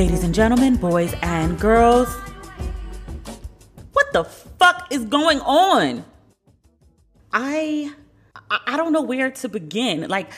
Ladies 0.00 0.24
and 0.24 0.34
gentlemen, 0.34 0.76
boys 0.76 1.14
and 1.20 1.60
girls, 1.60 2.08
what 3.92 4.10
the 4.14 4.24
fuck 4.24 4.86
is 4.90 5.04
going 5.04 5.40
on? 5.40 6.06
I 7.34 7.92
I 8.50 8.78
don't 8.78 8.94
know 8.94 9.02
where 9.02 9.30
to 9.30 9.48
begin. 9.50 10.08
Like 10.08 10.32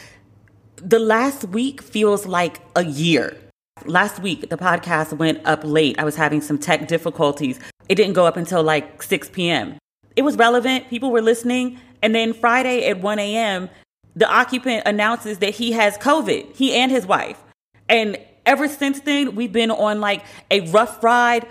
the 0.75 0.99
last 0.99 1.45
week 1.45 1.81
feels 1.81 2.27
like 2.27 2.59
a 2.75 2.85
year. 2.85 3.37
Last 3.85 4.19
week 4.19 4.51
the 4.51 4.57
podcast 4.57 5.17
went 5.17 5.41
up 5.47 5.61
late. 5.63 5.97
I 5.97 6.03
was 6.03 6.17
having 6.17 6.41
some 6.41 6.59
tech 6.59 6.89
difficulties. 6.89 7.61
It 7.89 7.95
didn't 7.95 8.15
go 8.15 8.27
up 8.27 8.37
until 8.37 8.65
like 8.65 9.01
6 9.01 9.31
p.m. 9.31 9.79
It 10.17 10.23
was 10.23 10.37
relevant. 10.37 10.89
People 10.89 11.13
were 11.13 11.23
listening. 11.23 11.79
And 12.03 12.13
then 12.17 12.33
Friday 12.33 12.89
at 12.89 13.01
1 13.01 13.19
a.m., 13.21 13.71
the 14.17 14.29
occupant 14.29 14.83
announces 14.87 15.39
that 15.39 15.55
he 15.55 15.71
has 15.71 15.97
COVID, 15.99 16.57
he 16.57 16.75
and 16.75 16.91
his 16.91 17.07
wife. 17.07 17.41
And 17.89 18.19
ever 18.47 18.69
since 18.69 19.01
then, 19.01 19.35
we've 19.35 19.53
been 19.53 19.71
on 19.71 20.01
like 20.01 20.25
a 20.51 20.69
rough 20.71 21.03
ride 21.03 21.47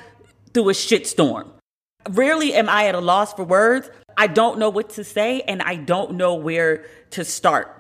through 0.54 0.70
a 0.70 0.74
shitstorm. 0.74 1.48
Rarely 2.10 2.54
am 2.54 2.68
I 2.68 2.88
at 2.88 2.96
a 2.96 3.00
loss 3.00 3.34
for 3.34 3.44
words. 3.44 3.90
I 4.18 4.28
don't 4.28 4.60
know 4.60 4.70
what 4.70 4.90
to 4.92 5.04
say 5.04 5.42
and 5.42 5.62
I 5.62 5.76
don't 5.76 6.14
know 6.14 6.36
where 6.36 6.86
to 7.12 7.24
start. 7.24 7.78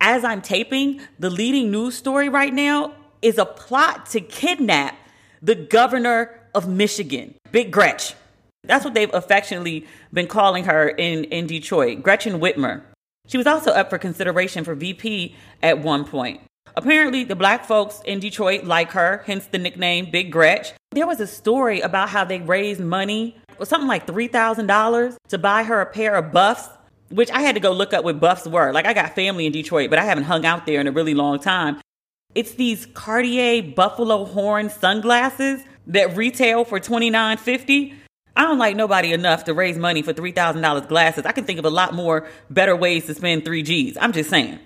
As 0.00 0.24
I'm 0.24 0.40
taping, 0.40 1.00
the 1.18 1.30
leading 1.30 1.70
news 1.70 1.94
story 1.94 2.28
right 2.28 2.52
now 2.52 2.94
is 3.22 3.38
a 3.38 3.44
plot 3.44 4.06
to 4.06 4.20
kidnap 4.20 4.96
the 5.42 5.54
governor 5.54 6.40
of 6.54 6.68
Michigan, 6.68 7.34
Big 7.52 7.70
Gretch. 7.70 8.14
That's 8.64 8.84
what 8.84 8.94
they've 8.94 9.12
affectionately 9.12 9.86
been 10.12 10.26
calling 10.26 10.64
her 10.64 10.88
in, 10.88 11.24
in 11.24 11.46
Detroit, 11.46 12.02
Gretchen 12.02 12.40
Whitmer. 12.40 12.82
She 13.26 13.36
was 13.36 13.46
also 13.46 13.70
up 13.70 13.90
for 13.90 13.98
consideration 13.98 14.64
for 14.64 14.74
VP 14.74 15.34
at 15.62 15.80
one 15.80 16.04
point. 16.04 16.40
Apparently, 16.76 17.24
the 17.24 17.36
black 17.36 17.64
folks 17.64 18.00
in 18.04 18.20
Detroit 18.20 18.64
like 18.64 18.92
her, 18.92 19.22
hence 19.26 19.46
the 19.46 19.58
nickname 19.58 20.10
Big 20.10 20.30
Gretch. 20.30 20.72
There 20.92 21.06
was 21.06 21.20
a 21.20 21.26
story 21.26 21.80
about 21.80 22.08
how 22.08 22.24
they 22.24 22.38
raised 22.38 22.80
money, 22.80 23.36
something 23.62 23.88
like 23.88 24.06
$3,000 24.06 25.16
to 25.28 25.38
buy 25.38 25.62
her 25.64 25.80
a 25.80 25.86
pair 25.86 26.14
of 26.14 26.32
buffs, 26.32 26.68
which 27.10 27.30
I 27.30 27.40
had 27.40 27.54
to 27.56 27.60
go 27.60 27.72
look 27.72 27.92
up 27.92 28.04
what 28.04 28.20
buffs 28.20 28.46
were. 28.46 28.72
Like, 28.72 28.86
I 28.86 28.94
got 28.94 29.14
family 29.14 29.46
in 29.46 29.52
Detroit, 29.52 29.90
but 29.90 29.98
I 29.98 30.04
haven't 30.04 30.24
hung 30.24 30.46
out 30.46 30.66
there 30.66 30.80
in 30.80 30.86
a 30.86 30.92
really 30.92 31.14
long 31.14 31.40
time. 31.40 31.80
It's 32.34 32.52
these 32.52 32.86
Cartier 32.86 33.62
buffalo 33.62 34.24
horn 34.24 34.70
sunglasses 34.70 35.64
that 35.88 36.16
retail 36.16 36.64
for 36.64 36.78
$29.50. 36.78 37.94
I 38.36 38.42
don't 38.42 38.58
like 38.58 38.76
nobody 38.76 39.12
enough 39.12 39.44
to 39.44 39.54
raise 39.54 39.76
money 39.76 40.02
for 40.02 40.12
$3,000 40.12 40.86
glasses. 40.88 41.26
I 41.26 41.32
can 41.32 41.44
think 41.44 41.58
of 41.58 41.64
a 41.64 41.70
lot 41.70 41.94
more 41.94 42.28
better 42.48 42.76
ways 42.76 43.06
to 43.06 43.14
spend 43.14 43.44
3 43.44 43.62
G's. 43.64 43.96
I'm 44.00 44.12
just 44.12 44.30
saying. 44.30 44.60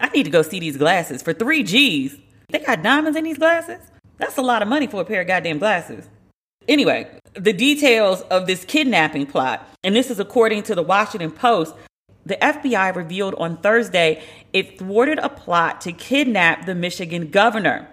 I 0.00 0.08
need 0.08 0.24
to 0.24 0.30
go 0.30 0.42
see 0.42 0.60
these 0.60 0.76
glasses 0.76 1.22
for 1.22 1.32
3 1.32 1.62
G's. 1.62 2.18
They 2.48 2.60
got 2.60 2.82
diamonds 2.82 3.16
in 3.16 3.24
these 3.24 3.38
glasses? 3.38 3.80
That's 4.18 4.36
a 4.36 4.42
lot 4.42 4.62
of 4.62 4.68
money 4.68 4.86
for 4.86 5.00
a 5.00 5.04
pair 5.04 5.22
of 5.22 5.26
goddamn 5.26 5.58
glasses. 5.58 6.08
Anyway, 6.68 7.08
the 7.34 7.52
details 7.52 8.22
of 8.22 8.46
this 8.46 8.64
kidnapping 8.64 9.26
plot, 9.26 9.68
and 9.84 9.94
this 9.94 10.10
is 10.10 10.18
according 10.18 10.62
to 10.64 10.74
the 10.74 10.82
Washington 10.82 11.30
Post, 11.30 11.74
the 12.24 12.36
FBI 12.36 12.94
revealed 12.94 13.34
on 13.36 13.56
Thursday 13.58 14.22
it 14.52 14.78
thwarted 14.78 15.18
a 15.20 15.28
plot 15.28 15.80
to 15.82 15.92
kidnap 15.92 16.66
the 16.66 16.74
Michigan 16.74 17.30
governor. 17.30 17.88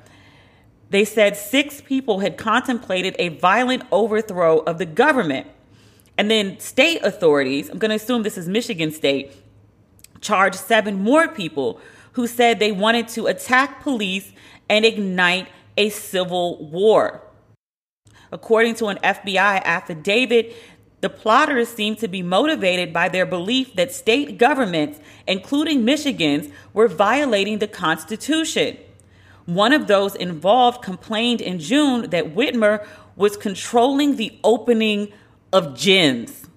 They 0.90 1.06
said 1.06 1.38
six 1.38 1.82
people 1.82 2.20
had 2.20 2.38
contemplated 2.38 3.16
a 3.20 3.30
violent 3.30 3.84
overthrow 3.92 4.60
of 4.60 4.80
the 4.80 4.86
government. 4.86 5.48
And 6.17 6.30
then 6.30 6.60
state 6.60 7.04
authorities, 7.04 7.70
I'm 7.70 7.80
going 7.80 7.90
to 7.90 7.95
assume 7.95 8.23
this 8.23 8.38
is 8.38 8.48
Michigan 8.48 8.92
State, 8.92 9.32
charged 10.22 10.56
seven 10.56 11.02
more 11.02 11.27
people 11.27 11.80
who 12.14 12.28
said 12.28 12.60
they 12.60 12.72
wanted 12.72 13.08
to 13.10 13.28
attack 13.28 13.82
police 13.84 14.32
and 14.70 14.86
ignite 14.86 15.48
a 15.78 15.90
civil 15.90 16.66
war. 16.70 17.22
According 18.32 18.76
to 18.76 18.88
an 18.88 18.98
FBI 19.04 19.64
affidavit, 19.64 20.56
the 21.02 21.10
plotters 21.10 21.70
seem 21.70 21.96
to 21.98 22.08
be 22.08 22.24
motivated 22.24 22.94
by 22.94 23.10
their 23.10 23.26
belief 23.26 23.76
that 23.76 23.92
state 23.92 24.38
governments, 24.38 25.00
including 25.28 25.84
Michigan's, 25.84 26.50
were 26.74 26.88
violating 26.88 27.60
the 27.60 27.68
Constitution. 27.68 28.78
One 29.45 29.74
of 29.74 29.88
those 29.88 30.16
involved 30.16 30.82
complained 30.82 31.42
in 31.42 31.60
June 31.60 32.10
that 32.12 32.34
Whitmer 32.34 32.86
was 33.16 33.36
controlling 33.36 34.16
the 34.16 34.40
opening 34.44 35.12
of 35.52 35.74
gyms. 35.74 36.48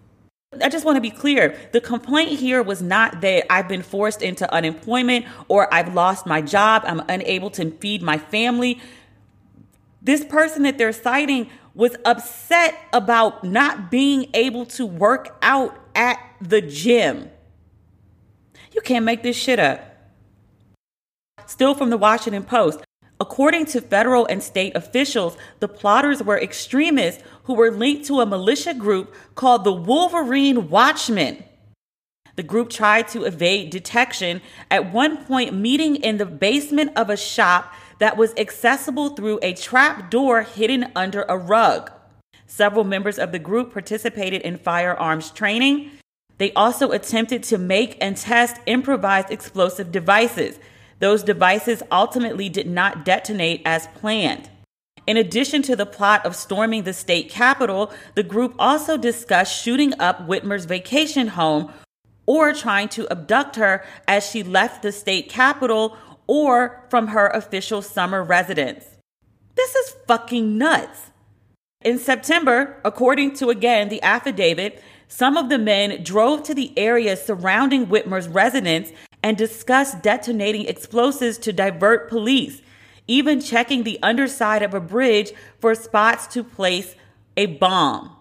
I 0.62 0.68
just 0.68 0.84
want 0.84 0.96
to 0.96 1.00
be 1.00 1.10
clear. 1.10 1.58
The 1.72 1.80
complaint 1.80 2.38
here 2.38 2.62
was 2.62 2.82
not 2.82 3.20
that 3.20 3.50
I've 3.50 3.68
been 3.68 3.82
forced 3.82 4.22
into 4.22 4.52
unemployment 4.52 5.26
or 5.48 5.72
I've 5.72 5.94
lost 5.94 6.26
my 6.26 6.40
job, 6.40 6.82
I'm 6.86 7.00
unable 7.08 7.50
to 7.52 7.70
feed 7.70 8.02
my 8.02 8.18
family. 8.18 8.80
This 10.00 10.24
person 10.24 10.62
that 10.62 10.78
they're 10.78 10.92
citing 10.92 11.50
was 11.74 11.96
upset 12.04 12.74
about 12.92 13.44
not 13.44 13.90
being 13.90 14.30
able 14.32 14.64
to 14.66 14.86
work 14.86 15.36
out 15.42 15.78
at 15.94 16.18
the 16.40 16.62
gym. 16.62 17.30
You 18.72 18.80
can't 18.80 19.04
make 19.04 19.22
this 19.22 19.36
shit 19.36 19.58
up. 19.58 19.80
Still 21.46 21.74
from 21.74 21.90
the 21.90 21.98
Washington 21.98 22.44
Post. 22.44 22.85
According 23.18 23.66
to 23.66 23.80
federal 23.80 24.26
and 24.26 24.42
state 24.42 24.76
officials, 24.76 25.36
the 25.60 25.68
plotters 25.68 26.22
were 26.22 26.38
extremists 26.38 27.22
who 27.44 27.54
were 27.54 27.70
linked 27.70 28.06
to 28.06 28.20
a 28.20 28.26
militia 28.26 28.74
group 28.74 29.14
called 29.34 29.64
the 29.64 29.72
Wolverine 29.72 30.68
Watchmen. 30.68 31.42
The 32.36 32.42
group 32.42 32.68
tried 32.68 33.08
to 33.08 33.24
evade 33.24 33.70
detection, 33.70 34.42
at 34.70 34.92
one 34.92 35.24
point, 35.24 35.54
meeting 35.54 35.96
in 35.96 36.18
the 36.18 36.26
basement 36.26 36.92
of 36.94 37.08
a 37.08 37.16
shop 37.16 37.72
that 37.98 38.18
was 38.18 38.34
accessible 38.36 39.10
through 39.10 39.38
a 39.40 39.54
trap 39.54 40.10
door 40.10 40.42
hidden 40.42 40.92
under 40.94 41.22
a 41.22 41.38
rug. 41.38 41.90
Several 42.46 42.84
members 42.84 43.18
of 43.18 43.32
the 43.32 43.38
group 43.38 43.72
participated 43.72 44.42
in 44.42 44.58
firearms 44.58 45.30
training. 45.30 45.90
They 46.36 46.52
also 46.52 46.90
attempted 46.90 47.42
to 47.44 47.56
make 47.56 47.96
and 48.02 48.14
test 48.14 48.56
improvised 48.66 49.30
explosive 49.30 49.90
devices. 49.90 50.58
Those 50.98 51.22
devices 51.22 51.82
ultimately 51.90 52.48
did 52.48 52.68
not 52.68 53.04
detonate 53.04 53.62
as 53.64 53.88
planned. 53.88 54.50
In 55.06 55.16
addition 55.16 55.62
to 55.62 55.76
the 55.76 55.86
plot 55.86 56.26
of 56.26 56.34
storming 56.34 56.82
the 56.82 56.92
state 56.92 57.28
capitol, 57.28 57.92
the 58.14 58.22
group 58.22 58.54
also 58.58 58.96
discussed 58.96 59.62
shooting 59.62 59.92
up 60.00 60.26
Whitmer's 60.26 60.64
vacation 60.64 61.28
home 61.28 61.72
or 62.26 62.52
trying 62.52 62.88
to 62.88 63.08
abduct 63.08 63.56
her 63.56 63.84
as 64.08 64.28
she 64.28 64.42
left 64.42 64.82
the 64.82 64.90
state 64.90 65.28
capitol 65.28 65.96
or 66.26 66.84
from 66.90 67.08
her 67.08 67.28
official 67.28 67.82
summer 67.82 68.22
residence. 68.22 68.84
This 69.54 69.74
is 69.76 69.96
fucking 70.08 70.58
nuts. 70.58 71.12
In 71.84 71.98
September, 71.98 72.80
according 72.84 73.34
to 73.34 73.48
again 73.48 73.88
the 73.88 74.02
affidavit, 74.02 74.82
some 75.06 75.36
of 75.36 75.48
the 75.48 75.58
men 75.58 76.02
drove 76.02 76.42
to 76.44 76.54
the 76.54 76.76
area 76.76 77.16
surrounding 77.16 77.86
Whitmer's 77.86 78.26
residence 78.26 78.90
and 79.26 79.36
discussed 79.36 80.04
detonating 80.04 80.66
explosives 80.66 81.36
to 81.36 81.52
divert 81.52 82.08
police 82.08 82.62
even 83.08 83.40
checking 83.40 83.82
the 83.82 83.98
underside 84.00 84.62
of 84.62 84.72
a 84.72 84.78
bridge 84.78 85.32
for 85.58 85.74
spots 85.74 86.28
to 86.28 86.44
place 86.44 86.94
a 87.36 87.46
bomb. 87.46 88.14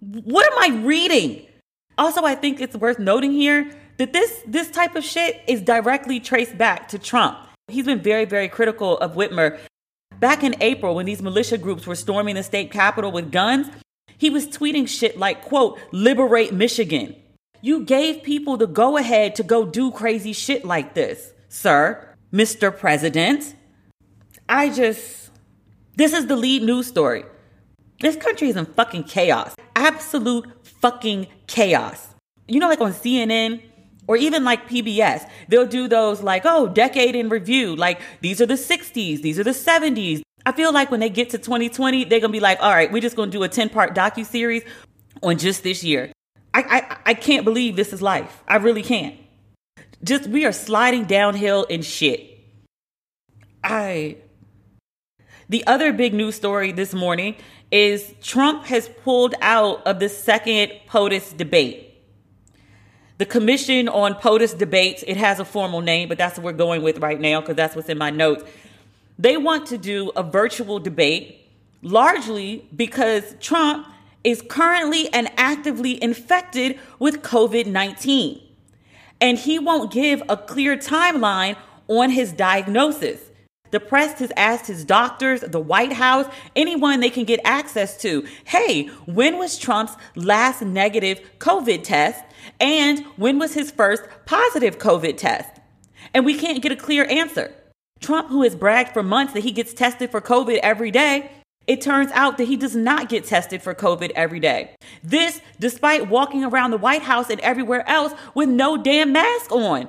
What 0.00 0.52
am 0.52 0.58
I 0.58 0.84
reading? 0.84 1.46
Also, 1.96 2.24
I 2.24 2.34
think 2.34 2.60
it's 2.60 2.74
worth 2.74 2.98
noting 2.98 3.30
here 3.30 3.70
that 3.98 4.12
this 4.12 4.42
this 4.48 4.68
type 4.68 4.96
of 4.96 5.04
shit 5.04 5.40
is 5.46 5.62
directly 5.62 6.18
traced 6.18 6.58
back 6.58 6.88
to 6.88 6.98
Trump. 6.98 7.38
He's 7.68 7.86
been 7.86 8.02
very, 8.02 8.24
very 8.24 8.48
critical 8.48 8.98
of 8.98 9.14
Whitmer. 9.14 9.60
Back 10.18 10.42
in 10.42 10.56
April, 10.60 10.96
when 10.96 11.06
these 11.06 11.22
militia 11.22 11.58
groups 11.58 11.86
were 11.86 11.94
storming 11.94 12.34
the 12.34 12.42
state 12.42 12.72
capitol 12.72 13.12
with 13.12 13.30
guns, 13.30 13.68
he 14.16 14.28
was 14.28 14.48
tweeting 14.48 14.88
shit 14.88 15.16
like, 15.16 15.42
quote, 15.42 15.78
liberate 15.92 16.52
Michigan. 16.52 17.14
You 17.60 17.84
gave 17.84 18.22
people 18.22 18.56
the 18.56 18.68
go 18.68 18.96
ahead 18.96 19.34
to 19.36 19.42
go 19.42 19.66
do 19.66 19.90
crazy 19.90 20.32
shit 20.32 20.64
like 20.64 20.94
this, 20.94 21.32
sir, 21.48 22.14
Mr. 22.32 22.76
President. 22.76 23.56
I 24.48 24.70
just, 24.70 25.30
this 25.96 26.12
is 26.12 26.26
the 26.26 26.36
lead 26.36 26.62
news 26.62 26.86
story. 26.86 27.24
This 28.00 28.14
country 28.14 28.48
is 28.48 28.56
in 28.56 28.66
fucking 28.66 29.04
chaos. 29.04 29.56
Absolute 29.74 30.46
fucking 30.80 31.26
chaos. 31.48 32.14
You 32.46 32.60
know, 32.60 32.68
like 32.68 32.80
on 32.80 32.92
CNN 32.92 33.60
or 34.06 34.16
even 34.16 34.44
like 34.44 34.68
PBS, 34.68 35.28
they'll 35.48 35.66
do 35.66 35.88
those 35.88 36.22
like, 36.22 36.42
oh, 36.44 36.68
decade 36.68 37.16
in 37.16 37.28
review. 37.28 37.74
Like, 37.74 38.00
these 38.20 38.40
are 38.40 38.46
the 38.46 38.54
60s, 38.54 39.20
these 39.20 39.38
are 39.38 39.44
the 39.44 39.50
70s. 39.50 40.22
I 40.46 40.52
feel 40.52 40.72
like 40.72 40.92
when 40.92 41.00
they 41.00 41.10
get 41.10 41.30
to 41.30 41.38
2020, 41.38 42.04
they're 42.04 42.20
gonna 42.20 42.32
be 42.32 42.40
like, 42.40 42.58
all 42.62 42.72
right, 42.72 42.90
we're 42.90 43.02
just 43.02 43.16
gonna 43.16 43.32
do 43.32 43.42
a 43.42 43.48
10 43.48 43.68
part 43.68 43.96
docu 43.96 44.24
series 44.24 44.62
on 45.24 45.38
just 45.38 45.64
this 45.64 45.82
year. 45.82 46.12
I, 46.58 46.78
I, 46.78 46.96
I 47.06 47.14
can't 47.14 47.44
believe 47.44 47.76
this 47.76 47.92
is 47.92 48.02
life. 48.02 48.42
I 48.48 48.56
really 48.56 48.82
can't. 48.82 49.16
Just 50.02 50.26
we 50.28 50.44
are 50.44 50.52
sliding 50.52 51.04
downhill 51.04 51.64
in 51.64 51.82
shit. 51.82 52.38
I 53.62 54.16
the 55.48 55.66
other 55.66 55.92
big 55.92 56.14
news 56.14 56.34
story 56.34 56.72
this 56.72 56.92
morning 56.92 57.36
is 57.70 58.12
Trump 58.22 58.64
has 58.66 58.88
pulled 58.88 59.34
out 59.40 59.86
of 59.86 59.98
the 59.98 60.08
second 60.08 60.72
POTUS 60.86 61.36
debate. 61.36 61.84
The 63.18 63.26
Commission 63.26 63.88
on 63.88 64.14
POTUS 64.14 64.56
Debates, 64.58 65.02
it 65.06 65.16
has 65.16 65.40
a 65.40 65.44
formal 65.44 65.80
name, 65.80 66.08
but 66.08 66.18
that's 66.18 66.38
what 66.38 66.44
we're 66.44 66.52
going 66.52 66.82
with 66.82 66.98
right 66.98 67.20
now 67.20 67.40
because 67.40 67.56
that's 67.56 67.74
what's 67.74 67.88
in 67.88 67.98
my 67.98 68.10
notes. 68.10 68.44
They 69.18 69.36
want 69.36 69.66
to 69.68 69.78
do 69.78 70.10
a 70.16 70.22
virtual 70.22 70.78
debate 70.78 71.48
largely 71.82 72.66
because 72.74 73.34
Trump 73.40 73.86
is 74.24 74.42
currently 74.42 75.12
and 75.12 75.30
actively 75.36 76.02
infected 76.02 76.78
with 76.98 77.22
COVID 77.22 77.66
19. 77.66 78.42
And 79.20 79.38
he 79.38 79.58
won't 79.58 79.92
give 79.92 80.22
a 80.28 80.36
clear 80.36 80.76
timeline 80.76 81.56
on 81.88 82.10
his 82.10 82.32
diagnosis. 82.32 83.20
The 83.70 83.80
press 83.80 84.18
has 84.20 84.32
asked 84.36 84.66
his 84.66 84.84
doctors, 84.84 85.40
the 85.40 85.60
White 85.60 85.92
House, 85.92 86.26
anyone 86.56 87.00
they 87.00 87.10
can 87.10 87.24
get 87.24 87.40
access 87.44 88.00
to, 88.02 88.26
hey, 88.44 88.86
when 89.06 89.38
was 89.38 89.58
Trump's 89.58 89.94
last 90.14 90.62
negative 90.62 91.20
COVID 91.38 91.82
test? 91.82 92.24
And 92.60 93.04
when 93.16 93.38
was 93.38 93.54
his 93.54 93.70
first 93.70 94.04
positive 94.24 94.78
COVID 94.78 95.18
test? 95.18 95.60
And 96.14 96.24
we 96.24 96.34
can't 96.34 96.62
get 96.62 96.72
a 96.72 96.76
clear 96.76 97.04
answer. 97.10 97.52
Trump, 98.00 98.28
who 98.28 98.42
has 98.42 98.54
bragged 98.54 98.92
for 98.92 99.02
months 99.02 99.34
that 99.34 99.42
he 99.42 99.50
gets 99.50 99.74
tested 99.74 100.10
for 100.10 100.20
COVID 100.20 100.58
every 100.62 100.90
day, 100.90 101.30
it 101.68 101.82
turns 101.82 102.10
out 102.12 102.38
that 102.38 102.48
he 102.48 102.56
does 102.56 102.74
not 102.74 103.08
get 103.08 103.24
tested 103.24 103.62
for 103.62 103.74
COVID 103.74 104.10
every 104.16 104.40
day. 104.40 104.74
This, 105.04 105.40
despite 105.60 106.08
walking 106.08 106.42
around 106.42 106.70
the 106.70 106.78
White 106.78 107.02
House 107.02 107.28
and 107.28 107.38
everywhere 107.40 107.88
else 107.88 108.14
with 108.34 108.48
no 108.48 108.82
damn 108.82 109.12
mask 109.12 109.52
on. 109.52 109.86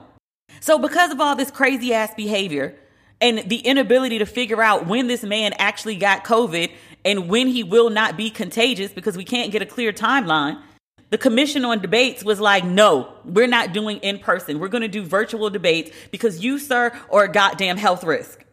So, 0.60 0.78
because 0.78 1.12
of 1.12 1.22
all 1.22 1.36
this 1.36 1.50
crazy 1.50 1.94
ass 1.94 2.14
behavior, 2.14 2.76
and 3.22 3.40
the 3.50 3.58
inability 3.58 4.20
to 4.20 4.26
figure 4.26 4.62
out 4.62 4.88
when 4.88 5.08
this 5.08 5.24
man 5.24 5.54
actually 5.58 5.96
got 5.96 6.24
COVID 6.24 6.72
and 7.04 7.28
when 7.28 7.48
he 7.48 7.64
will 7.64 7.90
not 7.90 8.16
be 8.16 8.30
contagious 8.30 8.92
because 8.92 9.18
we 9.18 9.26
can't 9.26 9.52
get 9.52 9.62
a 9.62 9.66
clear 9.66 9.92
timeline. 9.92 10.62
The 11.10 11.18
commission 11.18 11.66
on 11.66 11.82
debates 11.82 12.24
was 12.24 12.40
like, 12.40 12.64
no, 12.64 13.12
we're 13.26 13.48
not 13.48 13.74
doing 13.74 13.98
in 13.98 14.20
person. 14.20 14.60
We're 14.60 14.70
going 14.70 14.84
to 14.84 14.88
do 14.88 15.04
virtual 15.04 15.50
debates 15.50 15.92
because 16.12 16.44
you, 16.44 16.60
sir, 16.60 16.98
are 17.12 17.24
a 17.24 17.32
goddamn 17.32 17.78
health 17.78 18.04
risk. 18.04 18.46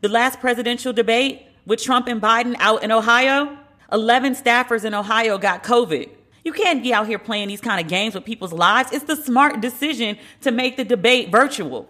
The 0.00 0.08
last 0.08 0.40
presidential 0.40 0.92
debate 0.92 1.46
with 1.66 1.82
Trump 1.82 2.08
and 2.08 2.20
Biden 2.20 2.56
out 2.58 2.82
in 2.82 2.90
Ohio, 2.90 3.56
11 3.92 4.34
staffers 4.34 4.84
in 4.84 4.94
Ohio 4.94 5.38
got 5.38 5.62
COVID. 5.62 6.08
You 6.44 6.52
can't 6.52 6.82
be 6.82 6.92
out 6.92 7.06
here 7.06 7.18
playing 7.18 7.48
these 7.48 7.60
kind 7.60 7.80
of 7.80 7.88
games 7.88 8.14
with 8.14 8.24
people's 8.24 8.52
lives. 8.52 8.92
It's 8.92 9.04
the 9.04 9.16
smart 9.16 9.60
decision 9.60 10.18
to 10.40 10.50
make 10.50 10.76
the 10.76 10.84
debate 10.84 11.30
virtual. 11.30 11.88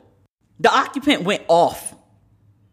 The 0.60 0.70
occupant 0.70 1.22
went 1.22 1.44
off. 1.48 1.94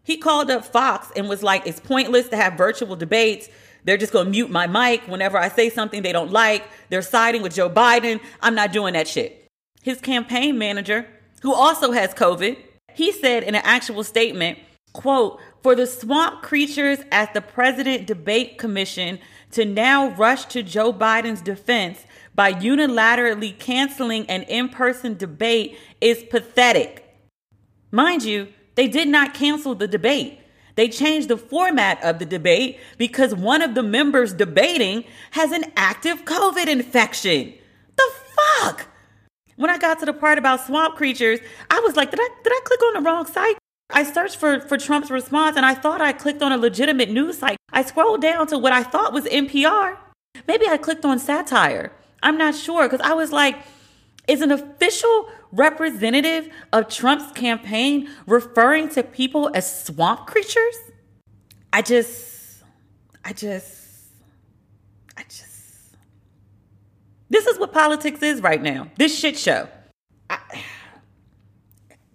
He 0.02 0.16
called 0.16 0.50
up 0.50 0.64
Fox 0.64 1.10
and 1.16 1.28
was 1.28 1.42
like, 1.42 1.66
it's 1.66 1.80
pointless 1.80 2.28
to 2.28 2.36
have 2.36 2.54
virtual 2.54 2.96
debates. 2.96 3.48
They're 3.84 3.96
just 3.96 4.12
going 4.12 4.26
to 4.26 4.30
mute 4.30 4.50
my 4.50 4.66
mic 4.66 5.06
whenever 5.06 5.38
I 5.38 5.48
say 5.48 5.70
something 5.70 6.02
they 6.02 6.12
don't 6.12 6.32
like. 6.32 6.64
They're 6.90 7.02
siding 7.02 7.42
with 7.42 7.54
Joe 7.54 7.70
Biden. 7.70 8.20
I'm 8.42 8.54
not 8.54 8.72
doing 8.72 8.94
that 8.94 9.08
shit. 9.08 9.48
His 9.82 10.00
campaign 10.00 10.58
manager, 10.58 11.06
who 11.42 11.54
also 11.54 11.92
has 11.92 12.12
COVID, 12.12 12.58
he 12.92 13.12
said 13.12 13.42
in 13.42 13.54
an 13.54 13.62
actual 13.64 14.04
statement, 14.04 14.58
quote, 14.92 15.40
for 15.62 15.74
the 15.74 15.86
swamp 15.86 16.42
creatures 16.42 17.00
at 17.12 17.34
the 17.34 17.40
president 17.40 18.06
debate 18.06 18.58
commission 18.58 19.18
to 19.52 19.64
now 19.64 20.10
rush 20.10 20.46
to 20.46 20.62
Joe 20.62 20.92
Biden's 20.92 21.42
defense 21.42 22.04
by 22.34 22.52
unilaterally 22.52 23.58
canceling 23.58 24.24
an 24.26 24.42
in-person 24.44 25.16
debate 25.16 25.76
is 26.00 26.22
pathetic. 26.22 27.18
Mind 27.90 28.22
you, 28.22 28.48
they 28.76 28.88
did 28.88 29.08
not 29.08 29.34
cancel 29.34 29.74
the 29.74 29.88
debate. 29.88 30.38
They 30.76 30.88
changed 30.88 31.28
the 31.28 31.36
format 31.36 32.02
of 32.02 32.18
the 32.18 32.24
debate 32.24 32.78
because 32.96 33.34
one 33.34 33.60
of 33.60 33.74
the 33.74 33.82
members 33.82 34.32
debating 34.32 35.04
has 35.32 35.52
an 35.52 35.64
active 35.76 36.24
COVID 36.24 36.68
infection. 36.68 37.52
The 37.96 38.10
fuck? 38.60 38.86
When 39.56 39.68
I 39.68 39.76
got 39.76 39.98
to 39.98 40.06
the 40.06 40.14
part 40.14 40.38
about 40.38 40.64
swamp 40.64 40.96
creatures, 40.96 41.40
I 41.68 41.80
was 41.80 41.96
like, 41.96 42.10
did 42.10 42.20
I 42.20 42.28
did 42.42 42.52
I 42.52 42.60
click 42.64 42.82
on 42.82 42.94
the 42.94 43.00
wrong 43.00 43.26
site? 43.26 43.58
I 43.92 44.04
searched 44.04 44.36
for, 44.36 44.60
for 44.60 44.76
Trump's 44.76 45.10
response 45.10 45.56
and 45.56 45.66
I 45.66 45.74
thought 45.74 46.00
I 46.00 46.12
clicked 46.12 46.42
on 46.42 46.52
a 46.52 46.56
legitimate 46.56 47.10
news 47.10 47.38
site. 47.38 47.56
I 47.72 47.82
scrolled 47.82 48.22
down 48.22 48.46
to 48.48 48.58
what 48.58 48.72
I 48.72 48.82
thought 48.82 49.12
was 49.12 49.24
NPR. 49.24 49.96
Maybe 50.46 50.66
I 50.66 50.76
clicked 50.76 51.04
on 51.04 51.18
satire. 51.18 51.92
I'm 52.22 52.38
not 52.38 52.54
sure 52.54 52.88
because 52.88 53.00
I 53.00 53.14
was 53.14 53.32
like, 53.32 53.56
is 54.28 54.42
an 54.42 54.52
official 54.52 55.28
representative 55.52 56.48
of 56.72 56.88
Trump's 56.88 57.32
campaign 57.32 58.08
referring 58.26 58.88
to 58.90 59.02
people 59.02 59.50
as 59.54 59.84
swamp 59.84 60.26
creatures? 60.26 60.76
I 61.72 61.82
just, 61.82 62.62
I 63.24 63.32
just, 63.32 64.08
I 65.16 65.22
just. 65.22 65.46
This 67.28 67.46
is 67.46 67.58
what 67.58 67.72
politics 67.72 68.22
is 68.22 68.40
right 68.40 68.60
now. 68.60 68.88
This 68.96 69.18
shit 69.18 69.38
show. 69.38 69.68
I, 70.28 70.38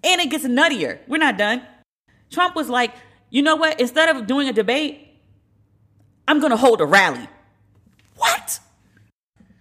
and 0.05 0.21
it 0.21 0.29
gets 0.29 0.45
nuttier. 0.45 0.99
We're 1.07 1.17
not 1.17 1.37
done. 1.37 1.63
Trump 2.29 2.55
was 2.55 2.69
like, 2.69 2.93
you 3.29 3.41
know 3.41 3.55
what? 3.55 3.79
Instead 3.79 4.15
of 4.15 4.27
doing 4.27 4.47
a 4.47 4.53
debate, 4.53 5.07
I'm 6.27 6.39
going 6.39 6.51
to 6.51 6.57
hold 6.57 6.79
a 6.79 6.85
rally. 6.85 7.27
What? 8.15 8.59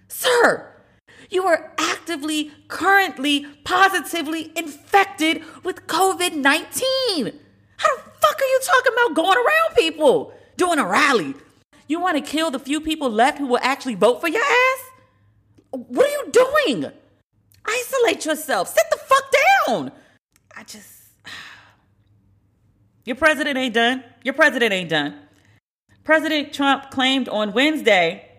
Sir, 0.09 0.71
you 1.31 1.45
are 1.47 1.73
actively, 1.79 2.53
currently, 2.69 3.47
positively 3.65 4.53
infected 4.55 5.43
with 5.63 5.87
COVID 5.87 6.35
19. 6.35 7.41
How 7.77 7.97
the 7.97 8.11
fuck 8.21 8.41
are 8.41 8.47
you 8.47 8.61
talking 8.63 8.93
about 8.93 9.17
going 9.17 9.39
around 9.39 9.77
people 9.77 10.33
doing 10.57 10.79
a 10.79 10.87
rally? 10.87 11.35
You 11.89 12.01
want 12.01 12.17
to 12.17 12.23
kill 12.23 12.51
the 12.51 12.59
few 12.59 12.81
people 12.81 13.11
left 13.11 13.39
who 13.39 13.47
will 13.47 13.59
actually 13.63 13.95
vote 13.95 14.21
for 14.21 14.29
your 14.29 14.43
ass? 14.43 14.91
What 15.71 16.07
are 16.07 16.11
you 16.11 16.31
doing? 16.31 16.93
Isolate 17.67 18.25
yourself. 18.25 18.69
Sit 18.69 18.85
the 18.91 18.97
fuck 18.97 19.25
down. 19.67 19.93
I 20.65 20.67
just. 20.67 20.93
Your 23.05 23.17
president 23.17 23.59
ain't 23.59 23.75
done. 23.75 24.03
Your 24.23 24.33
president 24.33 24.73
ain't 24.73 24.89
done. 24.89 25.15
President 26.05 26.55
Trump 26.55 26.91
claimed 26.91 27.29
on 27.29 27.53
Wednesday, 27.53 28.31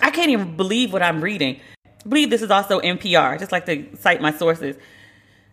I 0.00 0.10
can't 0.10 0.30
even 0.30 0.56
believe 0.56 0.92
what 0.94 1.02
I'm 1.02 1.22
reading. 1.22 1.60
I 1.86 2.08
believe 2.08 2.30
this 2.30 2.40
is 2.40 2.50
also 2.50 2.80
NPR, 2.80 3.32
I 3.32 3.36
just 3.36 3.52
like 3.52 3.66
to 3.66 3.86
cite 3.96 4.22
my 4.22 4.32
sources, 4.32 4.76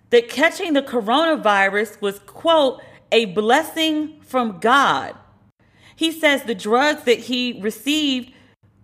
that 0.10 0.30
catching 0.30 0.74
the 0.74 0.82
coronavirus 0.82 2.00
was, 2.02 2.20
quote, 2.20 2.82
a 3.12 3.26
blessing 3.26 4.22
from 4.22 4.60
God. 4.60 5.16
He 5.96 6.12
says 6.12 6.44
the 6.44 6.56
drugs 6.56 7.04
that 7.04 7.20
he 7.20 7.60
received, 7.62 8.34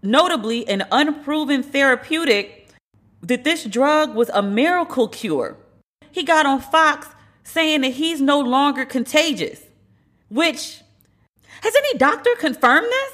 notably 0.03 0.67
an 0.67 0.85
unproven 0.91 1.63
therapeutic, 1.63 2.69
that 3.21 3.43
this 3.45 3.63
drug 3.63 4.15
was 4.15 4.29
a 4.29 4.41
miracle 4.41 5.07
cure. 5.07 5.57
He 6.11 6.23
got 6.23 6.45
on 6.45 6.61
Fox 6.61 7.07
saying 7.43 7.81
that 7.81 7.93
he's 7.93 8.21
no 8.21 8.39
longer 8.39 8.85
contagious, 8.85 9.61
which 10.29 10.81
has 11.61 11.75
any 11.75 11.97
doctor 11.97 12.31
confirmed 12.39 12.87
this? 12.87 13.13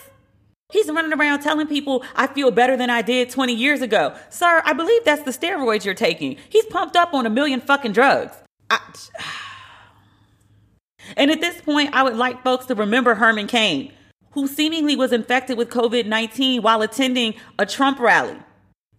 He's 0.72 0.88
running 0.88 1.14
around 1.14 1.42
telling 1.42 1.68
people, 1.68 2.04
I 2.16 2.28
feel 2.28 2.52
better 2.52 2.76
than 2.76 2.90
I 2.90 3.02
did 3.02 3.30
20 3.30 3.54
years 3.54 3.82
ago. 3.82 4.16
Sir, 4.30 4.62
I 4.66 4.74
believe 4.74 5.04
that's 5.06 5.24
the 5.24 5.32
steroids 5.32 5.86
you're 5.86 5.94
taking. 5.94 6.38
He's 6.50 6.66
pumped 6.66 6.96
up 6.96 7.14
on 7.14 7.26
a 7.26 7.30
million 7.30 7.62
fucking 7.62 7.94
drugs. 7.94 8.36
I, 8.70 8.80
and 11.18 11.32
at 11.32 11.40
this 11.40 11.62
point, 11.62 11.94
I 11.94 12.04
would 12.04 12.18
like 12.18 12.44
folks 12.44 12.66
to 12.66 12.76
remember 12.76 13.16
Herman 13.16 13.48
Cain, 13.48 13.94
who 14.32 14.48
seemingly 14.48 14.96
was 14.96 15.14
infected 15.14 15.58
with 15.58 15.70
COVID 15.70 16.08
19 16.08 16.62
while 16.62 16.82
attending 16.82 17.36
a 17.60 17.66
Trump 17.66 18.00
rally. 18.00 18.38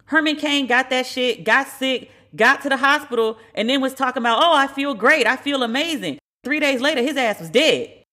Herman 0.05 0.37
Cain 0.37 0.67
got 0.67 0.89
that 0.89 1.05
shit, 1.05 1.43
got 1.43 1.67
sick, 1.67 2.09
got 2.37 2.61
to 2.61 2.69
the 2.69 2.77
hospital, 2.77 3.37
and 3.55 3.69
then 3.69 3.81
was 3.81 3.93
talking 3.93 4.21
about, 4.21 4.39
oh, 4.41 4.55
I 4.55 4.67
feel 4.67 4.93
great. 4.93 5.27
I 5.27 5.35
feel 5.35 5.63
amazing. 5.63 6.19
Three 6.43 6.59
days 6.59 6.79
later, 6.79 7.01
his 7.01 7.17
ass 7.17 7.39
was 7.39 7.49
dead. 7.49 8.03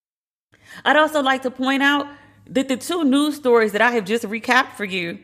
I'd 0.85 0.97
also 0.97 1.23
like 1.23 1.43
to 1.43 1.51
point 1.51 1.83
out 1.83 2.09
that 2.49 2.69
the 2.69 2.77
two 2.77 3.05
news 3.05 3.37
stories 3.37 3.73
that 3.73 3.81
I 3.81 3.93
have 3.93 4.05
just 4.05 4.25
recapped 4.25 4.73
for 4.73 4.85
you 4.85 5.19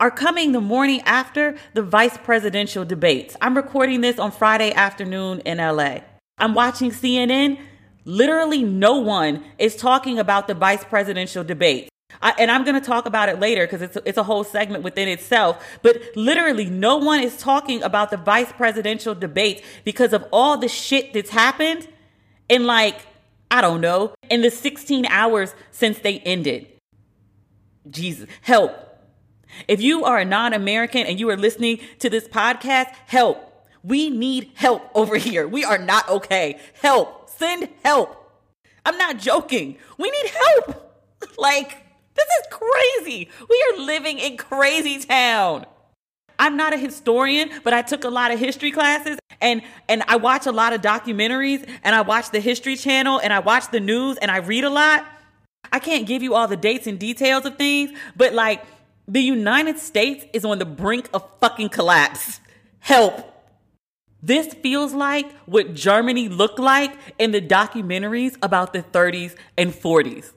are 0.00 0.10
coming 0.10 0.52
the 0.52 0.60
morning 0.60 1.00
after 1.02 1.56
the 1.74 1.82
vice 1.82 2.16
presidential 2.18 2.84
debates. 2.84 3.36
I'm 3.40 3.56
recording 3.56 4.00
this 4.00 4.18
on 4.18 4.32
Friday 4.32 4.72
afternoon 4.72 5.40
in 5.40 5.58
LA. 5.58 5.98
I'm 6.38 6.54
watching 6.54 6.90
CNN. 6.90 7.60
Literally, 8.04 8.62
no 8.62 8.98
one 8.98 9.44
is 9.58 9.76
talking 9.76 10.18
about 10.18 10.48
the 10.48 10.54
vice 10.54 10.84
presidential 10.84 11.44
debates. 11.44 11.88
I, 12.22 12.34
and 12.38 12.50
I'm 12.50 12.64
going 12.64 12.80
to 12.80 12.86
talk 12.86 13.06
about 13.06 13.28
it 13.28 13.38
later 13.40 13.66
because 13.66 13.82
it's, 13.82 13.98
it's 14.04 14.18
a 14.18 14.22
whole 14.22 14.44
segment 14.44 14.84
within 14.84 15.08
itself. 15.08 15.64
But 15.82 16.00
literally, 16.14 16.66
no 16.66 16.96
one 16.96 17.20
is 17.20 17.36
talking 17.36 17.82
about 17.82 18.10
the 18.10 18.16
vice 18.16 18.52
presidential 18.52 19.14
debates 19.14 19.62
because 19.84 20.12
of 20.12 20.24
all 20.32 20.56
the 20.56 20.68
shit 20.68 21.12
that's 21.12 21.30
happened 21.30 21.88
in 22.48 22.66
like 22.66 23.06
I 23.50 23.60
don't 23.60 23.80
know, 23.80 24.14
in 24.30 24.40
the 24.40 24.50
16 24.50 25.06
hours 25.06 25.54
since 25.70 26.00
they 26.00 26.18
ended. 26.20 26.66
Jesus, 27.88 28.28
help. 28.40 28.72
If 29.68 29.80
you 29.80 30.04
are 30.04 30.18
a 30.18 30.24
non 30.24 30.52
American 30.52 31.06
and 31.06 31.20
you 31.20 31.28
are 31.30 31.36
listening 31.36 31.78
to 32.00 32.10
this 32.10 32.26
podcast, 32.26 32.92
help. 33.06 33.38
We 33.84 34.10
need 34.10 34.50
help 34.54 34.90
over 34.92 35.16
here. 35.16 35.46
We 35.46 35.62
are 35.62 35.78
not 35.78 36.08
okay. 36.08 36.58
Help. 36.82 37.30
Send 37.30 37.68
help. 37.84 38.16
I'm 38.84 38.98
not 38.98 39.18
joking. 39.18 39.76
We 39.98 40.10
need 40.10 40.30
help. 40.30 40.80
Like, 41.38 41.83
this 42.14 42.26
is 42.40 42.46
crazy. 42.50 43.28
We 43.48 43.64
are 43.72 43.84
living 43.84 44.18
in 44.18 44.36
crazy 44.36 44.98
town. 45.00 45.66
I'm 46.38 46.56
not 46.56 46.72
a 46.72 46.76
historian, 46.76 47.50
but 47.62 47.72
I 47.72 47.82
took 47.82 48.04
a 48.04 48.08
lot 48.08 48.32
of 48.32 48.38
history 48.38 48.72
classes 48.72 49.18
and 49.40 49.62
and 49.88 50.02
I 50.08 50.16
watch 50.16 50.46
a 50.46 50.52
lot 50.52 50.72
of 50.72 50.80
documentaries 50.80 51.68
and 51.82 51.94
I 51.94 52.00
watch 52.00 52.30
the 52.30 52.40
History 52.40 52.76
Channel 52.76 53.20
and 53.20 53.32
I 53.32 53.38
watch 53.38 53.70
the 53.70 53.80
news 53.80 54.16
and 54.18 54.30
I 54.30 54.38
read 54.38 54.64
a 54.64 54.70
lot. 54.70 55.06
I 55.72 55.78
can't 55.78 56.06
give 56.06 56.22
you 56.22 56.34
all 56.34 56.48
the 56.48 56.56
dates 56.56 56.86
and 56.86 56.98
details 56.98 57.44
of 57.44 57.56
things, 57.56 57.96
but 58.16 58.32
like 58.32 58.64
the 59.06 59.20
United 59.20 59.78
States 59.78 60.24
is 60.32 60.44
on 60.44 60.58
the 60.58 60.64
brink 60.64 61.08
of 61.12 61.28
fucking 61.40 61.68
collapse. 61.68 62.40
Help. 62.80 63.30
This 64.22 64.54
feels 64.54 64.94
like 64.94 65.30
what 65.46 65.74
Germany 65.74 66.28
looked 66.28 66.58
like 66.58 66.96
in 67.18 67.30
the 67.30 67.42
documentaries 67.42 68.36
about 68.42 68.72
the 68.72 68.82
30s 68.82 69.36
and 69.58 69.70
40s. 69.70 70.33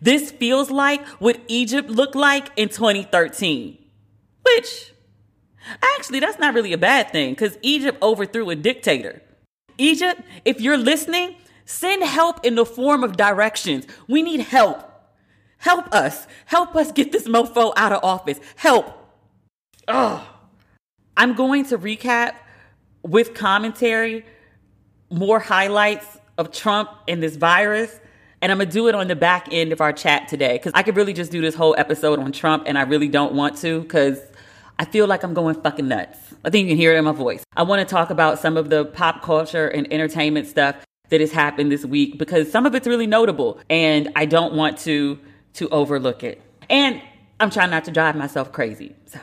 This 0.00 0.30
feels 0.30 0.70
like 0.70 1.06
what 1.20 1.40
Egypt 1.48 1.90
looked 1.90 2.14
like 2.14 2.48
in 2.56 2.68
2013. 2.68 3.78
Which, 4.42 4.92
actually, 5.82 6.20
that's 6.20 6.38
not 6.38 6.54
really 6.54 6.72
a 6.72 6.78
bad 6.78 7.10
thing 7.10 7.30
because 7.30 7.58
Egypt 7.62 7.98
overthrew 8.02 8.50
a 8.50 8.56
dictator. 8.56 9.22
Egypt, 9.78 10.20
if 10.44 10.60
you're 10.60 10.76
listening, 10.76 11.36
send 11.64 12.02
help 12.02 12.44
in 12.44 12.54
the 12.54 12.66
form 12.66 13.04
of 13.04 13.16
directions. 13.16 13.86
We 14.08 14.22
need 14.22 14.40
help. 14.40 14.88
Help 15.58 15.92
us. 15.94 16.26
Help 16.46 16.74
us 16.74 16.90
get 16.92 17.12
this 17.12 17.28
mofo 17.28 17.72
out 17.76 17.92
of 17.92 18.02
office. 18.02 18.40
Help. 18.56 18.92
Ugh. 19.88 20.26
I'm 21.16 21.34
going 21.34 21.66
to 21.66 21.78
recap 21.78 22.34
with 23.02 23.34
commentary, 23.34 24.24
more 25.10 25.38
highlights 25.38 26.06
of 26.38 26.52
Trump 26.52 26.90
and 27.06 27.22
this 27.22 27.36
virus. 27.36 27.98
And 28.42 28.50
I'm 28.50 28.58
gonna 28.58 28.70
do 28.70 28.88
it 28.88 28.96
on 28.96 29.06
the 29.06 29.14
back 29.14 29.48
end 29.52 29.72
of 29.72 29.80
our 29.80 29.92
chat 29.92 30.26
today 30.26 30.54
because 30.54 30.72
I 30.74 30.82
could 30.82 30.96
really 30.96 31.12
just 31.12 31.30
do 31.30 31.40
this 31.40 31.54
whole 31.54 31.76
episode 31.78 32.18
on 32.18 32.32
Trump, 32.32 32.64
and 32.66 32.76
I 32.76 32.82
really 32.82 33.06
don't 33.06 33.34
want 33.34 33.56
to 33.58 33.80
because 33.82 34.20
I 34.80 34.84
feel 34.84 35.06
like 35.06 35.22
I'm 35.22 35.32
going 35.32 35.54
fucking 35.60 35.86
nuts. 35.86 36.18
I 36.44 36.50
think 36.50 36.64
you 36.64 36.72
can 36.72 36.76
hear 36.76 36.92
it 36.92 36.98
in 36.98 37.04
my 37.04 37.12
voice. 37.12 37.44
I 37.56 37.62
want 37.62 37.86
to 37.86 37.94
talk 37.94 38.10
about 38.10 38.40
some 38.40 38.56
of 38.56 38.68
the 38.68 38.84
pop 38.84 39.22
culture 39.22 39.68
and 39.68 39.90
entertainment 39.92 40.48
stuff 40.48 40.74
that 41.10 41.20
has 41.20 41.30
happened 41.30 41.70
this 41.70 41.84
week 41.84 42.18
because 42.18 42.50
some 42.50 42.66
of 42.66 42.74
it's 42.74 42.88
really 42.88 43.06
notable, 43.06 43.60
and 43.70 44.10
I 44.16 44.26
don't 44.26 44.54
want 44.54 44.76
to 44.78 45.20
to 45.54 45.68
overlook 45.68 46.24
it. 46.24 46.42
And 46.68 47.00
I'm 47.38 47.50
trying 47.50 47.70
not 47.70 47.84
to 47.84 47.92
drive 47.92 48.16
myself 48.16 48.50
crazy. 48.50 48.96
So 49.06 49.20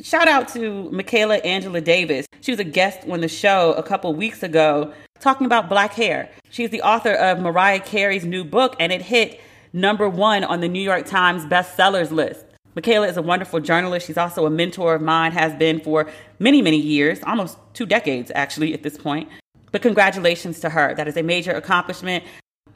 Shout 0.00 0.28
out 0.28 0.46
to 0.50 0.88
Michaela 0.92 1.36
Angela 1.38 1.80
Davis. 1.80 2.26
She 2.40 2.52
was 2.52 2.60
a 2.60 2.64
guest 2.64 3.00
on 3.08 3.20
the 3.20 3.26
show 3.26 3.72
a 3.72 3.82
couple 3.82 4.14
weeks 4.14 4.44
ago 4.44 4.92
talking 5.18 5.44
about 5.44 5.68
black 5.68 5.92
hair. 5.92 6.30
She's 6.50 6.70
the 6.70 6.82
author 6.82 7.12
of 7.12 7.40
Mariah 7.40 7.80
Carey's 7.80 8.24
new 8.24 8.44
book, 8.44 8.76
and 8.78 8.92
it 8.92 9.02
hit 9.02 9.40
number 9.72 10.08
one 10.08 10.44
on 10.44 10.60
the 10.60 10.68
New 10.68 10.80
York 10.80 11.06
Times 11.06 11.44
bestsellers 11.46 12.12
list. 12.12 12.44
Michaela 12.76 13.08
is 13.08 13.16
a 13.16 13.22
wonderful 13.22 13.58
journalist. 13.58 14.06
She's 14.06 14.16
also 14.16 14.46
a 14.46 14.50
mentor 14.50 14.94
of 14.94 15.02
mine, 15.02 15.32
has 15.32 15.52
been 15.54 15.80
for 15.80 16.08
many, 16.38 16.62
many 16.62 16.78
years, 16.78 17.18
almost 17.24 17.58
two 17.74 17.84
decades 17.84 18.30
actually 18.36 18.74
at 18.74 18.84
this 18.84 18.96
point. 18.96 19.28
But 19.72 19.82
congratulations 19.82 20.60
to 20.60 20.70
her. 20.70 20.94
That 20.94 21.08
is 21.08 21.16
a 21.16 21.24
major 21.24 21.50
accomplishment. 21.50 22.22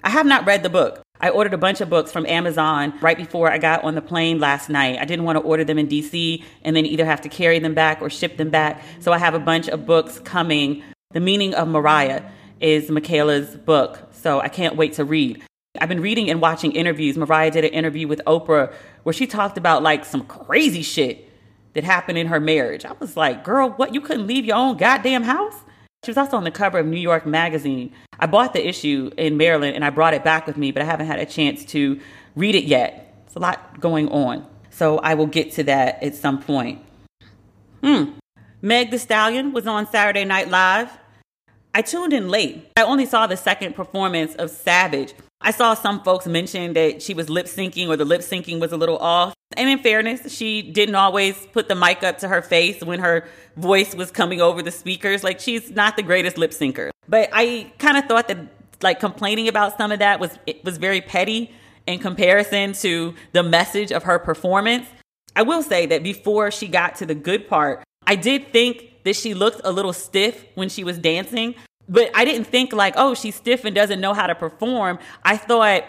I 0.02 0.11
have 0.11 0.26
not 0.26 0.45
read 0.45 0.64
the 0.64 0.71
book. 0.71 1.01
I 1.23 1.31
ordered 1.31 1.55
a 1.55 1.59
bunch 1.59 1.81
of 1.81 1.88
books 1.88 2.11
from 2.11 2.26
Amazon 2.26 2.95
right 3.00 3.17
before 3.17 3.49
I 3.49 3.59
got 3.59 3.85
on 3.85 3.95
the 3.95 4.02
plane 4.02 4.41
last 4.41 4.69
night. 4.69 4.99
I 4.99 5.05
didn't 5.05 5.25
want 5.25 5.37
to 5.37 5.43
order 5.43 5.62
them 5.62 5.79
in 5.79 5.87
DC 5.87 6.43
and 6.64 6.75
then 6.75 6.85
either 6.85 7.05
have 7.05 7.21
to 7.21 7.29
carry 7.29 7.61
them 7.61 7.75
back 7.75 8.02
or 8.02 8.11
ship 8.11 8.37
them 8.38 8.50
back. 8.50 8.83
So 8.99 9.12
I 9.12 9.19
have 9.19 9.35
a 9.35 9.38
bunch 9.38 9.69
of 9.69 9.87
books 9.87 10.19
coming. 10.19 10.83
The 11.12 11.21
Meaning 11.21 11.55
of 11.55 11.69
Mariah 11.69 12.23
is 12.61 12.91
Michaela's 12.91 13.55
book. 13.55 14.00
So 14.11 14.41
I 14.41 14.49
can't 14.49 14.75
wait 14.75 14.95
to 14.95 15.05
read. 15.05 15.41
I've 15.81 15.88
been 15.88 16.02
reading 16.02 16.29
and 16.29 16.41
watching 16.41 16.73
interviews. 16.73 17.17
Mariah 17.17 17.52
did 17.52 17.64
an 17.64 17.73
interview 17.73 18.09
with 18.09 18.21
Oprah 18.26 18.75
where 19.05 19.12
she 19.12 19.29
talked 19.29 19.57
about 19.57 19.85
like 19.85 20.05
some 20.05 20.25
crazy 20.26 20.83
shit 20.83 21.31
that 21.75 21.85
happened 21.85 22.19
in 22.19 22.26
her 22.26 22.41
marriage. 22.41 22.85
I 22.85 22.95
was 22.99 23.17
like, 23.17 23.45
girl, 23.45 23.71
what? 23.71 23.95
You 23.95 24.00
couldn't 24.00 24.26
leave 24.26 24.45
your 24.45 24.57
own 24.57 24.76
goddamn 24.76 25.23
house? 25.23 25.55
She 26.04 26.11
was 26.11 26.18
also 26.18 26.37
on 26.37 26.42
the 26.42 26.50
cover 26.50 26.80
of 26.80 26.87
New 26.87 26.99
York 26.99 27.26
Magazine. 27.26 27.92
I 28.18 28.26
bought 28.26 28.54
the 28.54 28.66
issue 28.66 29.12
in 29.16 29.37
Maryland 29.37 29.76
and 29.76 29.85
I 29.85 29.90
brought 29.90 30.14
it 30.14 30.25
back 30.25 30.49
with 30.49 30.56
me, 30.56 30.73
but 30.73 30.82
I 30.82 30.85
haven't 30.85 31.06
had 31.06 31.21
a 31.21 31.26
chance 31.26 31.64
to 31.66 32.00
read 32.35 32.56
it 32.56 32.64
yet. 32.64 33.23
It's 33.26 33.37
a 33.37 33.38
lot 33.38 33.78
going 33.78 34.09
on. 34.09 34.44
So 34.71 34.99
I 34.99 35.14
will 35.14 35.28
get 35.28 35.52
to 35.52 35.64
that 35.64 36.02
at 36.02 36.16
some 36.16 36.42
point. 36.42 36.80
Hmm. 37.85 38.14
Meg 38.61 38.90
the 38.90 38.99
Stallion 38.99 39.52
was 39.52 39.68
on 39.68 39.88
Saturday 39.88 40.25
Night 40.25 40.49
Live. 40.49 40.90
I 41.73 41.82
tuned 41.82 42.12
in 42.12 42.28
late. 42.28 42.68
I 42.76 42.82
only 42.82 43.06
saw 43.06 43.28
the 43.28 43.37
second 43.37 43.76
performance 43.76 44.35
of 44.35 44.50
Savage. 44.50 45.14
I 45.42 45.50
saw 45.50 45.75
some 45.75 46.02
folks 46.02 46.26
mention 46.26 46.72
that 46.75 47.02
she 47.02 47.14
was 47.14 47.28
lip 47.28 47.46
syncing 47.46 47.88
or 47.88 47.96
the 47.96 48.04
lip 48.04 48.20
syncing 48.20 48.61
was 48.61 48.72
a 48.72 48.76
little 48.76 48.99
off. 48.99 49.34
And 49.56 49.68
in 49.68 49.80
fairness, 49.80 50.32
she 50.32 50.62
didn't 50.62 50.94
always 50.94 51.46
put 51.52 51.68
the 51.68 51.75
mic 51.75 52.02
up 52.02 52.18
to 52.18 52.28
her 52.28 52.40
face 52.40 52.82
when 52.82 53.00
her 53.00 53.26
voice 53.56 53.94
was 53.94 54.11
coming 54.11 54.40
over 54.40 54.62
the 54.62 54.70
speakers. 54.70 55.22
Like 55.22 55.40
she's 55.40 55.70
not 55.70 55.96
the 55.96 56.02
greatest 56.02 56.38
lip 56.38 56.52
syncer. 56.52 56.90
But 57.08 57.28
I 57.32 57.72
kind 57.78 57.96
of 57.96 58.06
thought 58.06 58.28
that 58.28 58.38
like 58.82 59.00
complaining 59.00 59.49
about 59.49 59.76
some 59.76 59.92
of 59.92 59.99
that 59.99 60.20
was 60.20 60.38
it 60.46 60.64
was 60.64 60.78
very 60.78 61.00
petty 61.00 61.52
in 61.87 61.99
comparison 61.99 62.72
to 62.75 63.14
the 63.32 63.42
message 63.42 63.92
of 63.92 64.04
her 64.04 64.18
performance. 64.18 64.87
I 65.34 65.42
will 65.42 65.62
say 65.62 65.87
that 65.87 66.02
before 66.02 66.50
she 66.50 66.68
got 66.68 66.96
to 66.96 67.06
the 67.06 67.14
good 67.14 67.49
part, 67.49 67.82
I 68.06 68.16
did 68.16 68.52
think 68.52 69.04
that 69.04 69.16
she 69.16 69.34
looked 69.34 69.61
a 69.64 69.72
little 69.72 69.92
stiff 69.92 70.44
when 70.54 70.68
she 70.68 70.84
was 70.84 70.99
dancing, 70.99 71.54
but 71.92 72.11
I 72.14 72.25
didn't 72.25 72.46
think 72.46 72.72
like, 72.72 72.94
oh, 72.96 73.14
she's 73.14 73.34
stiff 73.34 73.66
and 73.66 73.75
doesn't 73.75 74.00
know 74.00 74.14
how 74.14 74.26
to 74.26 74.34
perform. 74.34 74.99
I 75.25 75.37
thought 75.37 75.84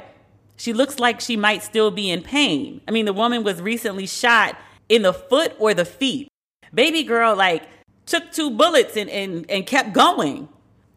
she 0.58 0.74
looks 0.74 1.00
like 1.00 1.22
she 1.22 1.38
might 1.38 1.64
still 1.64 1.92
be 1.92 2.10
in 2.10 2.22
pain. 2.22 2.82
I 2.90 2.92
mean, 2.92 3.06
the 3.06 3.14
woman 3.14 3.46
was 3.46 3.62
recently 3.62 4.06
shot 4.06 4.58
in 4.90 5.04
the 5.04 5.14
foot 5.14 5.56
or 5.60 5.74
the 5.74 5.86
feet. 5.86 6.28
Baby 6.74 7.04
girl, 7.04 7.38
like, 7.38 7.64
took 8.06 8.34
two 8.34 8.52
bullets 8.52 8.98
and, 8.98 9.10
and, 9.10 9.50
and 9.50 9.66
kept 9.66 9.94
going. 9.94 10.50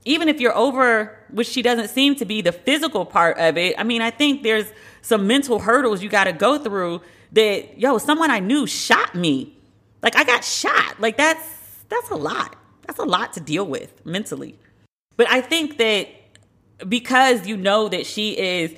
Even 0.05 0.29
if 0.29 0.41
you're 0.41 0.57
over, 0.57 1.17
which 1.31 1.47
she 1.47 1.63
doesn't 1.63 1.89
seem 1.89 2.17
to 2.17 2.25
be 2.25 2.43
the 2.43 2.51
physical 2.51 3.07
part 3.07 3.39
of 3.39 3.57
it, 3.57 3.77
I 3.79 3.85
mean, 3.85 4.03
I 4.03 4.11
think 4.11 4.43
there's 4.43 4.67
some 5.03 5.29
mental 5.29 5.61
hurdles 5.61 6.03
you 6.03 6.09
got 6.09 6.25
to 6.25 6.33
go 6.33 6.59
through 6.59 7.01
that, 7.31 7.79
yo, 7.79 7.99
someone 7.99 8.33
I 8.33 8.41
knew 8.41 8.67
shot 8.67 9.15
me. 9.15 9.57
Like, 10.03 10.17
I 10.17 10.25
got 10.25 10.43
shot. 10.43 11.01
Like, 11.01 11.17
that's, 11.17 11.45
that's 11.89 12.11
a 12.11 12.17
lot. 12.17 12.57
That's 12.89 12.99
a 12.99 13.05
lot 13.05 13.35
to 13.35 13.41
deal 13.41 13.67
with 13.67 14.05
mentally. 14.05 14.59
But 15.17 15.29
I 15.31 15.41
think 15.41 15.79
that 15.79 16.09
because 16.89 17.47
you 17.47 17.57
know 17.57 17.89
that 17.89 18.07
she 18.07 18.39
is 18.39 18.75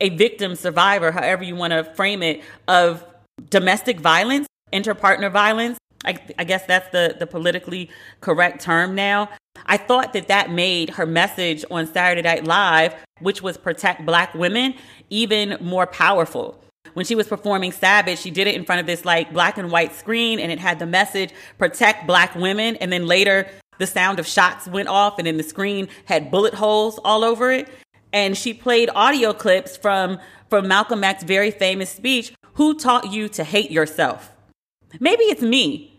a 0.00 0.08
victim 0.10 0.54
survivor, 0.54 1.12
however 1.12 1.44
you 1.44 1.54
want 1.54 1.72
to 1.72 1.84
frame 1.84 2.22
it, 2.22 2.42
of 2.66 3.04
domestic 3.50 4.00
violence, 4.00 4.46
interpartner 4.72 5.30
violence. 5.30 5.78
I, 6.04 6.18
I, 6.36 6.42
guess 6.42 6.66
that's 6.66 6.88
the, 6.88 7.14
the 7.16 7.28
politically 7.28 7.88
correct 8.20 8.60
term 8.60 8.96
now. 8.96 9.28
I 9.66 9.76
thought 9.76 10.12
that 10.14 10.26
that 10.26 10.50
made 10.50 10.90
her 10.90 11.06
message 11.06 11.64
on 11.70 11.86
Saturday 11.86 12.22
Night 12.22 12.44
Live, 12.44 12.94
which 13.20 13.40
was 13.40 13.56
protect 13.56 14.04
black 14.04 14.34
women, 14.34 14.74
even 15.10 15.58
more 15.60 15.86
powerful. 15.86 16.60
When 16.94 17.06
she 17.06 17.14
was 17.14 17.28
performing 17.28 17.70
Savage, 17.70 18.18
she 18.18 18.30
did 18.32 18.48
it 18.48 18.56
in 18.56 18.64
front 18.64 18.80
of 18.80 18.86
this 18.86 19.04
like 19.04 19.32
black 19.32 19.58
and 19.58 19.70
white 19.70 19.94
screen 19.94 20.40
and 20.40 20.50
it 20.50 20.58
had 20.58 20.78
the 20.80 20.86
message 20.86 21.30
protect 21.56 22.06
black 22.06 22.34
women. 22.34 22.76
And 22.76 22.92
then 22.92 23.06
later, 23.06 23.48
the 23.78 23.86
sound 23.86 24.18
of 24.18 24.26
shots 24.26 24.66
went 24.68 24.88
off 24.88 25.18
and 25.18 25.26
then 25.26 25.36
the 25.36 25.42
screen 25.42 25.88
had 26.06 26.30
bullet 26.30 26.54
holes 26.54 26.98
all 27.04 27.24
over 27.24 27.50
it 27.50 27.68
and 28.12 28.36
she 28.36 28.52
played 28.52 28.90
audio 28.94 29.32
clips 29.32 29.76
from 29.76 30.18
from 30.48 30.68
Malcolm 30.68 31.02
X's 31.02 31.24
very 31.24 31.50
famous 31.50 31.90
speech, 31.90 32.34
"Who 32.54 32.78
taught 32.78 33.10
you 33.10 33.28
to 33.30 33.44
hate 33.44 33.70
yourself?" 33.70 34.32
Maybe 35.00 35.24
it's 35.24 35.40
me. 35.40 35.98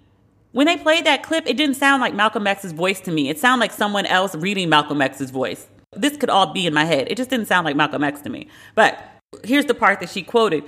When 0.52 0.68
they 0.68 0.78
played 0.78 1.06
that 1.06 1.24
clip, 1.24 1.48
it 1.48 1.58
didn't 1.58 1.78
sound 1.78 2.02
like 2.02 2.14
Malcolm 2.14 2.46
X's 2.46 2.72
voice 2.72 3.00
to 3.02 3.12
me. 3.12 3.30
It 3.30 3.40
sounded 3.40 3.62
like 3.62 3.72
someone 3.72 4.06
else 4.06 4.36
reading 4.36 4.70
Malcolm 4.70 5.02
X's 5.02 5.32
voice. 5.32 5.68
This 5.96 6.16
could 6.16 6.30
all 6.30 6.54
be 6.54 6.68
in 6.68 6.74
my 6.74 6.86
head. 6.86 7.08
It 7.10 7.18
just 7.18 7.32
didn't 7.32 7.48
sound 7.48 7.66
like 7.66 7.76
Malcolm 7.76 8.04
X 8.04 8.22
to 8.22 8.30
me. 8.30 8.48
But 8.76 9.00
here's 9.44 9.66
the 9.66 9.74
part 9.74 10.00
that 10.00 10.10
she 10.10 10.22
quoted. 10.22 10.64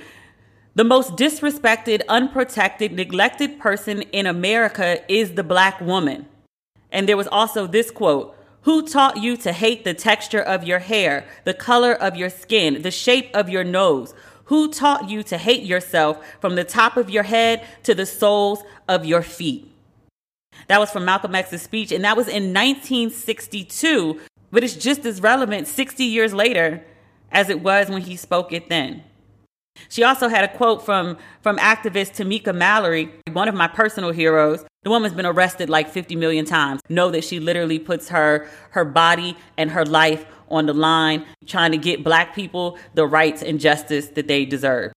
The 0.74 0.84
most 0.84 1.16
disrespected, 1.16 2.02
unprotected, 2.10 2.92
neglected 2.94 3.60
person 3.60 4.02
in 4.02 4.26
America 4.26 5.00
is 5.08 5.36
the 5.36 5.44
black 5.44 5.80
woman. 5.80 6.26
And 6.96 7.10
there 7.10 7.18
was 7.18 7.28
also 7.28 7.68
this 7.68 7.92
quote 7.92 8.34
who 8.62 8.88
taught 8.88 9.18
you 9.18 9.36
to 9.38 9.52
hate 9.52 9.84
the 9.84 9.94
texture 9.94 10.42
of 10.42 10.64
your 10.64 10.80
hair, 10.80 11.28
the 11.44 11.54
color 11.54 11.94
of 11.94 12.16
your 12.16 12.30
skin, 12.30 12.82
the 12.82 12.90
shape 12.90 13.30
of 13.34 13.50
your 13.50 13.66
nose? 13.66 14.14
Who 14.46 14.72
taught 14.72 15.10
you 15.10 15.22
to 15.24 15.38
hate 15.38 15.64
yourself 15.64 16.26
from 16.40 16.56
the 16.56 16.64
top 16.64 16.96
of 16.96 17.10
your 17.10 17.24
head 17.24 17.64
to 17.84 17.94
the 17.94 18.06
soles 18.06 18.64
of 18.88 19.06
your 19.06 19.22
feet? 19.22 19.70
That 20.68 20.80
was 20.80 20.90
from 20.90 21.04
Malcolm 21.06 21.36
X's 21.36 21.62
speech, 21.62 21.92
and 21.92 22.04
that 22.06 22.16
was 22.16 22.28
in 22.28 22.54
1962, 22.54 24.20
but 24.52 24.64
it's 24.64 24.76
just 24.76 25.06
as 25.06 25.22
relevant 25.22 25.68
60 25.68 26.04
years 26.04 26.34
later 26.34 26.82
as 27.32 27.50
it 27.50 27.62
was 27.62 27.90
when 27.90 28.04
he 28.04 28.16
spoke 28.16 28.54
it 28.54 28.70
then. 28.70 29.04
She 29.90 30.04
also 30.04 30.28
had 30.28 30.44
a 30.44 30.48
quote 30.48 30.84
from, 30.84 31.18
from 31.42 31.58
activist 31.58 32.16
Tamika 32.16 32.54
Mallory, 32.54 33.12
one 33.32 33.48
of 33.48 33.56
my 33.56 33.68
personal 33.68 34.12
heroes. 34.12 34.66
The 34.84 34.90
woman's 34.90 35.14
been 35.14 35.26
arrested 35.26 35.70
like 35.70 35.90
50 35.90 36.16
million 36.16 36.46
times. 36.46 36.82
Know 36.90 37.10
that 37.12 37.24
she 37.24 37.40
literally 37.40 37.80
puts 37.80 38.10
her, 38.10 38.48
her 38.72 38.86
body 38.86 39.38
and 39.58 39.72
her 39.72 39.86
life 39.86 40.26
on 40.50 40.66
the 40.66 40.74
line, 40.74 41.26
trying 41.46 41.72
to 41.72 41.78
get 41.78 42.04
black 42.04 42.36
people 42.36 42.78
the 42.94 43.06
rights 43.06 43.42
and 43.42 43.60
justice 43.60 44.10
that 44.10 44.28
they 44.28 44.46
deserve. 44.46 44.92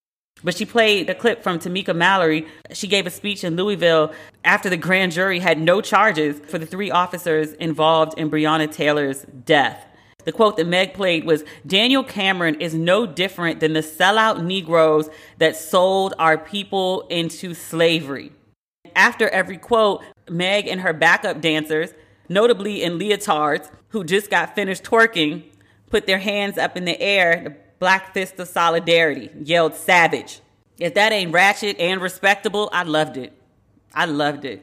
But 0.44 0.56
she 0.56 0.64
played 0.64 1.10
a 1.10 1.14
clip 1.14 1.42
from 1.42 1.58
Tamika 1.58 1.94
Mallory. 1.94 2.46
She 2.72 2.86
gave 2.86 3.06
a 3.06 3.10
speech 3.10 3.42
in 3.42 3.56
Louisville 3.56 4.12
after 4.44 4.70
the 4.70 4.76
grand 4.76 5.12
jury 5.12 5.40
had 5.40 5.60
no 5.60 5.80
charges 5.80 6.38
for 6.38 6.58
the 6.58 6.66
three 6.66 6.90
officers 6.90 7.52
involved 7.54 8.16
in 8.18 8.30
Breonna 8.30 8.70
Taylor's 8.70 9.22
death. 9.44 9.84
The 10.28 10.32
quote 10.32 10.58
that 10.58 10.66
Meg 10.66 10.92
played 10.92 11.24
was 11.24 11.42
Daniel 11.66 12.04
Cameron 12.04 12.60
is 12.60 12.74
no 12.74 13.06
different 13.06 13.60
than 13.60 13.72
the 13.72 13.80
sellout 13.80 14.44
Negroes 14.44 15.08
that 15.38 15.56
sold 15.56 16.12
our 16.18 16.36
people 16.36 17.06
into 17.08 17.54
slavery. 17.54 18.30
After 18.94 19.30
every 19.30 19.56
quote, 19.56 20.04
Meg 20.28 20.68
and 20.68 20.82
her 20.82 20.92
backup 20.92 21.40
dancers, 21.40 21.94
notably 22.28 22.82
in 22.82 22.98
leotards, 22.98 23.70
who 23.88 24.04
just 24.04 24.28
got 24.28 24.54
finished 24.54 24.84
twerking, 24.84 25.44
put 25.88 26.06
their 26.06 26.18
hands 26.18 26.58
up 26.58 26.76
in 26.76 26.84
the 26.84 27.00
air, 27.00 27.40
the 27.44 27.56
black 27.78 28.12
fist 28.12 28.38
of 28.38 28.48
solidarity, 28.48 29.30
yelled 29.42 29.74
savage. 29.74 30.42
If 30.78 30.92
that 30.92 31.10
ain't 31.10 31.32
ratchet 31.32 31.80
and 31.80 32.02
respectable, 32.02 32.68
I 32.70 32.82
loved 32.82 33.16
it. 33.16 33.32
I 33.94 34.04
loved 34.04 34.44
it. 34.44 34.62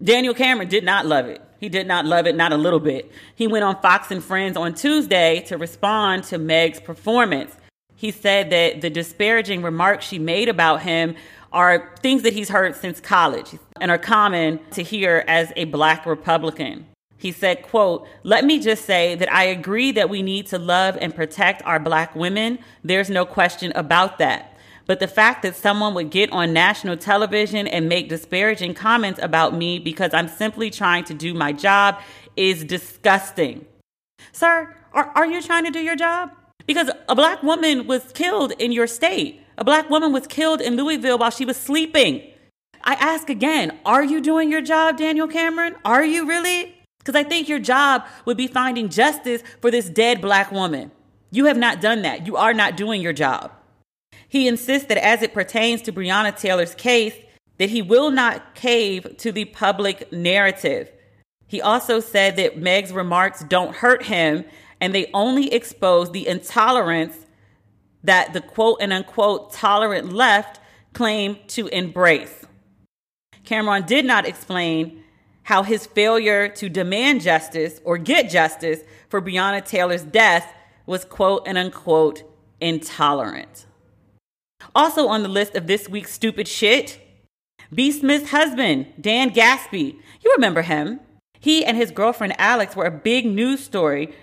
Daniel 0.00 0.32
Cameron 0.32 0.68
did 0.68 0.84
not 0.84 1.06
love 1.06 1.26
it. 1.26 1.42
He 1.58 1.68
did 1.68 1.86
not 1.86 2.04
love 2.04 2.26
it, 2.26 2.36
not 2.36 2.52
a 2.52 2.56
little 2.56 2.80
bit. 2.80 3.10
He 3.34 3.46
went 3.46 3.64
on 3.64 3.80
Fox 3.80 4.10
and 4.10 4.22
Friends 4.22 4.56
on 4.56 4.74
Tuesday 4.74 5.40
to 5.46 5.56
respond 5.56 6.24
to 6.24 6.38
Meg's 6.38 6.80
performance. 6.80 7.56
He 7.94 8.10
said 8.10 8.50
that 8.50 8.82
the 8.82 8.90
disparaging 8.90 9.62
remarks 9.62 10.04
she 10.04 10.18
made 10.18 10.48
about 10.48 10.82
him 10.82 11.16
are 11.52 11.94
things 12.00 12.22
that 12.22 12.34
he's 12.34 12.50
heard 12.50 12.76
since 12.76 13.00
college 13.00 13.58
and 13.80 13.90
are 13.90 13.98
common 13.98 14.60
to 14.72 14.82
hear 14.82 15.24
as 15.26 15.52
a 15.56 15.64
black 15.64 16.04
Republican. 16.04 16.86
He 17.16 17.32
said, 17.32 17.62
quote, 17.62 18.06
let 18.24 18.44
me 18.44 18.60
just 18.60 18.84
say 18.84 19.14
that 19.14 19.32
I 19.32 19.44
agree 19.44 19.92
that 19.92 20.10
we 20.10 20.20
need 20.20 20.46
to 20.48 20.58
love 20.58 20.98
and 21.00 21.14
protect 21.14 21.62
our 21.64 21.80
black 21.80 22.14
women. 22.14 22.58
There's 22.84 23.08
no 23.08 23.24
question 23.24 23.72
about 23.74 24.18
that. 24.18 24.55
But 24.86 25.00
the 25.00 25.08
fact 25.08 25.42
that 25.42 25.56
someone 25.56 25.94
would 25.94 26.10
get 26.10 26.30
on 26.32 26.52
national 26.52 26.96
television 26.96 27.66
and 27.66 27.88
make 27.88 28.08
disparaging 28.08 28.74
comments 28.74 29.20
about 29.22 29.54
me 29.54 29.78
because 29.78 30.14
I'm 30.14 30.28
simply 30.28 30.70
trying 30.70 31.04
to 31.04 31.14
do 31.14 31.34
my 31.34 31.52
job 31.52 32.00
is 32.36 32.64
disgusting. 32.64 33.66
Sir, 34.32 34.74
are, 34.92 35.12
are 35.14 35.26
you 35.26 35.42
trying 35.42 35.64
to 35.64 35.70
do 35.70 35.80
your 35.80 35.96
job? 35.96 36.30
Because 36.66 36.90
a 37.08 37.14
black 37.14 37.42
woman 37.42 37.86
was 37.86 38.12
killed 38.12 38.52
in 38.58 38.72
your 38.72 38.86
state. 38.86 39.40
A 39.58 39.64
black 39.64 39.90
woman 39.90 40.12
was 40.12 40.26
killed 40.26 40.60
in 40.60 40.76
Louisville 40.76 41.18
while 41.18 41.30
she 41.30 41.44
was 41.44 41.56
sleeping. 41.56 42.22
I 42.84 42.94
ask 42.94 43.28
again, 43.28 43.78
are 43.84 44.04
you 44.04 44.20
doing 44.20 44.50
your 44.50 44.60
job, 44.60 44.98
Daniel 44.98 45.26
Cameron? 45.26 45.74
Are 45.84 46.04
you 46.04 46.26
really? 46.26 46.74
Because 46.98 47.16
I 47.16 47.24
think 47.24 47.48
your 47.48 47.58
job 47.58 48.04
would 48.24 48.36
be 48.36 48.46
finding 48.46 48.88
justice 48.88 49.42
for 49.60 49.70
this 49.70 49.88
dead 49.88 50.20
black 50.20 50.52
woman. 50.52 50.92
You 51.30 51.46
have 51.46 51.56
not 51.56 51.80
done 51.80 52.02
that. 52.02 52.26
You 52.26 52.36
are 52.36 52.54
not 52.54 52.76
doing 52.76 53.00
your 53.00 53.12
job. 53.12 53.52
He 54.28 54.48
insists 54.48 54.88
that 54.88 54.98
as 54.98 55.22
it 55.22 55.34
pertains 55.34 55.82
to 55.82 55.92
Breonna 55.92 56.36
Taylor's 56.36 56.74
case, 56.74 57.14
that 57.58 57.70
he 57.70 57.82
will 57.82 58.10
not 58.10 58.54
cave 58.54 59.16
to 59.18 59.32
the 59.32 59.46
public 59.46 60.12
narrative. 60.12 60.90
He 61.46 61.60
also 61.60 62.00
said 62.00 62.36
that 62.36 62.58
Meg's 62.58 62.92
remarks 62.92 63.44
don't 63.44 63.76
hurt 63.76 64.04
him 64.04 64.44
and 64.80 64.94
they 64.94 65.10
only 65.14 65.52
expose 65.52 66.10
the 66.10 66.26
intolerance 66.26 67.26
that 68.04 68.32
the 68.32 68.40
quote 68.40 68.78
and 68.80 68.92
unquote 68.92 69.52
tolerant 69.52 70.12
left 70.12 70.60
claim 70.92 71.38
to 71.48 71.68
embrace. 71.68 72.44
Cameron 73.44 73.84
did 73.86 74.04
not 74.04 74.26
explain 74.26 75.02
how 75.44 75.62
his 75.62 75.86
failure 75.86 76.48
to 76.48 76.68
demand 76.68 77.20
justice 77.20 77.80
or 77.84 77.96
get 77.98 78.28
justice 78.28 78.80
for 79.08 79.22
Breonna 79.22 79.64
Taylor's 79.64 80.02
death 80.02 80.52
was 80.84 81.04
quote 81.04 81.46
and 81.46 81.56
unquote 81.56 82.22
intolerant. 82.60 83.66
Also 84.74 85.08
on 85.08 85.22
the 85.22 85.28
list 85.28 85.54
of 85.54 85.66
this 85.66 85.88
week's 85.88 86.12
stupid 86.12 86.46
shit, 86.46 87.00
B. 87.72 87.90
Smith's 87.90 88.30
husband, 88.30 88.86
Dan 89.00 89.30
Gasby. 89.30 89.96
You 90.22 90.32
remember 90.34 90.62
him. 90.62 91.00
He 91.40 91.64
and 91.64 91.76
his 91.76 91.90
girlfriend 91.90 92.34
Alex 92.38 92.76
were 92.76 92.84
a 92.84 92.90
big 92.90 93.26
news 93.26 93.62
story, 93.62 94.14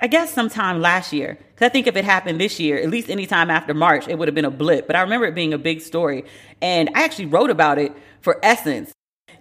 I 0.00 0.06
guess 0.06 0.32
sometime 0.32 0.80
last 0.80 1.12
year. 1.12 1.38
Because 1.54 1.66
I 1.66 1.68
think 1.70 1.86
if 1.86 1.96
it 1.96 2.04
happened 2.04 2.40
this 2.40 2.60
year, 2.60 2.76
at 2.78 2.90
least 2.90 3.08
anytime 3.08 3.50
after 3.50 3.72
March, 3.72 4.08
it 4.08 4.18
would 4.18 4.28
have 4.28 4.34
been 4.34 4.44
a 4.44 4.50
blip. 4.50 4.86
But 4.86 4.96
I 4.96 5.00
remember 5.00 5.26
it 5.26 5.34
being 5.34 5.54
a 5.54 5.58
big 5.58 5.80
story. 5.80 6.24
And 6.60 6.90
I 6.94 7.04
actually 7.04 7.26
wrote 7.26 7.50
about 7.50 7.78
it 7.78 7.92
for 8.20 8.38
Essence. 8.42 8.92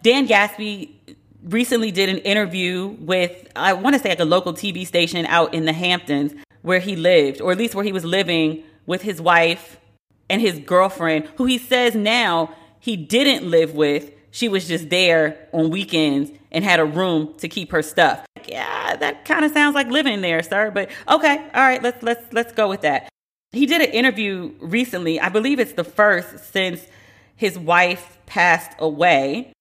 Dan 0.02 0.28
Gasby 0.28 1.18
recently 1.44 1.92
did 1.92 2.10
an 2.10 2.20
interview 2.20 2.96
with, 3.00 3.48
I 3.56 3.74
want 3.74 3.96
to 3.96 4.02
say, 4.02 4.10
like 4.10 4.20
a 4.20 4.26
local 4.26 4.54
TV 4.54 4.86
station 4.86 5.26
out 5.26 5.54
in 5.54 5.66
the 5.66 5.74
Hamptons 5.74 6.34
where 6.62 6.80
he 6.80 6.96
lived, 6.96 7.42
or 7.42 7.52
at 7.52 7.58
least 7.58 7.76
where 7.76 7.84
he 7.84 7.92
was 7.92 8.06
living 8.06 8.64
with 8.86 9.02
his 9.02 9.22
wife 9.22 9.80
and 10.30 10.42
his 10.42 10.60
girlfriend, 10.60 11.30
who 11.36 11.46
he 11.46 11.58
says 11.58 11.96
now 11.96 12.54
he 12.80 12.96
didn't 12.96 13.50
live 13.50 13.74
with. 13.74 14.12
She 14.32 14.50
was 14.50 14.68
just 14.68 14.90
there 14.90 15.48
on 15.54 15.70
weekends 15.70 16.32
and 16.52 16.64
had 16.64 16.80
a 16.80 16.86
room 16.86 17.34
to 17.38 17.48
keep 17.48 17.72
her 17.72 17.82
stuff. 17.82 18.26
Yeah, 18.48 18.96
that 18.98 19.26
kind 19.26 19.46
of 19.46 19.52
sounds 19.52 19.76
like 19.76 19.88
living 19.88 20.22
there, 20.22 20.44
sir. 20.44 20.72
But 20.72 20.92
okay, 21.10 21.38
all 21.54 21.62
right, 21.62 21.82
let's 21.82 22.04
let's 22.04 22.34
let's 22.34 22.52
go 22.52 22.70
with 22.70 22.82
that. 22.82 23.10
He 23.52 23.66
did 23.66 23.82
an 23.82 23.92
interview 23.92 24.54
recently. 24.60 25.20
I 25.20 25.30
believe 25.30 25.60
it's 25.60 25.74
the 25.74 25.84
first 25.84 26.52
since 26.52 26.86
his 27.36 27.58
wife 27.58 28.20
passed 28.26 28.72
away. 28.80 29.54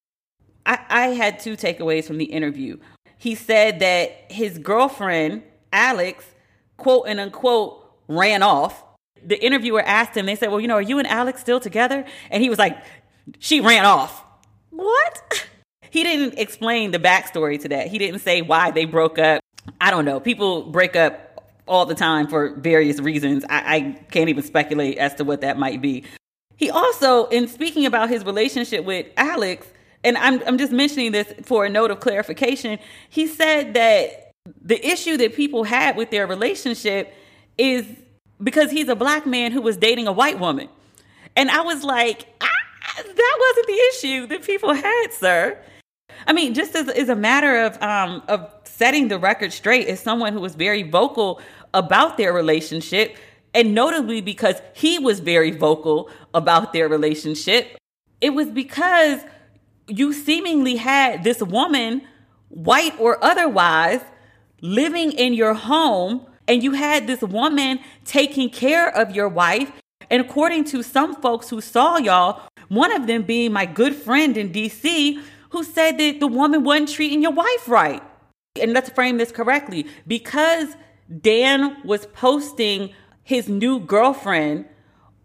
I, 0.66 0.78
I 0.88 1.06
had 1.08 1.38
two 1.38 1.56
takeaways 1.56 2.04
from 2.04 2.18
the 2.18 2.24
interview. 2.24 2.78
He 3.16 3.34
said 3.34 3.78
that 3.80 4.30
his 4.30 4.58
girlfriend, 4.58 5.44
Alex, 5.72 6.24
quote 6.76 7.04
and 7.06 7.20
unquote, 7.20 7.88
ran 8.08 8.42
off 8.42 8.82
the 9.24 9.42
interviewer 9.42 9.82
asked 9.82 10.16
him, 10.16 10.26
they 10.26 10.36
said, 10.36 10.50
Well, 10.50 10.60
you 10.60 10.68
know, 10.68 10.74
are 10.74 10.82
you 10.82 10.98
and 10.98 11.08
Alex 11.08 11.40
still 11.40 11.60
together? 11.60 12.04
And 12.30 12.42
he 12.42 12.50
was 12.50 12.58
like, 12.58 12.76
She 13.38 13.60
ran 13.60 13.84
off. 13.84 14.22
What? 14.70 15.46
He 15.90 16.02
didn't 16.02 16.38
explain 16.38 16.90
the 16.90 16.98
backstory 16.98 17.60
to 17.60 17.68
that. 17.68 17.86
He 17.86 17.98
didn't 17.98 18.20
say 18.20 18.42
why 18.42 18.72
they 18.72 18.84
broke 18.84 19.18
up. 19.18 19.40
I 19.80 19.90
don't 19.90 20.04
know. 20.04 20.18
People 20.18 20.64
break 20.64 20.96
up 20.96 21.52
all 21.66 21.86
the 21.86 21.94
time 21.94 22.26
for 22.26 22.54
various 22.56 22.98
reasons. 23.00 23.44
I, 23.48 23.76
I 23.76 23.80
can't 24.10 24.28
even 24.28 24.42
speculate 24.42 24.98
as 24.98 25.14
to 25.14 25.24
what 25.24 25.40
that 25.42 25.58
might 25.58 25.80
be. 25.80 26.04
He 26.56 26.70
also, 26.70 27.26
in 27.26 27.48
speaking 27.48 27.86
about 27.86 28.08
his 28.08 28.24
relationship 28.24 28.84
with 28.84 29.06
Alex, 29.16 29.66
and 30.02 30.18
I'm, 30.18 30.42
I'm 30.46 30.58
just 30.58 30.72
mentioning 30.72 31.12
this 31.12 31.32
for 31.42 31.64
a 31.64 31.70
note 31.70 31.90
of 31.90 32.00
clarification, 32.00 32.78
he 33.08 33.26
said 33.26 33.74
that 33.74 34.32
the 34.62 34.86
issue 34.86 35.16
that 35.16 35.34
people 35.34 35.64
had 35.64 35.96
with 35.96 36.10
their 36.10 36.26
relationship 36.26 37.14
is 37.56 37.86
because 38.42 38.70
he's 38.70 38.88
a 38.88 38.96
black 38.96 39.26
man 39.26 39.52
who 39.52 39.62
was 39.62 39.76
dating 39.76 40.06
a 40.06 40.12
white 40.12 40.38
woman. 40.38 40.68
And 41.36 41.50
I 41.50 41.62
was 41.62 41.84
like, 41.84 42.26
ah, 42.40 42.48
that 42.96 43.36
wasn't 43.40 43.66
the 43.66 43.80
issue 43.92 44.26
that 44.28 44.42
people 44.42 44.72
had, 44.72 45.12
sir. 45.12 45.58
I 46.26 46.32
mean, 46.32 46.54
just 46.54 46.74
as, 46.74 46.88
as 46.88 47.08
a 47.08 47.16
matter 47.16 47.64
of 47.64 47.80
um, 47.82 48.22
of 48.28 48.50
setting 48.64 49.08
the 49.08 49.18
record 49.18 49.52
straight, 49.52 49.88
as 49.88 50.00
someone 50.00 50.32
who 50.32 50.40
was 50.40 50.54
very 50.54 50.82
vocal 50.82 51.40
about 51.72 52.16
their 52.16 52.32
relationship, 52.32 53.16
and 53.52 53.74
notably 53.74 54.20
because 54.20 54.60
he 54.74 54.98
was 54.98 55.20
very 55.20 55.50
vocal 55.50 56.10
about 56.32 56.72
their 56.72 56.88
relationship, 56.88 57.76
it 58.20 58.30
was 58.30 58.48
because 58.48 59.20
you 59.86 60.12
seemingly 60.12 60.76
had 60.76 61.24
this 61.24 61.42
woman, 61.42 62.02
white 62.48 62.98
or 62.98 63.22
otherwise, 63.22 64.00
living 64.60 65.12
in 65.12 65.34
your 65.34 65.54
home 65.54 66.26
and 66.48 66.62
you 66.62 66.72
had 66.72 67.06
this 67.06 67.20
woman 67.22 67.80
taking 68.04 68.50
care 68.50 68.88
of 68.88 69.14
your 69.14 69.28
wife. 69.28 69.72
And 70.10 70.20
according 70.20 70.64
to 70.64 70.82
some 70.82 71.14
folks 71.16 71.48
who 71.48 71.60
saw 71.60 71.96
y'all, 71.96 72.42
one 72.68 72.92
of 72.92 73.06
them 73.06 73.22
being 73.22 73.52
my 73.52 73.66
good 73.66 73.94
friend 73.94 74.36
in 74.36 74.50
DC, 74.50 75.20
who 75.50 75.64
said 75.64 75.98
that 75.98 76.20
the 76.20 76.26
woman 76.26 76.64
wasn't 76.64 76.90
treating 76.90 77.22
your 77.22 77.32
wife 77.32 77.68
right. 77.68 78.02
And 78.60 78.72
let's 78.72 78.90
frame 78.90 79.18
this 79.18 79.32
correctly 79.32 79.86
because 80.06 80.76
Dan 81.20 81.76
was 81.84 82.06
posting 82.06 82.92
his 83.22 83.48
new 83.48 83.80
girlfriend 83.80 84.66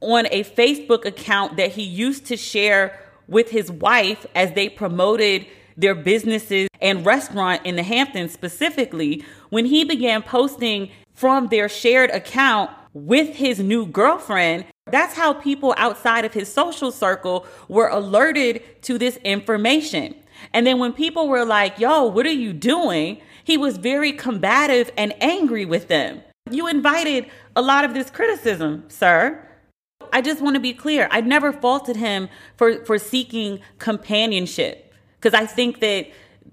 on 0.02 0.28
a 0.32 0.44
Facebook 0.44 1.06
account 1.06 1.58
that 1.58 1.72
he 1.72 1.84
used 1.84 2.26
to 2.28 2.38
share 2.38 3.00
with 3.28 3.50
his 3.50 3.72
wife 3.72 4.26
as 4.34 4.54
they 4.54 4.70
promoted 4.70 5.46
their 5.78 5.96
businesses 5.96 6.68
and 6.82 7.06
restaurant 7.06 7.66
in 7.66 7.76
the 7.76 7.84
Hamptons 7.84 8.34
specifically, 8.34 9.24
when 9.50 9.66
he 9.66 9.84
began 9.84 10.22
posting 10.22 10.90
from 11.20 11.50
their 11.50 11.68
shared 11.68 12.10
account 12.12 12.72
with 12.94 13.36
his 13.36 13.60
new 13.60 13.86
girlfriend, 13.86 14.64
that's 14.90 15.16
how 15.16 15.34
people 15.34 15.74
outside 15.76 16.24
of 16.24 16.34
his 16.34 16.52
social 16.52 16.94
circle 16.94 17.46
were 17.68 17.90
alerted 17.90 18.64
to 18.84 18.98
this 18.98 19.18
information. 19.18 20.16
And 20.54 20.66
then 20.66 20.80
when 20.80 20.94
people 20.94 21.28
were 21.28 21.44
like, 21.44 21.78
yo, 21.78 22.06
what 22.06 22.26
are 22.26 22.32
you 22.32 22.54
doing? 22.54 23.20
He 23.44 23.58
was 23.58 23.76
very 23.76 24.14
combative 24.14 24.92
and 24.96 25.14
angry 25.22 25.66
with 25.66 25.90
them. 25.90 26.22
You 26.50 26.68
invited 26.68 27.26
a 27.54 27.62
lot 27.62 27.84
of 27.84 27.94
this 27.94 28.10
criticism, 28.10 28.86
sir. 28.88 29.46
I 30.14 30.22
just 30.22 30.42
want 30.42 30.54
to 30.54 30.62
be 30.62 30.74
clear. 30.74 31.10
I 31.12 31.20
never 31.20 31.52
faulted 31.52 31.98
him 31.98 32.30
for, 32.56 32.86
for 32.86 32.98
seeking 32.98 33.60
companionship 33.78 34.94
because 35.20 35.34
I 35.34 35.46
think 35.46 35.82
that 35.82 36.08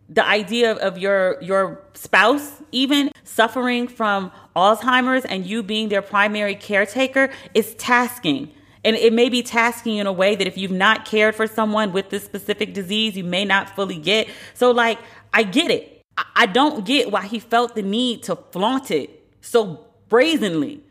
the 0.09 0.27
idea 0.27 0.73
of 0.73 0.99
your 0.99 1.41
your 1.43 1.81
spouse 1.95 2.63
even 2.73 3.11
suffering 3.25 3.89
from 3.89 4.31
Alzheimer's 4.55 5.25
and 5.25 5.47
you 5.47 5.63
being 5.63 5.89
their 5.89 6.03
primary 6.03 6.55
caretaker 6.55 7.31
is 7.55 7.75
tasking. 7.75 8.53
And 8.85 8.95
it 8.95 9.13
may 9.13 9.29
be 9.29 9.43
tasking 9.43 9.97
in 9.97 10.07
a 10.07 10.13
way 10.13 10.37
that 10.37 10.47
if 10.47 10.57
you've 10.57 10.71
not 10.71 11.05
cared 11.05 11.35
for 11.35 11.49
someone 11.49 11.93
with 11.93 12.11
this 12.11 12.25
specific 12.25 12.73
disease, 12.73 13.17
you 13.17 13.25
may 13.25 13.45
not 13.45 13.75
fully 13.75 13.99
get. 13.99 14.29
So, 14.55 14.71
like, 14.71 14.99
I 15.33 15.43
get 15.43 15.73
it. 15.73 16.03
I 16.37 16.47
don't 16.47 16.85
get 16.85 17.11
why 17.11 17.27
he 17.27 17.41
felt 17.41 17.75
the 17.75 17.83
need 17.83 18.23
to 18.25 18.37
flaunt 18.37 18.93
it 18.93 19.11
so 19.41 19.87
brazenly. 20.09 20.83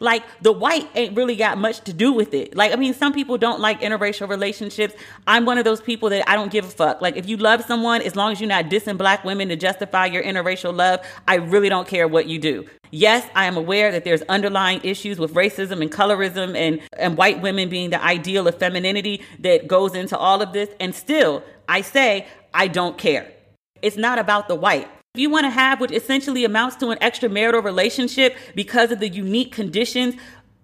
Like 0.00 0.24
the 0.40 0.52
white 0.52 0.88
ain't 0.94 1.16
really 1.16 1.36
got 1.36 1.58
much 1.58 1.80
to 1.82 1.92
do 1.92 2.12
with 2.12 2.34
it. 2.34 2.56
Like, 2.56 2.72
I 2.72 2.76
mean, 2.76 2.94
some 2.94 3.12
people 3.12 3.38
don't 3.38 3.60
like 3.60 3.80
interracial 3.80 4.28
relationships. 4.28 4.94
I'm 5.26 5.44
one 5.44 5.58
of 5.58 5.64
those 5.64 5.80
people 5.80 6.10
that 6.10 6.28
I 6.28 6.34
don't 6.34 6.50
give 6.50 6.64
a 6.64 6.68
fuck. 6.68 7.00
Like, 7.00 7.16
if 7.16 7.28
you 7.28 7.36
love 7.36 7.64
someone, 7.64 8.02
as 8.02 8.16
long 8.16 8.32
as 8.32 8.40
you're 8.40 8.48
not 8.48 8.66
dissing 8.66 8.98
black 8.98 9.24
women 9.24 9.48
to 9.48 9.56
justify 9.56 10.06
your 10.06 10.22
interracial 10.22 10.74
love, 10.74 11.00
I 11.28 11.36
really 11.36 11.68
don't 11.68 11.86
care 11.86 12.08
what 12.08 12.26
you 12.26 12.38
do. 12.38 12.66
Yes, 12.90 13.28
I 13.34 13.46
am 13.46 13.56
aware 13.56 13.90
that 13.92 14.04
there's 14.04 14.22
underlying 14.22 14.80
issues 14.82 15.18
with 15.18 15.34
racism 15.34 15.80
and 15.80 15.90
colorism 15.90 16.56
and, 16.56 16.80
and 16.98 17.16
white 17.16 17.40
women 17.40 17.68
being 17.68 17.90
the 17.90 18.02
ideal 18.02 18.46
of 18.48 18.58
femininity 18.58 19.22
that 19.40 19.66
goes 19.66 19.94
into 19.94 20.16
all 20.16 20.42
of 20.42 20.52
this. 20.52 20.68
And 20.78 20.94
still, 20.94 21.42
I 21.68 21.80
say, 21.80 22.26
I 22.52 22.68
don't 22.68 22.98
care. 22.98 23.32
It's 23.80 23.96
not 23.96 24.18
about 24.18 24.48
the 24.48 24.54
white. 24.54 24.88
If 25.14 25.20
you 25.20 25.28
want 25.28 25.44
to 25.44 25.50
have 25.50 25.78
what 25.78 25.90
essentially 25.90 26.46
amounts 26.46 26.76
to 26.76 26.88
an 26.88 26.96
extramarital 27.00 27.62
relationship 27.62 28.34
because 28.54 28.90
of 28.90 28.98
the 28.98 29.10
unique 29.10 29.52
conditions 29.52 30.14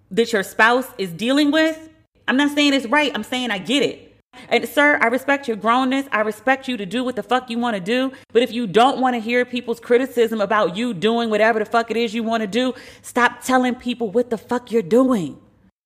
that 0.09 0.33
your 0.33 0.41
spouse 0.41 0.87
is 0.97 1.11
dealing 1.11 1.51
with, 1.51 1.87
I'm 2.27 2.35
not 2.35 2.55
saying 2.55 2.73
it's 2.73 2.87
right. 2.87 3.11
I'm 3.13 3.21
saying 3.21 3.51
I 3.51 3.59
get 3.59 3.83
it. 3.83 4.17
And 4.49 4.67
sir, 4.67 4.97
I 5.03 5.05
respect 5.05 5.47
your 5.47 5.55
grownness. 5.55 6.07
I 6.11 6.21
respect 6.21 6.67
you 6.67 6.77
to 6.77 6.85
do 6.87 7.03
what 7.03 7.15
the 7.15 7.21
fuck 7.21 7.51
you 7.51 7.59
want 7.59 7.75
to 7.75 7.79
do. 7.79 8.11
But 8.33 8.41
if 8.41 8.51
you 8.51 8.65
don't 8.65 8.99
want 8.99 9.13
to 9.13 9.19
hear 9.19 9.45
people's 9.45 9.79
criticism 9.79 10.41
about 10.41 10.75
you 10.75 10.95
doing 10.95 11.29
whatever 11.29 11.59
the 11.59 11.65
fuck 11.65 11.91
it 11.91 11.97
is 11.97 12.15
you 12.15 12.23
want 12.23 12.41
to 12.41 12.47
do, 12.47 12.73
stop 13.03 13.43
telling 13.43 13.75
people 13.75 14.09
what 14.09 14.31
the 14.31 14.37
fuck 14.39 14.71
you're 14.71 14.81
doing. 14.81 15.39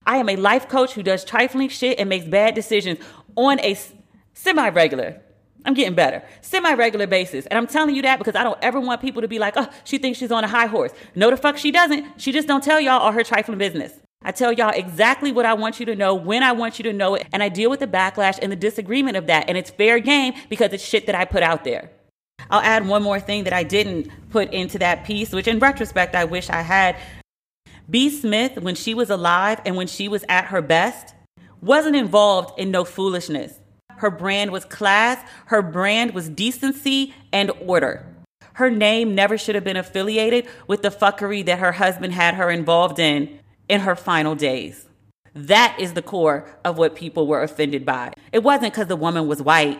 I 0.05 0.19
am 0.19 0.29
a 0.29 0.37
life 0.37 0.69
coach 0.69 0.93
who 0.93 1.03
does 1.03 1.25
trifling 1.25 1.67
shit 1.67 1.99
and 1.99 2.07
makes 2.07 2.23
bad 2.23 2.55
decisions 2.55 2.99
on 3.35 3.59
a 3.59 3.77
semi 4.33 4.69
regular, 4.69 5.21
I'm 5.65 5.73
getting 5.73 5.95
better. 5.95 6.23
Semi 6.41 6.73
regular 6.73 7.07
basis. 7.07 7.45
And 7.45 7.57
I'm 7.57 7.67
telling 7.67 7.95
you 7.95 8.01
that 8.01 8.19
because 8.19 8.35
I 8.35 8.43
don't 8.43 8.59
ever 8.61 8.79
want 8.79 9.01
people 9.01 9.21
to 9.21 9.27
be 9.27 9.39
like, 9.39 9.53
oh, 9.55 9.69
she 9.83 9.97
thinks 9.97 10.19
she's 10.19 10.31
on 10.31 10.43
a 10.43 10.47
high 10.47 10.65
horse. 10.65 10.91
No, 11.15 11.29
the 11.29 11.37
fuck 11.37 11.57
she 11.57 11.71
doesn't. 11.71 12.19
She 12.21 12.31
just 12.31 12.47
don't 12.47 12.63
tell 12.63 12.79
y'all 12.79 12.99
all 12.99 13.11
her 13.11 13.23
trifling 13.23 13.57
business. 13.57 13.93
I 14.25 14.31
tell 14.31 14.53
y'all 14.53 14.71
exactly 14.73 15.31
what 15.31 15.45
I 15.45 15.53
want 15.53 15.79
you 15.79 15.85
to 15.87 15.95
know, 15.95 16.15
when 16.15 16.43
I 16.43 16.53
want 16.53 16.79
you 16.79 16.83
to 16.83 16.93
know 16.93 17.15
it, 17.15 17.27
and 17.33 17.43
I 17.43 17.49
deal 17.49 17.69
with 17.69 17.81
the 17.81 17.87
backlash 17.87 18.39
and 18.41 18.51
the 18.51 18.55
disagreement 18.55 19.17
of 19.17 19.27
that. 19.27 19.49
And 19.49 19.57
it's 19.57 19.69
fair 19.69 19.99
game 19.99 20.33
because 20.49 20.71
it's 20.71 20.83
shit 20.83 21.07
that 21.07 21.15
I 21.15 21.25
put 21.25 21.43
out 21.43 21.63
there. 21.63 21.91
I'll 22.49 22.61
add 22.61 22.87
one 22.87 23.03
more 23.03 23.19
thing 23.19 23.43
that 23.45 23.53
I 23.53 23.63
didn't 23.63 24.09
put 24.29 24.51
into 24.53 24.79
that 24.79 25.05
piece, 25.05 25.31
which 25.31 25.47
in 25.47 25.59
retrospect, 25.59 26.15
I 26.15 26.25
wish 26.25 26.49
I 26.49 26.61
had. 26.61 26.97
B. 27.89 28.09
Smith, 28.09 28.61
when 28.61 28.75
she 28.75 28.93
was 28.93 29.09
alive 29.09 29.59
and 29.65 29.75
when 29.75 29.87
she 29.87 30.07
was 30.07 30.23
at 30.29 30.45
her 30.45 30.61
best, 30.61 31.15
wasn't 31.61 31.95
involved 31.95 32.57
in 32.59 32.71
no 32.71 32.85
foolishness. 32.85 33.59
Her 33.97 34.09
brand 34.09 34.51
was 34.51 34.65
class, 34.65 35.23
her 35.47 35.61
brand 35.61 36.13
was 36.13 36.29
decency 36.29 37.13
and 37.31 37.51
order. 37.61 38.05
Her 38.53 38.69
name 38.69 39.15
never 39.15 39.37
should 39.37 39.55
have 39.55 39.63
been 39.63 39.77
affiliated 39.77 40.47
with 40.67 40.81
the 40.81 40.89
fuckery 40.89 41.43
that 41.45 41.59
her 41.59 41.71
husband 41.73 42.13
had 42.13 42.35
her 42.35 42.51
involved 42.51 42.99
in 42.99 43.39
in 43.67 43.81
her 43.81 43.95
final 43.95 44.35
days. 44.35 44.87
That 45.33 45.75
is 45.79 45.93
the 45.93 46.01
core 46.01 46.45
of 46.63 46.77
what 46.77 46.95
people 46.95 47.25
were 47.25 47.41
offended 47.41 47.85
by. 47.85 48.13
It 48.31 48.43
wasn't 48.43 48.73
because 48.73 48.87
the 48.87 48.95
woman 48.95 49.27
was 49.27 49.41
white. 49.41 49.79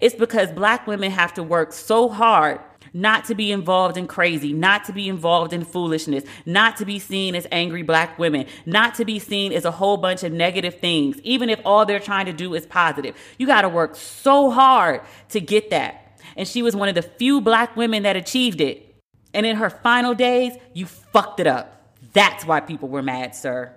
It's 0.00 0.14
because 0.14 0.52
black 0.52 0.86
women 0.86 1.10
have 1.10 1.32
to 1.34 1.42
work 1.42 1.72
so 1.72 2.08
hard 2.08 2.60
not 2.92 3.24
to 3.26 3.34
be 3.34 3.52
involved 3.52 3.96
in 3.96 4.06
crazy, 4.06 4.52
not 4.52 4.84
to 4.84 4.92
be 4.92 5.08
involved 5.08 5.52
in 5.52 5.64
foolishness, 5.64 6.24
not 6.46 6.76
to 6.76 6.84
be 6.84 6.98
seen 6.98 7.34
as 7.34 7.46
angry 7.50 7.82
black 7.82 8.18
women, 8.18 8.46
not 8.66 8.94
to 8.96 9.04
be 9.04 9.18
seen 9.18 9.52
as 9.52 9.64
a 9.64 9.70
whole 9.70 9.96
bunch 9.96 10.22
of 10.22 10.32
negative 10.32 10.78
things, 10.78 11.18
even 11.22 11.48
if 11.48 11.60
all 11.64 11.86
they're 11.86 12.00
trying 12.00 12.26
to 12.26 12.32
do 12.32 12.54
is 12.54 12.66
positive. 12.66 13.16
You 13.38 13.46
got 13.46 13.62
to 13.62 13.68
work 13.68 13.96
so 13.96 14.50
hard 14.50 15.00
to 15.30 15.40
get 15.40 15.70
that. 15.70 16.18
And 16.36 16.46
she 16.46 16.62
was 16.62 16.74
one 16.74 16.88
of 16.88 16.94
the 16.94 17.02
few 17.02 17.40
black 17.40 17.76
women 17.76 18.04
that 18.04 18.16
achieved 18.16 18.60
it. 18.60 18.94
And 19.34 19.46
in 19.46 19.56
her 19.56 19.70
final 19.70 20.14
days, 20.14 20.52
you 20.72 20.86
fucked 20.86 21.40
it 21.40 21.46
up. 21.46 21.94
That's 22.12 22.44
why 22.44 22.60
people 22.60 22.88
were 22.88 23.02
mad, 23.02 23.34
sir. 23.34 23.74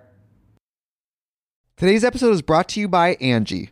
Today's 1.78 2.04
episode 2.04 2.32
is 2.32 2.42
brought 2.42 2.70
to 2.70 2.80
you 2.80 2.88
by 2.88 3.16
Angie 3.16 3.72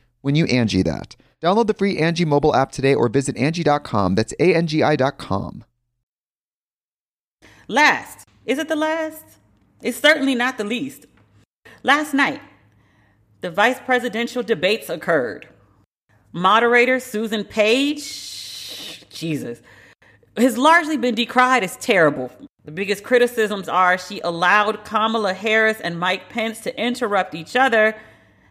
when 0.21 0.35
you 0.35 0.45
Angie 0.45 0.83
that. 0.83 1.15
Download 1.41 1.67
the 1.67 1.73
free 1.73 1.97
Angie 1.97 2.25
mobile 2.25 2.55
app 2.55 2.71
today 2.71 2.93
or 2.93 3.09
visit 3.09 3.35
Angie.com. 3.35 4.15
That's 4.15 4.33
A-N-G-I.com. 4.39 5.63
Last. 7.67 8.27
Is 8.45 8.57
it 8.57 8.67
the 8.67 8.75
last? 8.75 9.23
It's 9.81 9.99
certainly 9.99 10.35
not 10.35 10.57
the 10.57 10.63
least. 10.63 11.05
Last 11.83 12.13
night, 12.13 12.41
the 13.41 13.49
vice 13.49 13.79
presidential 13.79 14.43
debates 14.43 14.89
occurred. 14.89 15.47
Moderator 16.31 16.99
Susan 16.99 17.43
Page, 17.43 19.05
Jesus, 19.09 19.61
has 20.37 20.57
largely 20.57 20.97
been 20.97 21.15
decried 21.15 21.63
as 21.63 21.75
terrible. 21.77 22.31
The 22.63 22.71
biggest 22.71 23.03
criticisms 23.03 23.67
are 23.67 23.97
she 23.97 24.19
allowed 24.21 24.85
Kamala 24.85 25.33
Harris 25.33 25.81
and 25.81 25.99
Mike 25.99 26.29
Pence 26.29 26.59
to 26.61 26.79
interrupt 26.79 27.33
each 27.33 27.55
other, 27.55 27.95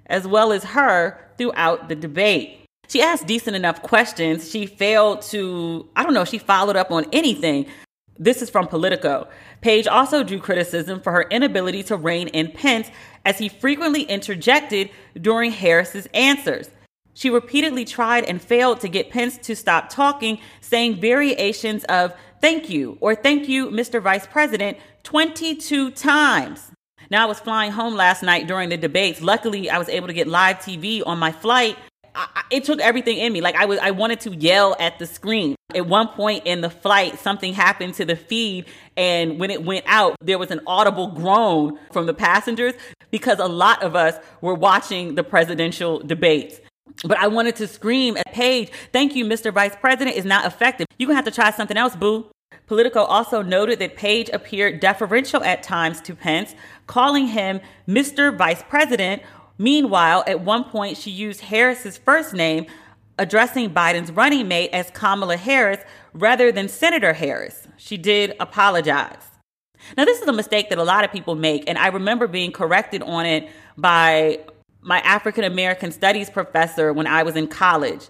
as 0.06 0.26
well 0.26 0.52
as 0.52 0.64
her, 0.64 1.29
throughout 1.40 1.88
the 1.88 1.96
debate. 1.96 2.58
She 2.88 3.00
asked 3.00 3.26
decent 3.26 3.56
enough 3.56 3.82
questions. 3.82 4.50
She 4.50 4.66
failed 4.66 5.22
to, 5.22 5.88
I 5.96 6.02
don't 6.02 6.12
know, 6.12 6.26
she 6.26 6.36
followed 6.36 6.76
up 6.76 6.90
on 6.90 7.06
anything. 7.12 7.64
This 8.18 8.42
is 8.42 8.50
from 8.50 8.66
Politico. 8.66 9.26
Page 9.62 9.86
also 9.86 10.22
drew 10.22 10.38
criticism 10.38 11.00
for 11.00 11.12
her 11.12 11.22
inability 11.30 11.82
to 11.84 11.96
rein 11.96 12.28
in 12.28 12.52
Pence 12.52 12.90
as 13.24 13.38
he 13.38 13.48
frequently 13.48 14.02
interjected 14.02 14.90
during 15.18 15.50
Harris's 15.52 16.06
answers. 16.12 16.68
She 17.14 17.30
repeatedly 17.30 17.86
tried 17.86 18.24
and 18.24 18.42
failed 18.42 18.80
to 18.80 18.88
get 18.88 19.10
Pence 19.10 19.38
to 19.38 19.56
stop 19.56 19.88
talking, 19.88 20.40
saying 20.60 21.00
variations 21.00 21.84
of 21.84 22.12
thank 22.42 22.68
you 22.68 22.98
or 23.00 23.14
thank 23.14 23.48
you, 23.48 23.70
Mr. 23.70 24.02
Vice 24.02 24.26
President, 24.26 24.76
22 25.04 25.92
times. 25.92 26.70
Now, 27.10 27.24
I 27.24 27.26
was 27.26 27.40
flying 27.40 27.72
home 27.72 27.94
last 27.94 28.22
night 28.22 28.46
during 28.46 28.68
the 28.68 28.76
debates. 28.76 29.20
Luckily, 29.20 29.68
I 29.68 29.78
was 29.78 29.88
able 29.88 30.06
to 30.06 30.12
get 30.12 30.28
live 30.28 30.58
TV 30.58 31.02
on 31.04 31.18
my 31.18 31.32
flight. 31.32 31.76
I, 32.14 32.42
it 32.50 32.64
took 32.64 32.80
everything 32.80 33.18
in 33.18 33.32
me. 33.32 33.40
Like 33.40 33.56
I 33.56 33.64
was, 33.64 33.78
I 33.80 33.90
wanted 33.90 34.20
to 34.20 34.34
yell 34.34 34.76
at 34.78 34.98
the 34.98 35.06
screen. 35.06 35.56
At 35.74 35.86
one 35.86 36.08
point 36.08 36.46
in 36.46 36.60
the 36.60 36.70
flight, 36.70 37.18
something 37.18 37.52
happened 37.52 37.94
to 37.94 38.04
the 38.04 38.16
feed, 38.16 38.66
and 38.96 39.38
when 39.38 39.50
it 39.50 39.64
went 39.64 39.84
out, 39.86 40.16
there 40.20 40.38
was 40.38 40.50
an 40.50 40.60
audible 40.66 41.08
groan 41.08 41.78
from 41.92 42.06
the 42.06 42.14
passengers 42.14 42.74
because 43.12 43.38
a 43.38 43.46
lot 43.46 43.82
of 43.82 43.94
us 43.94 44.16
were 44.40 44.54
watching 44.54 45.14
the 45.14 45.22
presidential 45.22 46.00
debates. 46.00 46.60
But 47.04 47.18
I 47.18 47.28
wanted 47.28 47.56
to 47.56 47.68
scream 47.68 48.16
at 48.16 48.32
Page, 48.32 48.70
thank 48.92 49.14
you, 49.14 49.24
Mr. 49.24 49.52
Vice 49.52 49.76
President, 49.80 50.16
is 50.16 50.24
not 50.24 50.44
effective. 50.44 50.86
You're 50.98 51.06
going 51.06 51.14
to 51.14 51.24
have 51.24 51.24
to 51.24 51.30
try 51.30 51.50
something 51.50 51.76
else, 51.76 51.94
boo. 51.94 52.26
Politico 52.70 53.02
also 53.02 53.42
noted 53.42 53.80
that 53.80 53.96
Page 53.96 54.30
appeared 54.32 54.78
deferential 54.78 55.42
at 55.42 55.60
times 55.60 56.00
to 56.02 56.14
Pence, 56.14 56.54
calling 56.86 57.26
him 57.26 57.60
Mr. 57.88 58.32
Vice 58.32 58.62
President. 58.68 59.22
Meanwhile, 59.58 60.22
at 60.28 60.42
one 60.42 60.62
point, 60.62 60.96
she 60.96 61.10
used 61.10 61.40
Harris's 61.40 61.98
first 61.98 62.32
name, 62.32 62.66
addressing 63.18 63.70
Biden's 63.70 64.12
running 64.12 64.46
mate 64.46 64.70
as 64.72 64.88
Kamala 64.92 65.36
Harris 65.36 65.80
rather 66.12 66.52
than 66.52 66.68
Senator 66.68 67.12
Harris. 67.12 67.66
She 67.76 67.96
did 67.96 68.36
apologize. 68.38 69.24
Now, 69.96 70.04
this 70.04 70.22
is 70.22 70.28
a 70.28 70.32
mistake 70.32 70.68
that 70.68 70.78
a 70.78 70.84
lot 70.84 71.02
of 71.02 71.10
people 71.10 71.34
make, 71.34 71.64
and 71.66 71.76
I 71.76 71.88
remember 71.88 72.28
being 72.28 72.52
corrected 72.52 73.02
on 73.02 73.26
it 73.26 73.48
by 73.76 74.38
my 74.80 75.00
African 75.00 75.42
American 75.42 75.90
studies 75.90 76.30
professor 76.30 76.92
when 76.92 77.08
I 77.08 77.24
was 77.24 77.34
in 77.34 77.48
college. 77.48 78.06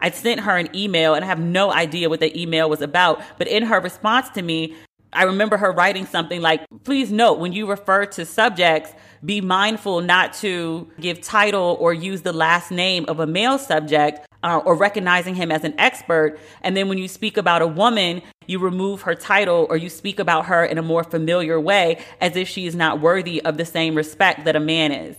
I 0.00 0.10
sent 0.10 0.40
her 0.40 0.56
an 0.56 0.74
email 0.74 1.14
and 1.14 1.24
I 1.24 1.28
have 1.28 1.40
no 1.40 1.72
idea 1.72 2.08
what 2.08 2.20
the 2.20 2.40
email 2.40 2.70
was 2.70 2.80
about, 2.80 3.22
but 3.36 3.48
in 3.48 3.64
her 3.64 3.80
response 3.80 4.28
to 4.30 4.42
me, 4.42 4.76
I 5.12 5.24
remember 5.24 5.56
her 5.56 5.72
writing 5.72 6.06
something 6.06 6.42
like, 6.42 6.64
please 6.84 7.10
note 7.10 7.38
when 7.38 7.52
you 7.52 7.68
refer 7.68 8.04
to 8.06 8.26
subjects, 8.26 8.92
be 9.24 9.40
mindful 9.40 10.02
not 10.02 10.34
to 10.34 10.88
give 11.00 11.20
title 11.20 11.76
or 11.80 11.94
use 11.94 12.22
the 12.22 12.32
last 12.32 12.70
name 12.70 13.06
of 13.08 13.18
a 13.18 13.26
male 13.26 13.58
subject 13.58 14.26
uh, 14.42 14.60
or 14.64 14.76
recognizing 14.76 15.34
him 15.34 15.50
as 15.50 15.64
an 15.64 15.74
expert. 15.78 16.38
And 16.62 16.76
then 16.76 16.88
when 16.88 16.98
you 16.98 17.08
speak 17.08 17.36
about 17.36 17.62
a 17.62 17.66
woman, 17.66 18.22
you 18.46 18.58
remove 18.58 19.02
her 19.02 19.14
title 19.14 19.66
or 19.68 19.76
you 19.76 19.88
speak 19.88 20.18
about 20.18 20.46
her 20.46 20.64
in 20.64 20.78
a 20.78 20.82
more 20.82 21.04
familiar 21.04 21.58
way 21.58 21.98
as 22.20 22.36
if 22.36 22.48
she 22.48 22.66
is 22.66 22.74
not 22.74 23.00
worthy 23.00 23.42
of 23.42 23.56
the 23.56 23.64
same 23.64 23.94
respect 23.94 24.44
that 24.44 24.56
a 24.56 24.60
man 24.60 24.92
is. 24.92 25.16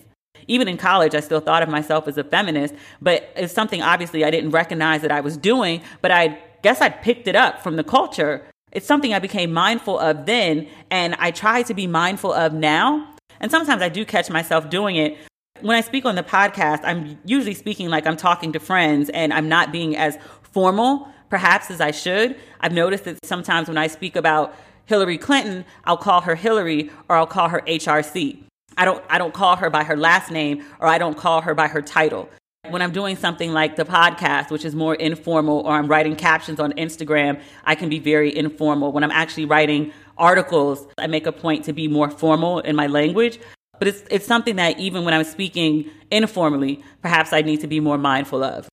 Even 0.48 0.68
in 0.68 0.78
college, 0.78 1.16
I 1.16 1.20
still 1.20 1.40
thought 1.40 1.64
of 1.64 1.70
myself 1.70 2.08
as 2.08 2.18
a 2.18 2.24
feminist, 2.24 2.74
but 3.02 3.32
it's 3.36 3.54
something 3.54 3.82
obviously 3.82 4.24
I 4.24 4.32
didn't 4.32 4.52
recognize 4.52 5.02
that 5.02 5.12
I 5.12 5.22
was 5.22 5.38
doing, 5.38 5.82
but 6.02 6.12
I 6.12 6.40
guess 6.62 6.82
I 6.82 6.90
picked 6.90 7.28
it 7.28 7.36
up 7.36 7.62
from 7.62 7.76
the 7.76 7.84
culture. 7.84 8.46
It's 8.72 8.86
something 8.86 9.14
I 9.14 9.20
became 9.20 9.52
mindful 9.52 9.98
of 9.98 10.26
then, 10.26 10.68
and 10.92 11.16
I 11.16 11.32
try 11.32 11.64
to 11.64 11.74
be 11.74 11.88
mindful 11.88 12.34
of 12.34 12.54
now. 12.54 13.14
And 13.40 13.50
sometimes 13.50 13.82
I 13.82 13.90
do 13.90 14.06
catch 14.06 14.30
myself 14.30 14.70
doing 14.70 14.96
it. 14.96 15.18
When 15.62 15.76
I 15.76 15.82
speak 15.82 16.06
on 16.06 16.16
the 16.16 16.24
podcast, 16.24 16.82
I'm 16.84 17.18
usually 17.26 17.54
speaking 17.54 17.90
like 17.90 18.06
I'm 18.06 18.18
talking 18.18 18.54
to 18.54 18.60
friends 18.60 19.10
and 19.10 19.34
I'm 19.34 19.50
not 19.50 19.72
being 19.72 19.96
as 19.98 20.18
formal, 20.42 21.08
perhaps, 21.30 21.70
as 21.72 21.82
I 21.82 21.92
should. 21.92 22.36
I've 22.62 22.72
noticed 22.72 23.06
that 23.06 23.26
sometimes 23.26 23.68
when 23.68 23.78
I 23.78 23.88
speak 23.88 24.16
about 24.16 24.56
Hillary 24.86 25.18
Clinton, 25.18 25.66
I'll 25.86 25.98
call 25.98 26.22
her 26.22 26.36
Hillary 26.36 26.90
or 27.08 27.16
I'll 27.16 27.28
call 27.28 27.50
her 27.50 27.62
HRC. 27.68 28.44
I 28.80 28.86
don't 28.86 29.04
I 29.10 29.18
don't 29.18 29.34
call 29.34 29.58
her 29.58 29.70
by 29.70 29.84
her 29.84 29.98
last 29.98 30.32
name 30.32 30.64
or 30.80 30.88
I 30.88 30.98
don't 30.98 31.18
call 31.18 31.42
her 31.42 31.54
by 31.54 31.68
her 31.68 31.82
title. 31.82 32.30
When 32.70 32.82
I'm 32.82 32.92
doing 32.92 33.18
something 33.18 33.52
like 33.52 33.76
the 33.76 33.84
podcast, 33.84 34.52
which 34.52 34.64
is 34.64 34.74
more 34.74 34.96
informal, 34.96 35.60
or 35.60 35.74
I'm 35.74 35.88
writing 35.88 36.16
captions 36.16 36.60
on 36.60 36.72
Instagram, 36.74 37.42
I 37.66 37.76
can 37.76 37.90
be 37.90 38.00
very 38.00 38.36
informal. 38.36 38.92
When 38.92 39.04
I'm 39.04 39.12
actually 39.12 39.46
writing 39.46 39.92
articles, 40.18 40.88
I 40.98 41.08
make 41.08 41.26
a 41.26 41.32
point 41.32 41.66
to 41.66 41.74
be 41.74 41.88
more 41.88 42.10
formal 42.10 42.60
in 42.60 42.76
my 42.76 42.88
language. 42.88 43.40
But 43.80 43.88
it's, 43.88 44.04
it's 44.12 44.26
something 44.26 44.58
that 44.58 44.78
even 44.78 45.04
when 45.04 45.14
I'm 45.14 45.24
speaking 45.24 45.90
informally, 46.12 46.84
perhaps 47.02 47.34
I 47.34 47.42
need 47.42 47.62
to 47.62 47.68
be 47.68 47.80
more 47.80 47.98
mindful 47.98 48.44
of. 48.44 48.68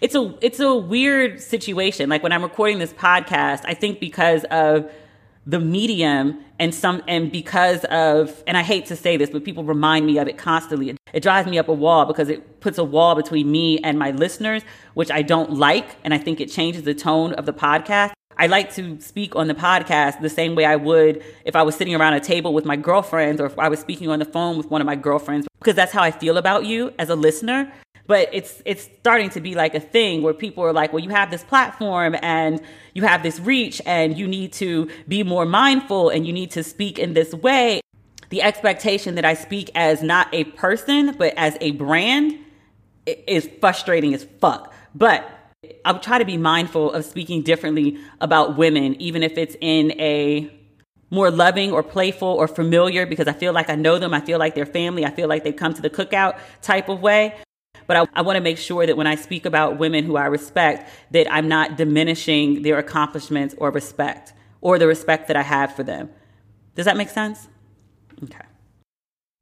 It's 0.00 0.14
a, 0.14 0.34
it's 0.40 0.60
a 0.60 0.74
weird 0.74 1.40
situation. 1.40 2.08
Like 2.08 2.22
when 2.22 2.32
I'm 2.32 2.42
recording 2.42 2.78
this 2.78 2.94
podcast, 2.94 3.62
I 3.64 3.74
think 3.74 4.00
because 4.00 4.44
of 4.44 4.90
the 5.46 5.60
medium 5.60 6.38
and 6.58 6.74
some 6.74 7.02
and 7.06 7.30
because 7.30 7.84
of 7.84 8.42
and 8.46 8.56
I 8.56 8.62
hate 8.62 8.86
to 8.86 8.96
say 8.96 9.16
this, 9.16 9.30
but 9.30 9.44
people 9.44 9.64
remind 9.64 10.04
me 10.04 10.18
of 10.18 10.26
it 10.26 10.36
constantly. 10.36 10.90
It, 10.90 10.98
it, 11.12 11.22
drives 11.22 11.48
me 11.48 11.58
up 11.58 11.68
a 11.68 11.72
wall 11.72 12.04
because 12.04 12.28
it 12.28 12.60
puts 12.60 12.78
a 12.78 12.84
wall 12.84 13.14
between 13.14 13.50
me 13.50 13.78
and 13.78 13.98
my 13.98 14.10
listeners, 14.10 14.62
which 14.94 15.10
I 15.10 15.22
don't 15.22 15.52
like, 15.52 15.96
and 16.04 16.12
I 16.12 16.18
think 16.18 16.40
it 16.40 16.50
changes 16.50 16.82
the 16.82 16.94
tone 16.94 17.32
of 17.34 17.46
the 17.46 17.52
podcast. 17.52 18.12
I 18.38 18.48
like 18.48 18.74
to 18.74 19.00
speak 19.00 19.34
on 19.34 19.46
the 19.46 19.54
podcast 19.54 20.20
the 20.20 20.28
same 20.28 20.56
way 20.56 20.66
I 20.66 20.76
would 20.76 21.24
if 21.44 21.56
I 21.56 21.62
was 21.62 21.74
sitting 21.74 21.94
around 21.94 22.14
a 22.14 22.20
table 22.20 22.52
with 22.52 22.66
my 22.66 22.76
girlfriends 22.76 23.40
or 23.40 23.46
if 23.46 23.58
I 23.58 23.68
was 23.68 23.80
speaking 23.80 24.10
on 24.10 24.18
the 24.18 24.26
phone 24.26 24.58
with 24.58 24.70
one 24.70 24.82
of 24.82 24.86
my 24.86 24.96
girlfriends 24.96 25.48
because 25.58 25.74
that's 25.74 25.92
how 25.92 26.02
I 26.02 26.10
feel 26.10 26.36
about 26.36 26.66
you 26.66 26.92
as 26.98 27.08
a 27.08 27.16
listener 27.16 27.72
but 28.06 28.28
it's 28.32 28.62
it's 28.64 28.88
starting 29.00 29.30
to 29.30 29.40
be 29.40 29.54
like 29.54 29.74
a 29.74 29.80
thing 29.80 30.22
where 30.22 30.34
people 30.34 30.64
are 30.64 30.72
like 30.72 30.92
well 30.92 31.02
you 31.02 31.10
have 31.10 31.30
this 31.30 31.42
platform 31.44 32.16
and 32.22 32.60
you 32.94 33.02
have 33.02 33.22
this 33.22 33.40
reach 33.40 33.80
and 33.86 34.16
you 34.16 34.26
need 34.26 34.52
to 34.52 34.88
be 35.08 35.22
more 35.22 35.46
mindful 35.46 36.08
and 36.08 36.26
you 36.26 36.32
need 36.32 36.50
to 36.50 36.62
speak 36.62 36.98
in 36.98 37.14
this 37.14 37.32
way 37.34 37.80
the 38.30 38.42
expectation 38.42 39.14
that 39.14 39.24
i 39.24 39.34
speak 39.34 39.70
as 39.74 40.02
not 40.02 40.28
a 40.32 40.44
person 40.44 41.14
but 41.16 41.32
as 41.36 41.56
a 41.60 41.72
brand 41.72 42.38
is 43.06 43.48
frustrating 43.60 44.14
as 44.14 44.24
fuck 44.40 44.72
but 44.94 45.28
i'll 45.84 45.98
try 46.00 46.18
to 46.18 46.24
be 46.24 46.36
mindful 46.36 46.92
of 46.92 47.04
speaking 47.04 47.42
differently 47.42 47.98
about 48.20 48.56
women 48.56 49.00
even 49.00 49.22
if 49.22 49.36
it's 49.36 49.56
in 49.60 49.92
a 50.00 50.50
more 51.10 51.30
loving 51.30 51.70
or 51.72 51.82
playful 51.82 52.28
or 52.28 52.48
familiar 52.48 53.06
because 53.06 53.28
I 53.28 53.32
feel 53.32 53.52
like 53.52 53.70
I 53.70 53.76
know 53.76 53.98
them. 53.98 54.12
I 54.12 54.20
feel 54.20 54.40
like 54.40 54.54
they're 54.56 54.66
family. 54.66 55.04
I 55.04 55.10
feel 55.10 55.28
like 55.28 55.44
they've 55.44 55.54
come 55.54 55.72
to 55.74 55.80
the 55.82 55.88
cookout 55.88 56.38
type 56.62 56.88
of 56.88 57.00
way. 57.00 57.36
But 57.86 57.96
I, 57.96 58.06
I 58.14 58.22
want 58.22 58.36
to 58.36 58.42
make 58.42 58.58
sure 58.58 58.86
that 58.86 58.96
when 58.96 59.06
I 59.06 59.14
speak 59.14 59.46
about 59.46 59.78
women 59.78 60.04
who 60.04 60.16
I 60.16 60.26
respect, 60.26 60.90
that 61.12 61.32
I'm 61.32 61.48
not 61.48 61.76
diminishing 61.76 62.62
their 62.62 62.78
accomplishments 62.78 63.54
or 63.58 63.70
respect 63.70 64.32
or 64.60 64.78
the 64.78 64.86
respect 64.86 65.28
that 65.28 65.36
I 65.36 65.42
have 65.42 65.74
for 65.74 65.82
them. 65.82 66.10
Does 66.74 66.86
that 66.86 66.96
make 66.96 67.08
sense? 67.08 67.48
Okay. 68.24 68.44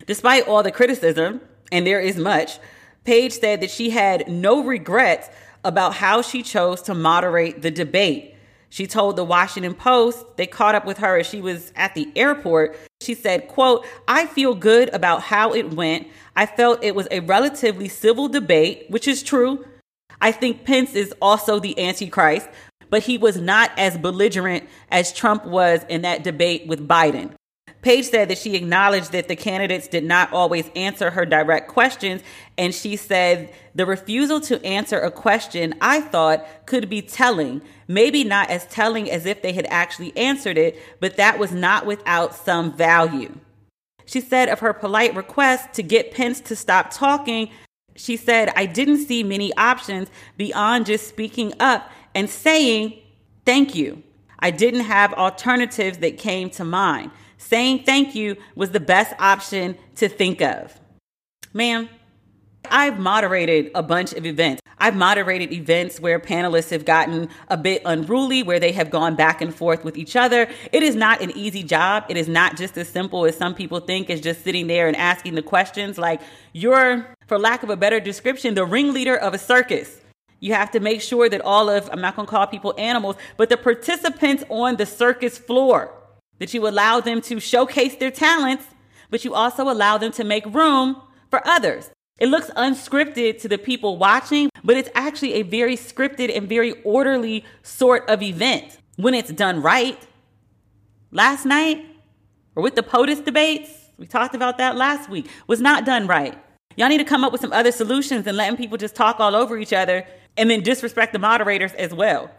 Despite 0.06 0.46
all 0.46 0.62
the 0.62 0.72
criticism, 0.72 1.40
and 1.72 1.86
there 1.86 2.00
is 2.00 2.16
much, 2.16 2.58
Page 3.04 3.32
said 3.32 3.60
that 3.60 3.70
she 3.70 3.90
had 3.90 4.28
no 4.28 4.64
regrets 4.64 5.28
about 5.62 5.94
how 5.94 6.22
she 6.22 6.42
chose 6.42 6.80
to 6.82 6.94
moderate 6.94 7.62
the 7.62 7.70
debate. 7.70 8.33
She 8.74 8.88
told 8.88 9.14
the 9.14 9.22
Washington 9.22 9.72
Post 9.72 10.36
they 10.36 10.48
caught 10.48 10.74
up 10.74 10.84
with 10.84 10.98
her 10.98 11.16
as 11.16 11.28
she 11.28 11.40
was 11.40 11.72
at 11.76 11.94
the 11.94 12.08
airport. 12.16 12.76
She 13.02 13.14
said, 13.14 13.46
quote, 13.46 13.86
I 14.08 14.26
feel 14.26 14.56
good 14.56 14.92
about 14.92 15.22
how 15.22 15.54
it 15.54 15.72
went. 15.72 16.08
I 16.34 16.46
felt 16.46 16.82
it 16.82 16.96
was 16.96 17.06
a 17.12 17.20
relatively 17.20 17.86
civil 17.86 18.26
debate, 18.26 18.86
which 18.88 19.06
is 19.06 19.22
true. 19.22 19.64
I 20.20 20.32
think 20.32 20.64
Pence 20.64 20.96
is 20.96 21.14
also 21.22 21.60
the 21.60 21.78
Antichrist, 21.78 22.48
but 22.90 23.04
he 23.04 23.16
was 23.16 23.36
not 23.36 23.70
as 23.78 23.96
belligerent 23.96 24.68
as 24.90 25.12
Trump 25.12 25.44
was 25.46 25.86
in 25.88 26.02
that 26.02 26.24
debate 26.24 26.66
with 26.66 26.88
Biden. 26.88 27.30
Page 27.84 28.06
said 28.06 28.30
that 28.30 28.38
she 28.38 28.56
acknowledged 28.56 29.12
that 29.12 29.28
the 29.28 29.36
candidates 29.36 29.88
did 29.88 30.04
not 30.04 30.32
always 30.32 30.70
answer 30.74 31.10
her 31.10 31.26
direct 31.26 31.68
questions. 31.68 32.22
And 32.56 32.74
she 32.74 32.96
said 32.96 33.52
the 33.74 33.84
refusal 33.84 34.40
to 34.40 34.64
answer 34.64 34.98
a 34.98 35.10
question 35.10 35.74
I 35.82 36.00
thought 36.00 36.46
could 36.64 36.88
be 36.88 37.02
telling, 37.02 37.60
maybe 37.86 38.24
not 38.24 38.48
as 38.48 38.64
telling 38.68 39.10
as 39.10 39.26
if 39.26 39.42
they 39.42 39.52
had 39.52 39.66
actually 39.68 40.16
answered 40.16 40.56
it, 40.56 40.80
but 40.98 41.18
that 41.18 41.38
was 41.38 41.52
not 41.52 41.84
without 41.84 42.34
some 42.34 42.72
value. 42.72 43.38
She 44.06 44.22
said 44.22 44.48
of 44.48 44.60
her 44.60 44.72
polite 44.72 45.14
request 45.14 45.74
to 45.74 45.82
get 45.82 46.10
Pence 46.10 46.40
to 46.40 46.56
stop 46.56 46.90
talking, 46.90 47.50
she 47.96 48.16
said, 48.16 48.50
I 48.56 48.64
didn't 48.64 49.04
see 49.04 49.22
many 49.22 49.54
options 49.58 50.08
beyond 50.38 50.86
just 50.86 51.06
speaking 51.06 51.52
up 51.60 51.90
and 52.14 52.30
saying, 52.30 52.98
Thank 53.44 53.74
you. 53.74 54.02
I 54.38 54.50
didn't 54.50 54.84
have 54.86 55.12
alternatives 55.12 55.98
that 55.98 56.16
came 56.16 56.48
to 56.50 56.64
mind. 56.64 57.10
Saying 57.48 57.84
thank 57.84 58.14
you 58.14 58.36
was 58.54 58.70
the 58.70 58.80
best 58.80 59.14
option 59.18 59.76
to 59.96 60.08
think 60.08 60.40
of. 60.40 60.80
Ma'am, 61.52 61.90
I've 62.70 62.98
moderated 62.98 63.70
a 63.74 63.82
bunch 63.82 64.14
of 64.14 64.24
events. 64.24 64.62
I've 64.78 64.96
moderated 64.96 65.52
events 65.52 66.00
where 66.00 66.18
panelists 66.18 66.70
have 66.70 66.86
gotten 66.86 67.28
a 67.48 67.58
bit 67.58 67.82
unruly, 67.84 68.42
where 68.42 68.58
they 68.58 68.72
have 68.72 68.90
gone 68.90 69.14
back 69.14 69.42
and 69.42 69.54
forth 69.54 69.84
with 69.84 69.98
each 69.98 70.16
other. 70.16 70.48
It 70.72 70.82
is 70.82 70.96
not 70.96 71.20
an 71.20 71.32
easy 71.36 71.62
job. 71.62 72.04
It 72.08 72.16
is 72.16 72.28
not 72.28 72.56
just 72.56 72.78
as 72.78 72.88
simple 72.88 73.26
as 73.26 73.36
some 73.36 73.54
people 73.54 73.80
think 73.80 74.08
as 74.08 74.22
just 74.22 74.42
sitting 74.42 74.66
there 74.66 74.88
and 74.88 74.96
asking 74.96 75.34
the 75.34 75.42
questions. 75.42 75.98
Like, 75.98 76.22
you're, 76.54 77.14
for 77.26 77.38
lack 77.38 77.62
of 77.62 77.68
a 77.68 77.76
better 77.76 78.00
description, 78.00 78.54
the 78.54 78.64
ringleader 78.64 79.16
of 79.16 79.34
a 79.34 79.38
circus. 79.38 80.00
You 80.40 80.54
have 80.54 80.70
to 80.70 80.80
make 80.80 81.02
sure 81.02 81.28
that 81.28 81.42
all 81.42 81.68
of, 81.68 81.90
I'm 81.92 82.00
not 82.00 82.16
to 82.16 82.24
call 82.24 82.46
people 82.46 82.74
animals, 82.78 83.16
but 83.36 83.50
the 83.50 83.58
participants 83.58 84.44
on 84.48 84.76
the 84.76 84.86
circus 84.86 85.36
floor, 85.36 85.92
that 86.38 86.54
you 86.54 86.66
allow 86.66 87.00
them 87.00 87.20
to 87.22 87.40
showcase 87.40 87.96
their 87.96 88.10
talents, 88.10 88.64
but 89.10 89.24
you 89.24 89.34
also 89.34 89.70
allow 89.70 89.98
them 89.98 90.12
to 90.12 90.24
make 90.24 90.44
room 90.46 91.00
for 91.30 91.46
others. 91.46 91.90
It 92.18 92.28
looks 92.28 92.50
unscripted 92.50 93.40
to 93.40 93.48
the 93.48 93.58
people 93.58 93.98
watching, 93.98 94.50
but 94.62 94.76
it's 94.76 94.88
actually 94.94 95.34
a 95.34 95.42
very 95.42 95.76
scripted 95.76 96.34
and 96.36 96.48
very 96.48 96.72
orderly 96.82 97.44
sort 97.62 98.08
of 98.08 98.22
event 98.22 98.78
when 98.96 99.14
it's 99.14 99.32
done 99.32 99.62
right. 99.62 100.00
Last 101.10 101.44
night, 101.44 101.84
or 102.54 102.62
with 102.62 102.76
the 102.76 102.82
POTUS 102.82 103.24
debates, 103.24 103.70
we 103.98 104.06
talked 104.06 104.34
about 104.34 104.58
that 104.58 104.76
last 104.76 105.08
week, 105.10 105.28
was 105.46 105.60
not 105.60 105.84
done 105.84 106.06
right. 106.06 106.38
Y'all 106.76 106.88
need 106.88 106.98
to 106.98 107.04
come 107.04 107.24
up 107.24 107.32
with 107.32 107.40
some 107.40 107.52
other 107.52 107.72
solutions 107.72 108.24
than 108.24 108.36
letting 108.36 108.56
people 108.56 108.76
just 108.76 108.94
talk 108.94 109.20
all 109.20 109.34
over 109.34 109.58
each 109.58 109.72
other 109.72 110.06
and 110.36 110.50
then 110.50 110.60
disrespect 110.62 111.12
the 111.12 111.18
moderators 111.18 111.72
as 111.74 111.94
well. 111.94 112.30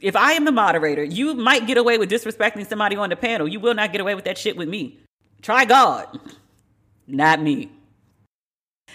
If 0.00 0.14
I 0.14 0.32
am 0.32 0.44
the 0.44 0.52
moderator, 0.52 1.02
you 1.02 1.34
might 1.34 1.66
get 1.66 1.76
away 1.76 1.98
with 1.98 2.10
disrespecting 2.10 2.66
somebody 2.66 2.96
on 2.96 3.10
the 3.10 3.16
panel. 3.16 3.48
You 3.48 3.58
will 3.58 3.74
not 3.74 3.92
get 3.92 4.00
away 4.00 4.14
with 4.14 4.24
that 4.24 4.38
shit 4.38 4.56
with 4.56 4.68
me. 4.68 5.00
Try 5.42 5.64
God, 5.64 6.20
not 7.06 7.40
me. 7.40 7.70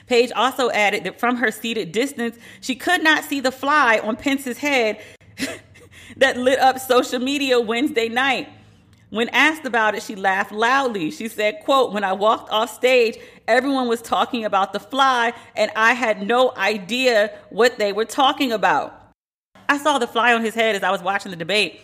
Page 0.07 0.31
also 0.35 0.69
added 0.71 1.03
that 1.03 1.19
from 1.19 1.37
her 1.37 1.51
seated 1.51 1.91
distance, 1.91 2.37
she 2.61 2.75
could 2.75 3.03
not 3.03 3.23
see 3.23 3.39
the 3.39 3.51
fly 3.51 3.99
on 3.99 4.15
Pence's 4.15 4.57
head 4.57 5.01
that 6.17 6.37
lit 6.37 6.59
up 6.59 6.79
social 6.79 7.19
media 7.19 7.59
Wednesday 7.59 8.09
night. 8.09 8.49
When 9.09 9.29
asked 9.29 9.65
about 9.65 9.93
it, 9.93 10.01
she 10.01 10.15
laughed 10.15 10.51
loudly. 10.51 11.11
She 11.11 11.27
said, 11.27 11.59
quote, 11.63 11.93
when 11.93 12.03
I 12.03 12.13
walked 12.13 12.49
off 12.49 12.73
stage, 12.73 13.19
everyone 13.47 13.87
was 13.87 14.01
talking 14.01 14.43
about 14.43 14.73
the 14.73 14.79
fly 14.79 15.33
and 15.55 15.69
I 15.75 15.93
had 15.93 16.25
no 16.25 16.51
idea 16.57 17.37
what 17.49 17.77
they 17.77 17.93
were 17.93 18.05
talking 18.05 18.51
about. 18.51 19.02
I 19.69 19.77
saw 19.77 19.97
the 19.97 20.07
fly 20.07 20.33
on 20.33 20.43
his 20.43 20.53
head 20.53 20.75
as 20.75 20.83
I 20.83 20.91
was 20.91 21.01
watching 21.01 21.31
the 21.31 21.37
debate. 21.37 21.81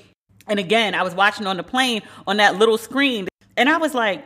And 0.47 0.59
again, 0.59 0.95
I 0.95 1.03
was 1.03 1.13
watching 1.13 1.47
on 1.47 1.57
the 1.57 1.63
plane 1.63 2.01
on 2.25 2.37
that 2.37 2.57
little 2.57 2.77
screen. 2.77 3.27
And 3.55 3.69
I 3.69 3.77
was 3.77 3.93
like, 3.93 4.25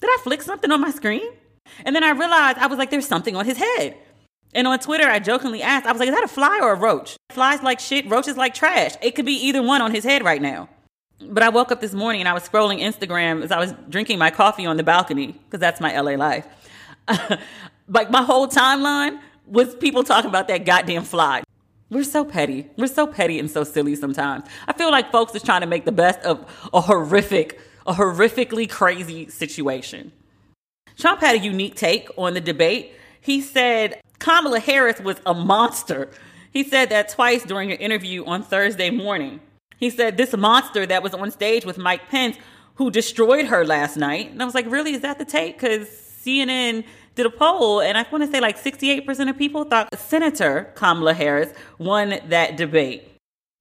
did 0.00 0.10
I 0.10 0.18
flick 0.22 0.42
something 0.42 0.70
on 0.70 0.80
my 0.80 0.90
screen? 0.90 1.32
And 1.84 1.94
then 1.94 2.04
I 2.04 2.10
realized 2.10 2.58
I 2.58 2.66
was 2.66 2.78
like, 2.78 2.90
there's 2.90 3.06
something 3.06 3.36
on 3.36 3.44
his 3.44 3.56
head. 3.56 3.96
And 4.54 4.66
on 4.66 4.78
Twitter, 4.78 5.06
I 5.06 5.18
jokingly 5.18 5.62
asked, 5.62 5.86
I 5.86 5.92
was 5.92 6.00
like, 6.00 6.08
is 6.08 6.14
that 6.14 6.24
a 6.24 6.28
fly 6.28 6.60
or 6.62 6.72
a 6.72 6.76
roach? 6.76 7.16
Flies 7.30 7.62
like 7.62 7.80
shit, 7.80 8.08
roaches 8.08 8.36
like 8.36 8.54
trash. 8.54 8.92
It 9.02 9.14
could 9.14 9.26
be 9.26 9.34
either 9.46 9.62
one 9.62 9.82
on 9.82 9.94
his 9.94 10.04
head 10.04 10.24
right 10.24 10.40
now. 10.40 10.68
But 11.20 11.42
I 11.42 11.48
woke 11.48 11.72
up 11.72 11.80
this 11.80 11.92
morning 11.92 12.20
and 12.20 12.28
I 12.28 12.32
was 12.32 12.48
scrolling 12.48 12.80
Instagram 12.80 13.42
as 13.42 13.50
I 13.50 13.58
was 13.58 13.74
drinking 13.88 14.18
my 14.18 14.30
coffee 14.30 14.64
on 14.64 14.76
the 14.76 14.84
balcony 14.84 15.32
because 15.32 15.60
that's 15.60 15.80
my 15.80 15.98
LA 15.98 16.12
life. 16.12 16.46
like 17.88 18.10
my 18.10 18.22
whole 18.22 18.46
timeline 18.46 19.18
was 19.46 19.74
people 19.74 20.04
talking 20.04 20.28
about 20.28 20.48
that 20.48 20.64
goddamn 20.64 21.04
fly. 21.04 21.42
We're 21.90 22.04
so 22.04 22.24
petty. 22.24 22.66
We're 22.76 22.86
so 22.86 23.06
petty 23.06 23.38
and 23.38 23.50
so 23.50 23.64
silly 23.64 23.94
sometimes. 23.96 24.44
I 24.66 24.74
feel 24.74 24.90
like 24.90 25.10
folks 25.10 25.34
is 25.34 25.42
trying 25.42 25.62
to 25.62 25.66
make 25.66 25.84
the 25.86 25.92
best 25.92 26.20
of 26.20 26.44
a 26.72 26.82
horrific, 26.82 27.60
a 27.86 27.94
horrifically 27.94 28.68
crazy 28.68 29.28
situation. 29.28 30.12
Trump 30.98 31.20
had 31.20 31.36
a 31.36 31.38
unique 31.38 31.76
take 31.76 32.08
on 32.18 32.34
the 32.34 32.40
debate. 32.40 32.92
He 33.20 33.40
said 33.40 34.00
Kamala 34.18 34.60
Harris 34.60 35.00
was 35.00 35.16
a 35.24 35.32
monster. 35.32 36.10
He 36.50 36.64
said 36.64 36.90
that 36.90 37.08
twice 37.08 37.44
during 37.44 37.70
an 37.70 37.78
interview 37.78 38.24
on 38.24 38.42
Thursday 38.42 38.90
morning. 38.90 39.40
He 39.78 39.90
said, 39.90 40.16
This 40.16 40.36
monster 40.36 40.84
that 40.86 41.02
was 41.02 41.14
on 41.14 41.30
stage 41.30 41.64
with 41.64 41.78
Mike 41.78 42.08
Pence, 42.08 42.36
who 42.74 42.90
destroyed 42.90 43.46
her 43.46 43.64
last 43.64 43.96
night. 43.96 44.30
And 44.30 44.42
I 44.42 44.44
was 44.44 44.54
like, 44.54 44.66
Really? 44.70 44.92
Is 44.92 45.02
that 45.02 45.18
the 45.18 45.24
take? 45.24 45.58
Because 45.58 45.88
CNN 45.88 46.84
did 47.18 47.26
a 47.26 47.30
poll, 47.30 47.80
and 47.80 47.98
I 47.98 48.06
want 48.12 48.24
to 48.24 48.30
say 48.30 48.38
like 48.38 48.56
68% 48.56 49.28
of 49.28 49.36
people 49.36 49.64
thought 49.64 49.88
Senator 49.98 50.70
Kamala 50.76 51.12
Harris 51.12 51.52
won 51.76 52.20
that 52.28 52.56
debate. 52.56 53.08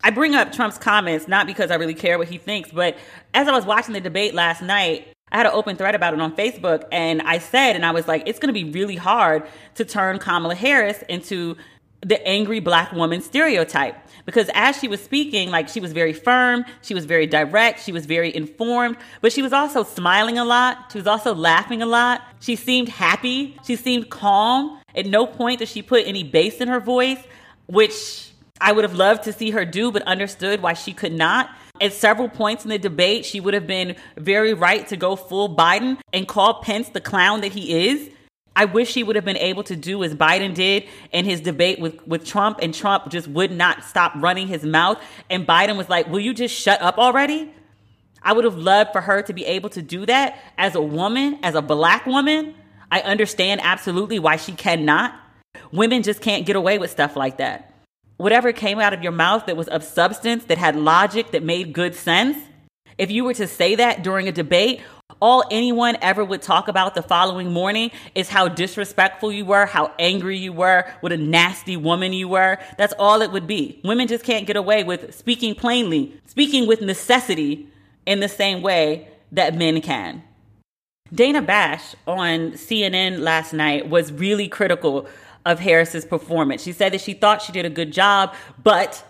I 0.04 0.12
bring 0.12 0.36
up 0.36 0.52
Trump's 0.52 0.78
comments 0.78 1.28
not 1.28 1.48
because 1.48 1.72
I 1.72 1.76
really 1.76 1.96
care 1.96 2.20
what 2.20 2.28
he 2.28 2.38
thinks, 2.38 2.72
but 2.72 2.96
as 3.34 3.48
I 3.48 3.52
was 3.52 3.65
watching 3.65 3.96
the 3.96 4.00
debate 4.00 4.36
last 4.36 4.62
night, 4.62 5.08
I 5.32 5.38
had 5.38 5.48
an 5.48 5.54
open 5.56 5.76
thread 5.76 5.96
about 5.96 6.13
it 6.13 6.22
on 6.22 6.36
Facebook, 6.36 6.84
and 6.91 7.20
I 7.24 7.39
said, 7.39 7.76
and 7.76 7.84
I 7.84 7.89
was 7.89 8.08
like, 8.08 8.28
it's 8.28 8.38
going 8.38 8.54
to 8.54 8.63
be 8.63 8.72
really 8.72 8.96
hard 8.96 9.48
to 9.74 9.84
turn 9.84 10.20
Kamala 10.20 10.54
Harris 10.54 11.04
into 11.10 11.58
the 12.02 12.26
angry 12.28 12.60
black 12.60 12.91
woman 12.91 13.22
stereotype 13.22 13.96
because 14.28 14.50
as 14.54 14.78
she 14.78 14.88
was 14.88 15.02
speaking 15.02 15.50
like 15.50 15.68
she 15.68 15.80
was 15.80 15.92
very 15.92 16.13
firm 16.13 16.63
she 16.84 16.94
was 16.94 17.06
very 17.06 17.26
direct 17.26 17.84
she 17.84 17.92
was 17.92 18.06
very 18.06 18.36
informed 18.36 18.96
but 19.22 19.34
she 19.34 19.42
was 19.42 19.52
also 19.52 19.84
smiling 19.84 20.38
a 20.38 20.46
lot 20.46 20.92
she 20.92 21.00
was 21.00 21.08
also 21.08 21.34
laughing 21.34 21.82
a 21.82 21.88
lot. 21.88 22.22
She 22.40 22.56
seemed 22.56 22.90
happy 22.90 23.58
she 23.66 23.76
seemed 23.76 24.12
calm. 24.12 24.80
At 24.96 25.08
no 25.08 25.26
point 25.26 25.60
did 25.60 25.70
she 25.70 25.82
put 25.82 26.06
any 26.06 26.24
bass 26.24 26.58
in 26.58 26.68
her 26.68 26.80
voice 26.80 27.24
which 27.66 28.32
i 28.62 28.72
would 28.72 28.84
have 28.84 28.96
loved 28.96 29.24
to 29.24 29.34
see 29.34 29.50
her 29.52 29.66
do 29.66 29.92
but 29.92 30.04
understood 30.04 30.62
why 30.62 30.74
she 30.74 30.94
could 30.94 31.13
not. 31.13 31.50
At 31.80 31.94
several 31.94 32.28
points 32.28 32.63
in 32.63 32.70
the 32.70 32.78
debate 32.78 33.26
she 33.26 33.40
would 33.40 33.54
have 33.54 33.66
been 33.66 33.96
very 34.18 34.54
right 34.54 34.86
to 34.90 34.98
go 34.98 35.16
full 35.16 35.56
biden 35.56 35.98
and 36.13 36.28
call 36.28 36.62
pence 36.62 36.90
the 36.90 37.02
clown 37.02 37.42
that 37.42 37.54
he 37.54 37.88
is 37.88 38.10
I 38.58 38.65
wish 38.65 38.96
he 38.96 39.04
would 39.04 39.15
have 39.15 39.24
been 39.24 39.38
able 39.38 39.62
to 39.65 39.76
do 39.76 40.04
as 40.04 40.15
Biden 40.15 40.56
did 40.56 40.86
in 41.12 41.26
his 41.26 41.41
debate 41.41 41.78
with, 41.78 42.06
with 42.08 42.26
Trump, 42.26 42.58
and 42.60 42.74
Trump 42.74 43.10
just 43.10 43.28
would 43.28 43.52
not 43.52 43.84
stop 43.84 44.13
running 44.15 44.48
his 44.48 44.63
mouth. 44.63 45.00
And 45.30 45.46
Biden 45.46 45.78
was 45.78 45.89
like, 45.89 46.08
Will 46.08 46.20
you 46.20 46.34
just 46.34 46.60
shut 46.60 46.82
up 46.82 46.98
already? 46.98 47.54
I 48.24 48.34
would 48.34 48.46
have 48.46 48.58
loved 48.58 48.93
for 48.93 49.02
her 49.02 49.22
to 49.22 49.32
be 49.32 49.46
able 49.46 49.70
to 49.70 49.84
do 49.84 50.08
that 50.08 50.39
as 50.58 50.74
a 50.74 50.82
woman, 50.82 51.38
as 51.43 51.54
a 51.54 51.62
black 51.62 52.08
woman. 52.08 52.56
I 52.91 53.02
understand 53.02 53.62
absolutely 53.63 54.17
why 54.17 54.38
she 54.38 54.54
cannot. 54.54 55.13
Women 55.72 56.02
just 56.02 56.22
can't 56.22 56.43
get 56.43 56.56
away 56.56 56.80
with 56.80 56.89
stuff 56.89 57.15
like 57.15 57.38
that. 57.38 57.76
Whatever 58.17 58.52
came 58.54 58.80
out 58.80 58.91
of 58.91 59.04
your 59.04 59.12
mouth 59.12 59.46
that 59.46 59.56
was 59.56 59.67
of 59.67 59.84
substance, 59.84 60.46
that 60.46 60.58
had 60.58 60.76
logic, 60.76 61.30
that 61.30 61.43
made 61.43 61.74
good 61.74 61.93
sense, 61.93 62.39
if 62.98 63.12
you 63.12 63.24
were 63.24 63.36
to 63.36 63.46
say 63.46 63.76
that 63.76 64.02
during 64.02 64.28
a 64.28 64.32
debate 64.32 64.82
all 65.22 65.43
anyone 65.50 65.98
ever 66.02 66.24
would 66.24 66.41
talk 66.41 66.67
about 66.67 66.93
the 66.93 67.02
following 67.02 67.52
morning 67.52 67.91
is 68.13 68.30
how 68.30 68.48
disrespectful 68.48 69.32
you 69.32 69.46
were, 69.46 69.65
how 69.65 69.91
angry 69.98 70.38
you 70.38 70.54
were, 70.54 70.86
what 71.00 71.12
a 71.12 71.17
nasty 71.17 71.78
woman 71.78 72.13
you 72.13 72.28
were. 72.28 72.58
That's 72.78 72.93
all 73.00 73.22
it 73.22 73.32
would 73.32 73.48
be. 73.48 73.80
Women 73.84 74.08
just 74.08 74.24
can't 74.24 74.46
get 74.46 74.58
away 74.58 74.84
with 74.84 75.15
speaking 75.15 75.56
plainly, 75.56 76.20
speaking 76.26 76.67
with 76.67 76.82
necessity 76.82 77.67
in 78.06 78.20
the 78.20 78.30
same 78.30 78.62
way 78.62 79.08
that 79.32 79.56
men 79.56 79.82
can. 79.82 80.24
Dana 81.13 81.41
Bash 81.41 81.96
on 82.06 82.52
CNN 82.52 83.20
last 83.20 83.54
night 83.54 83.89
was 83.89 84.12
really 84.12 84.48
critical 84.48 85.08
of 85.46 85.60
Harris's 85.60 86.06
performance. 86.06 86.62
She 86.62 86.74
said 86.74 86.91
that 86.91 87.02
she 87.02 87.13
thought 87.13 87.41
she 87.41 87.54
did 87.54 87.65
a 87.65 87.70
good 87.70 87.93
job, 87.93 88.36
but 88.62 89.07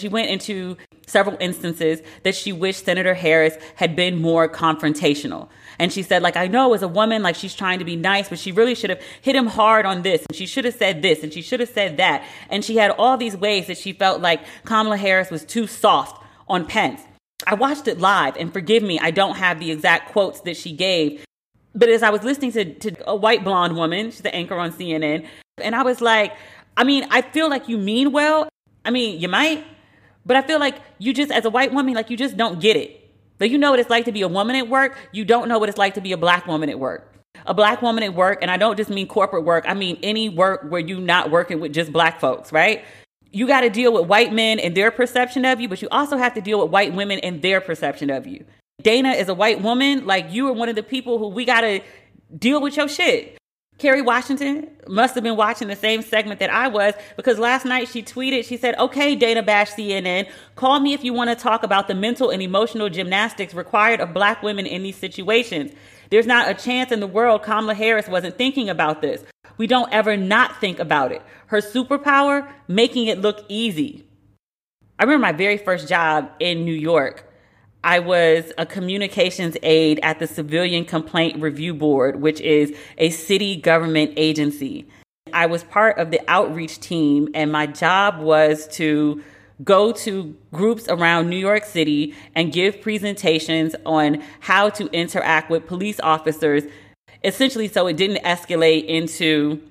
she 0.00 0.08
went 0.08 0.30
into 0.30 0.76
several 1.08 1.36
instances 1.40 2.02
that 2.22 2.36
she 2.36 2.52
wished 2.52 2.84
Senator 2.84 3.14
Harris 3.14 3.56
had 3.74 3.96
been 3.96 4.20
more 4.20 4.48
confrontational. 4.48 5.48
And 5.80 5.92
she 5.92 6.02
said, 6.02 6.22
like, 6.22 6.36
I 6.36 6.46
know 6.46 6.72
as 6.72 6.82
a 6.82 6.88
woman, 6.88 7.22
like 7.22 7.34
she's 7.34 7.54
trying 7.54 7.80
to 7.80 7.84
be 7.84 7.96
nice, 7.96 8.28
but 8.28 8.38
she 8.38 8.52
really 8.52 8.76
should 8.76 8.90
have 8.90 9.02
hit 9.20 9.34
him 9.34 9.46
hard 9.46 9.86
on 9.86 10.02
this. 10.02 10.24
And 10.28 10.36
she 10.36 10.46
should 10.46 10.64
have 10.64 10.74
said 10.74 11.02
this 11.02 11.24
and 11.24 11.32
she 11.32 11.42
should 11.42 11.58
have 11.58 11.68
said 11.68 11.96
that. 11.96 12.24
And 12.48 12.64
she 12.64 12.76
had 12.76 12.92
all 12.92 13.16
these 13.16 13.36
ways 13.36 13.66
that 13.66 13.78
she 13.78 13.92
felt 13.92 14.20
like 14.20 14.40
Kamala 14.64 14.96
Harris 14.96 15.30
was 15.30 15.44
too 15.44 15.66
soft 15.66 16.22
on 16.48 16.64
Pence. 16.64 17.00
I 17.46 17.54
watched 17.54 17.88
it 17.88 17.98
live 17.98 18.36
and 18.36 18.52
forgive 18.52 18.84
me, 18.84 19.00
I 19.00 19.10
don't 19.10 19.36
have 19.36 19.58
the 19.58 19.72
exact 19.72 20.12
quotes 20.12 20.40
that 20.42 20.56
she 20.56 20.72
gave. 20.72 21.24
But 21.74 21.88
as 21.88 22.02
I 22.02 22.10
was 22.10 22.22
listening 22.22 22.52
to, 22.52 22.64
to 22.64 23.10
a 23.10 23.16
white 23.16 23.42
blonde 23.42 23.76
woman, 23.76 24.10
she's 24.10 24.22
the 24.22 24.34
anchor 24.34 24.56
on 24.56 24.72
CNN, 24.72 25.26
and 25.58 25.76
I 25.76 25.82
was 25.82 26.00
like, 26.00 26.34
I 26.76 26.82
mean, 26.82 27.06
I 27.10 27.22
feel 27.22 27.48
like 27.48 27.68
you 27.68 27.78
mean 27.78 28.10
well. 28.10 28.48
I 28.84 28.90
mean, 28.90 29.20
you 29.20 29.28
might, 29.28 29.64
but 30.28 30.36
I 30.36 30.42
feel 30.42 30.60
like 30.60 30.76
you 30.98 31.12
just, 31.12 31.32
as 31.32 31.44
a 31.44 31.50
white 31.50 31.72
woman, 31.72 31.94
like 31.94 32.10
you 32.10 32.16
just 32.16 32.36
don't 32.36 32.60
get 32.60 32.76
it. 32.76 33.10
Like 33.40 33.50
you 33.50 33.58
know 33.58 33.70
what 33.70 33.80
it's 33.80 33.90
like 33.90 34.04
to 34.04 34.12
be 34.12 34.22
a 34.22 34.28
woman 34.28 34.56
at 34.56 34.68
work. 34.68 34.96
You 35.10 35.24
don't 35.24 35.48
know 35.48 35.58
what 35.58 35.68
it's 35.68 35.78
like 35.78 35.94
to 35.94 36.00
be 36.00 36.12
a 36.12 36.16
black 36.16 36.46
woman 36.46 36.68
at 36.68 36.78
work. 36.78 37.14
A 37.46 37.54
black 37.54 37.82
woman 37.82 38.02
at 38.02 38.14
work, 38.14 38.38
and 38.42 38.50
I 38.50 38.56
don't 38.56 38.76
just 38.76 38.90
mean 38.90 39.06
corporate 39.06 39.44
work. 39.44 39.64
I 39.66 39.74
mean 39.74 39.98
any 40.02 40.28
work 40.28 40.64
where 40.68 40.80
you're 40.80 41.00
not 41.00 41.30
working 41.30 41.60
with 41.60 41.72
just 41.72 41.92
black 41.92 42.20
folks, 42.20 42.52
right? 42.52 42.84
You 43.30 43.46
got 43.46 43.60
to 43.62 43.70
deal 43.70 43.92
with 43.92 44.06
white 44.06 44.32
men 44.32 44.58
and 44.58 44.76
their 44.76 44.90
perception 44.90 45.44
of 45.44 45.60
you, 45.60 45.68
but 45.68 45.80
you 45.80 45.88
also 45.90 46.16
have 46.16 46.34
to 46.34 46.40
deal 46.40 46.60
with 46.60 46.70
white 46.70 46.94
women 46.94 47.20
and 47.20 47.40
their 47.40 47.60
perception 47.60 48.10
of 48.10 48.26
you. 48.26 48.44
Dana 48.82 49.10
is 49.10 49.28
a 49.28 49.34
white 49.34 49.62
woman. 49.62 50.06
Like 50.06 50.30
you 50.30 50.48
are 50.48 50.52
one 50.52 50.68
of 50.68 50.74
the 50.74 50.82
people 50.82 51.18
who 51.18 51.28
we 51.28 51.44
got 51.44 51.62
to 51.62 51.80
deal 52.36 52.60
with 52.60 52.76
your 52.76 52.88
shit. 52.88 53.37
Kerry 53.78 54.02
Washington 54.02 54.68
must 54.88 55.14
have 55.14 55.22
been 55.22 55.36
watching 55.36 55.68
the 55.68 55.76
same 55.76 56.02
segment 56.02 56.40
that 56.40 56.50
I 56.50 56.66
was 56.66 56.94
because 57.16 57.38
last 57.38 57.64
night 57.64 57.88
she 57.88 58.02
tweeted, 58.02 58.44
she 58.44 58.56
said, 58.56 58.74
Okay, 58.76 59.14
Dana 59.14 59.42
Bash 59.42 59.70
CNN, 59.70 60.28
call 60.56 60.80
me 60.80 60.94
if 60.94 61.04
you 61.04 61.12
want 61.12 61.30
to 61.30 61.36
talk 61.36 61.62
about 61.62 61.86
the 61.86 61.94
mental 61.94 62.30
and 62.30 62.42
emotional 62.42 62.88
gymnastics 62.88 63.54
required 63.54 64.00
of 64.00 64.12
black 64.12 64.42
women 64.42 64.66
in 64.66 64.82
these 64.82 64.96
situations. 64.96 65.72
There's 66.10 66.26
not 66.26 66.50
a 66.50 66.54
chance 66.54 66.90
in 66.90 66.98
the 66.98 67.06
world 67.06 67.44
Kamala 67.44 67.74
Harris 67.74 68.08
wasn't 68.08 68.36
thinking 68.36 68.68
about 68.68 69.00
this. 69.00 69.22
We 69.58 69.68
don't 69.68 69.92
ever 69.92 70.16
not 70.16 70.60
think 70.60 70.80
about 70.80 71.12
it. 71.12 71.22
Her 71.46 71.60
superpower, 71.60 72.50
making 72.66 73.06
it 73.06 73.20
look 73.20 73.44
easy. 73.48 74.04
I 74.98 75.04
remember 75.04 75.22
my 75.22 75.32
very 75.32 75.58
first 75.58 75.88
job 75.88 76.30
in 76.40 76.64
New 76.64 76.74
York. 76.74 77.27
I 77.88 78.00
was 78.00 78.52
a 78.58 78.66
communications 78.66 79.56
aide 79.62 79.98
at 80.02 80.18
the 80.18 80.26
Civilian 80.26 80.84
Complaint 80.84 81.40
Review 81.40 81.72
Board, 81.72 82.20
which 82.20 82.38
is 82.42 82.76
a 82.98 83.08
city 83.08 83.56
government 83.56 84.12
agency. 84.18 84.86
I 85.32 85.46
was 85.46 85.64
part 85.64 85.96
of 85.96 86.10
the 86.10 86.20
outreach 86.28 86.80
team, 86.80 87.30
and 87.32 87.50
my 87.50 87.64
job 87.64 88.20
was 88.20 88.68
to 88.76 89.22
go 89.64 89.92
to 89.92 90.36
groups 90.52 90.86
around 90.90 91.30
New 91.30 91.38
York 91.38 91.64
City 91.64 92.14
and 92.34 92.52
give 92.52 92.82
presentations 92.82 93.74
on 93.86 94.22
how 94.40 94.68
to 94.68 94.88
interact 94.88 95.48
with 95.48 95.66
police 95.66 95.98
officers, 96.00 96.64
essentially, 97.24 97.68
so 97.68 97.86
it 97.86 97.96
didn't 97.96 98.22
escalate 98.22 98.84
into 98.84 99.62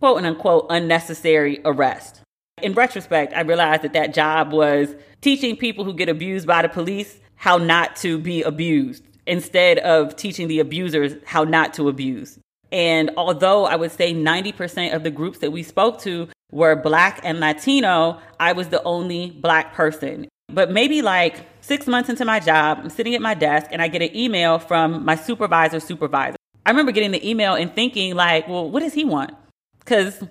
quote 0.00 0.22
unquote 0.22 0.66
unnecessary 0.68 1.62
arrest. 1.64 2.20
In 2.60 2.74
retrospect, 2.74 3.32
I 3.32 3.40
realized 3.40 3.80
that 3.84 3.94
that 3.94 4.12
job 4.12 4.52
was 4.52 4.94
teaching 5.22 5.56
people 5.56 5.86
who 5.86 5.94
get 5.94 6.10
abused 6.10 6.46
by 6.46 6.60
the 6.60 6.68
police 6.68 7.20
how 7.42 7.56
not 7.56 7.96
to 7.96 8.18
be 8.18 8.40
abused 8.44 9.02
instead 9.26 9.78
of 9.80 10.14
teaching 10.14 10.46
the 10.46 10.60
abusers 10.60 11.14
how 11.24 11.42
not 11.42 11.74
to 11.74 11.88
abuse. 11.88 12.38
And 12.70 13.10
although 13.16 13.64
I 13.64 13.74
would 13.74 13.90
say 13.90 14.14
90% 14.14 14.94
of 14.94 15.02
the 15.02 15.10
groups 15.10 15.40
that 15.40 15.50
we 15.50 15.64
spoke 15.64 16.00
to 16.02 16.28
were 16.52 16.76
black 16.76 17.18
and 17.24 17.40
Latino, 17.40 18.20
I 18.38 18.52
was 18.52 18.68
the 18.68 18.80
only 18.84 19.32
black 19.32 19.74
person. 19.74 20.28
But 20.52 20.70
maybe 20.70 21.02
like 21.02 21.44
six 21.62 21.88
months 21.88 22.08
into 22.08 22.24
my 22.24 22.38
job, 22.38 22.78
I'm 22.80 22.90
sitting 22.90 23.12
at 23.16 23.20
my 23.20 23.34
desk 23.34 23.66
and 23.72 23.82
I 23.82 23.88
get 23.88 24.02
an 24.02 24.16
email 24.16 24.60
from 24.60 25.04
my 25.04 25.16
supervisor 25.16 25.80
supervisor. 25.80 26.36
I 26.64 26.70
remember 26.70 26.92
getting 26.92 27.10
the 27.10 27.28
email 27.28 27.54
and 27.54 27.74
thinking, 27.74 28.14
like, 28.14 28.46
well, 28.46 28.70
what 28.70 28.84
does 28.84 28.94
he 28.94 29.04
want? 29.04 29.32
Because 29.80 30.22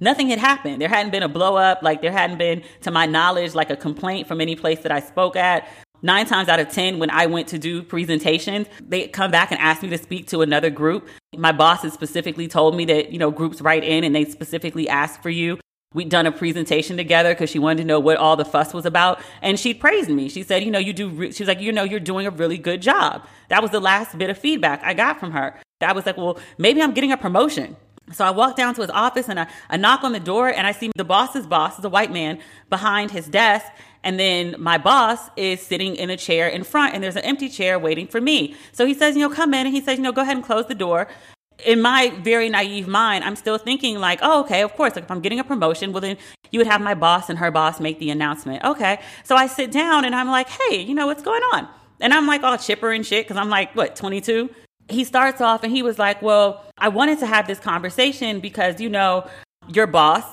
nothing 0.00 0.28
had 0.28 0.40
happened. 0.40 0.82
There 0.82 0.88
hadn't 0.88 1.12
been 1.12 1.22
a 1.22 1.28
blow 1.28 1.54
up. 1.54 1.80
Like, 1.80 2.02
there 2.02 2.10
hadn't 2.10 2.38
been, 2.38 2.64
to 2.80 2.90
my 2.90 3.06
knowledge, 3.06 3.54
like 3.54 3.70
a 3.70 3.76
complaint 3.76 4.26
from 4.26 4.40
any 4.40 4.56
place 4.56 4.80
that 4.80 4.90
I 4.90 4.98
spoke 4.98 5.36
at. 5.36 5.68
Nine 6.02 6.26
times 6.26 6.48
out 6.48 6.60
of 6.60 6.70
10, 6.70 6.98
when 6.98 7.10
I 7.10 7.26
went 7.26 7.48
to 7.48 7.58
do 7.58 7.82
presentations, 7.82 8.66
they 8.80 9.08
come 9.08 9.30
back 9.30 9.50
and 9.50 9.60
ask 9.60 9.82
me 9.82 9.90
to 9.90 9.98
speak 9.98 10.28
to 10.28 10.40
another 10.40 10.70
group. 10.70 11.08
My 11.36 11.52
boss 11.52 11.82
had 11.82 11.92
specifically 11.92 12.48
told 12.48 12.74
me 12.74 12.84
that, 12.86 13.12
you 13.12 13.18
know, 13.18 13.30
groups 13.30 13.60
write 13.60 13.84
in 13.84 14.04
and 14.04 14.14
they 14.14 14.24
specifically 14.24 14.88
ask 14.88 15.22
for 15.22 15.30
you. 15.30 15.58
We'd 15.92 16.08
done 16.08 16.26
a 16.26 16.32
presentation 16.32 16.96
together 16.96 17.34
because 17.34 17.50
she 17.50 17.58
wanted 17.58 17.78
to 17.78 17.84
know 17.84 17.98
what 17.98 18.16
all 18.16 18.36
the 18.36 18.44
fuss 18.44 18.72
was 18.72 18.86
about. 18.86 19.20
And 19.42 19.58
she 19.58 19.74
praised 19.74 20.08
me. 20.08 20.28
She 20.28 20.44
said, 20.44 20.62
you 20.62 20.70
know, 20.70 20.78
you 20.78 20.92
do, 20.92 21.32
she 21.32 21.42
was 21.42 21.48
like, 21.48 21.60
you 21.60 21.72
know, 21.72 21.82
you're 21.82 21.98
doing 21.98 22.26
a 22.26 22.30
really 22.30 22.58
good 22.58 22.80
job. 22.80 23.26
That 23.48 23.60
was 23.60 23.72
the 23.72 23.80
last 23.80 24.16
bit 24.16 24.30
of 24.30 24.38
feedback 24.38 24.82
I 24.84 24.94
got 24.94 25.18
from 25.18 25.32
her. 25.32 25.60
I 25.80 25.92
was 25.92 26.06
like, 26.06 26.16
well, 26.16 26.38
maybe 26.58 26.80
I'm 26.80 26.92
getting 26.92 27.10
a 27.10 27.16
promotion. 27.16 27.76
So 28.12 28.24
I 28.24 28.30
walk 28.30 28.56
down 28.56 28.74
to 28.74 28.82
his 28.82 28.90
office 28.90 29.28
and 29.28 29.38
I, 29.38 29.46
I 29.68 29.76
knock 29.76 30.02
on 30.02 30.12
the 30.12 30.20
door 30.20 30.48
and 30.48 30.66
I 30.66 30.72
see 30.72 30.90
the 30.96 31.04
boss's 31.04 31.46
boss 31.46 31.78
is 31.78 31.84
a 31.84 31.88
white 31.88 32.12
man 32.12 32.40
behind 32.68 33.10
his 33.10 33.28
desk. 33.28 33.66
And 34.02 34.18
then 34.18 34.54
my 34.58 34.78
boss 34.78 35.28
is 35.36 35.60
sitting 35.60 35.96
in 35.96 36.10
a 36.10 36.16
chair 36.16 36.48
in 36.48 36.64
front 36.64 36.94
and 36.94 37.04
there's 37.04 37.16
an 37.16 37.24
empty 37.24 37.48
chair 37.48 37.78
waiting 37.78 38.06
for 38.06 38.20
me. 38.20 38.54
So 38.72 38.86
he 38.86 38.94
says, 38.94 39.14
you 39.14 39.28
know, 39.28 39.34
come 39.34 39.52
in. 39.52 39.66
And 39.66 39.74
he 39.74 39.82
says, 39.82 39.98
you 39.98 40.02
know, 40.02 40.12
go 40.12 40.22
ahead 40.22 40.36
and 40.36 40.44
close 40.44 40.66
the 40.66 40.74
door 40.74 41.06
in 41.64 41.80
my 41.80 42.10
very 42.22 42.48
naive 42.48 42.88
mind, 42.88 43.24
I'm 43.24 43.36
still 43.36 43.58
thinking 43.58 43.98
like, 43.98 44.20
oh, 44.22 44.40
okay, 44.40 44.62
of 44.62 44.74
course, 44.74 44.94
like 44.94 45.04
if 45.04 45.10
I'm 45.10 45.20
getting 45.20 45.38
a 45.38 45.44
promotion, 45.44 45.92
well 45.92 46.00
then 46.00 46.16
you 46.50 46.58
would 46.58 46.66
have 46.66 46.80
my 46.80 46.94
boss 46.94 47.28
and 47.28 47.38
her 47.38 47.50
boss 47.50 47.80
make 47.80 47.98
the 47.98 48.10
announcement. 48.10 48.64
Okay. 48.64 49.00
So 49.24 49.36
I 49.36 49.46
sit 49.46 49.70
down 49.70 50.04
and 50.04 50.14
I'm 50.14 50.28
like, 50.28 50.48
hey, 50.48 50.80
you 50.80 50.94
know, 50.94 51.06
what's 51.06 51.22
going 51.22 51.42
on? 51.54 51.68
And 52.00 52.12
I'm 52.12 52.26
like 52.26 52.42
all 52.42 52.56
chipper 52.56 52.90
and 52.90 53.04
shit 53.04 53.26
because 53.26 53.36
I'm 53.36 53.50
like, 53.50 53.74
what, 53.76 53.94
22? 53.94 54.50
He 54.88 55.04
starts 55.04 55.40
off 55.40 55.62
and 55.62 55.72
he 55.72 55.82
was 55.82 55.98
like, 55.98 56.20
well, 56.22 56.64
I 56.78 56.88
wanted 56.88 57.20
to 57.20 57.26
have 57.26 57.46
this 57.46 57.60
conversation 57.60 58.40
because, 58.40 58.80
you 58.80 58.88
know, 58.88 59.28
your 59.68 59.86
boss 59.86 60.24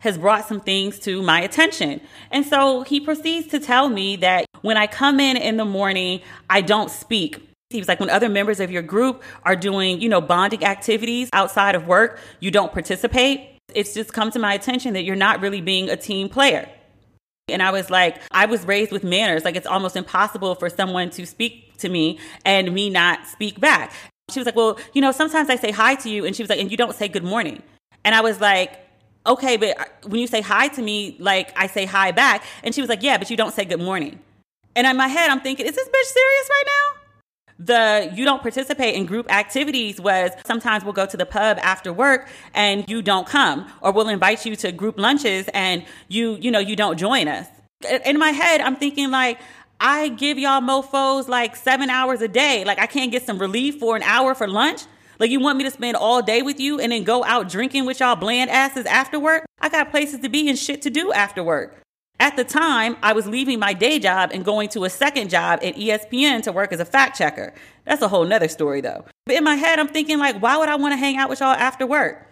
has 0.00 0.18
brought 0.18 0.46
some 0.46 0.60
things 0.60 0.98
to 1.00 1.22
my 1.22 1.40
attention. 1.40 2.00
And 2.30 2.46
so 2.46 2.82
he 2.82 3.00
proceeds 3.00 3.48
to 3.48 3.58
tell 3.58 3.88
me 3.88 4.16
that 4.16 4.46
when 4.62 4.76
I 4.76 4.86
come 4.86 5.20
in 5.20 5.36
in 5.36 5.56
the 5.56 5.64
morning, 5.64 6.20
I 6.48 6.60
don't 6.60 6.90
speak 6.90 7.48
he 7.70 7.78
was 7.78 7.88
like, 7.88 8.00
when 8.00 8.08
other 8.08 8.30
members 8.30 8.60
of 8.60 8.70
your 8.70 8.80
group 8.80 9.22
are 9.44 9.54
doing, 9.54 10.00
you 10.00 10.08
know, 10.08 10.22
bonding 10.22 10.64
activities 10.64 11.28
outside 11.34 11.74
of 11.74 11.86
work, 11.86 12.18
you 12.40 12.50
don't 12.50 12.72
participate. 12.72 13.58
It's 13.74 13.92
just 13.92 14.14
come 14.14 14.30
to 14.30 14.38
my 14.38 14.54
attention 14.54 14.94
that 14.94 15.04
you're 15.04 15.16
not 15.16 15.40
really 15.42 15.60
being 15.60 15.90
a 15.90 15.96
team 15.96 16.30
player. 16.30 16.66
And 17.50 17.62
I 17.62 17.70
was 17.70 17.90
like, 17.90 18.20
I 18.30 18.46
was 18.46 18.64
raised 18.64 18.90
with 18.90 19.04
manners. 19.04 19.44
Like, 19.44 19.54
it's 19.54 19.66
almost 19.66 19.96
impossible 19.96 20.54
for 20.54 20.70
someone 20.70 21.10
to 21.10 21.26
speak 21.26 21.76
to 21.78 21.90
me 21.90 22.18
and 22.44 22.72
me 22.72 22.88
not 22.88 23.26
speak 23.26 23.60
back. 23.60 23.92
She 24.30 24.40
was 24.40 24.46
like, 24.46 24.56
Well, 24.56 24.78
you 24.94 25.00
know, 25.00 25.12
sometimes 25.12 25.48
I 25.50 25.56
say 25.56 25.70
hi 25.70 25.94
to 25.96 26.10
you. 26.10 26.24
And 26.24 26.34
she 26.34 26.42
was 26.42 26.50
like, 26.50 26.60
And 26.60 26.70
you 26.70 26.76
don't 26.76 26.94
say 26.94 27.08
good 27.08 27.24
morning. 27.24 27.62
And 28.04 28.14
I 28.14 28.20
was 28.20 28.40
like, 28.40 28.87
Okay, 29.28 29.58
but 29.58 29.76
when 30.06 30.20
you 30.20 30.26
say 30.26 30.40
hi 30.40 30.68
to 30.68 30.82
me, 30.82 31.14
like 31.20 31.52
I 31.56 31.66
say 31.66 31.84
hi 31.84 32.12
back. 32.12 32.42
And 32.64 32.74
she 32.74 32.80
was 32.80 32.88
like, 32.88 33.02
Yeah, 33.02 33.18
but 33.18 33.30
you 33.30 33.36
don't 33.36 33.54
say 33.54 33.64
good 33.64 33.80
morning. 33.80 34.18
And 34.74 34.86
in 34.86 34.96
my 34.96 35.08
head, 35.08 35.30
I'm 35.30 35.40
thinking, 35.40 35.66
Is 35.66 35.76
this 35.76 35.86
bitch 35.86 36.04
serious 36.04 36.48
right 36.50 36.64
now? 36.66 36.98
the 37.58 38.10
you 38.14 38.24
don't 38.24 38.40
participate 38.40 38.94
in 38.94 39.04
group 39.04 39.30
activities 39.32 40.00
was 40.00 40.30
sometimes 40.46 40.84
we'll 40.84 40.92
go 40.92 41.06
to 41.06 41.16
the 41.16 41.26
pub 41.26 41.58
after 41.60 41.92
work 41.92 42.28
and 42.54 42.88
you 42.88 43.02
don't 43.02 43.26
come 43.26 43.68
or 43.80 43.90
we'll 43.90 44.08
invite 44.08 44.46
you 44.46 44.54
to 44.54 44.70
group 44.70 44.96
lunches 44.96 45.48
and 45.52 45.84
you 46.06 46.38
you 46.40 46.52
know 46.52 46.60
you 46.60 46.76
don't 46.76 46.98
join 46.98 47.26
us 47.26 47.48
in 48.06 48.16
my 48.16 48.30
head 48.30 48.60
i'm 48.60 48.76
thinking 48.76 49.10
like 49.10 49.40
i 49.80 50.08
give 50.10 50.38
y'all 50.38 50.60
mofos 50.60 51.26
like 51.26 51.56
seven 51.56 51.90
hours 51.90 52.22
a 52.22 52.28
day 52.28 52.64
like 52.64 52.78
i 52.78 52.86
can't 52.86 53.10
get 53.10 53.26
some 53.26 53.40
relief 53.40 53.80
for 53.80 53.96
an 53.96 54.02
hour 54.04 54.36
for 54.36 54.46
lunch 54.46 54.82
like 55.18 55.30
you 55.30 55.40
want 55.40 55.58
me 55.58 55.64
to 55.64 55.70
spend 55.70 55.96
all 55.96 56.22
day 56.22 56.42
with 56.42 56.60
you 56.60 56.80
and 56.80 56.92
then 56.92 57.04
go 57.04 57.24
out 57.24 57.48
drinking 57.48 57.84
with 57.84 58.00
y'all 58.00 58.16
bland 58.16 58.50
asses 58.50 58.86
after 58.86 59.18
work 59.18 59.44
i 59.60 59.68
got 59.68 59.90
places 59.90 60.20
to 60.20 60.28
be 60.28 60.48
and 60.48 60.58
shit 60.58 60.82
to 60.82 60.90
do 60.90 61.12
after 61.12 61.42
work 61.42 61.82
at 62.20 62.36
the 62.36 62.42
time, 62.42 62.96
I 63.00 63.12
was 63.12 63.28
leaving 63.28 63.60
my 63.60 63.72
day 63.72 64.00
job 64.00 64.30
and 64.34 64.44
going 64.44 64.68
to 64.70 64.84
a 64.84 64.90
second 64.90 65.30
job 65.30 65.60
at 65.62 65.76
ESPN 65.76 66.42
to 66.42 66.52
work 66.52 66.72
as 66.72 66.80
a 66.80 66.84
fact 66.84 67.16
checker. 67.16 67.54
That's 67.84 68.02
a 68.02 68.08
whole 68.08 68.24
nother 68.24 68.48
story 68.48 68.80
though. 68.80 69.04
But 69.26 69.36
in 69.36 69.44
my 69.44 69.54
head, 69.54 69.78
I'm 69.78 69.86
thinking 69.86 70.18
like, 70.18 70.42
why 70.42 70.56
would 70.56 70.68
I 70.68 70.74
want 70.74 70.92
to 70.92 70.96
hang 70.96 71.16
out 71.16 71.30
with 71.30 71.40
y'all 71.40 71.50
after 71.50 71.86
work? 71.86 72.26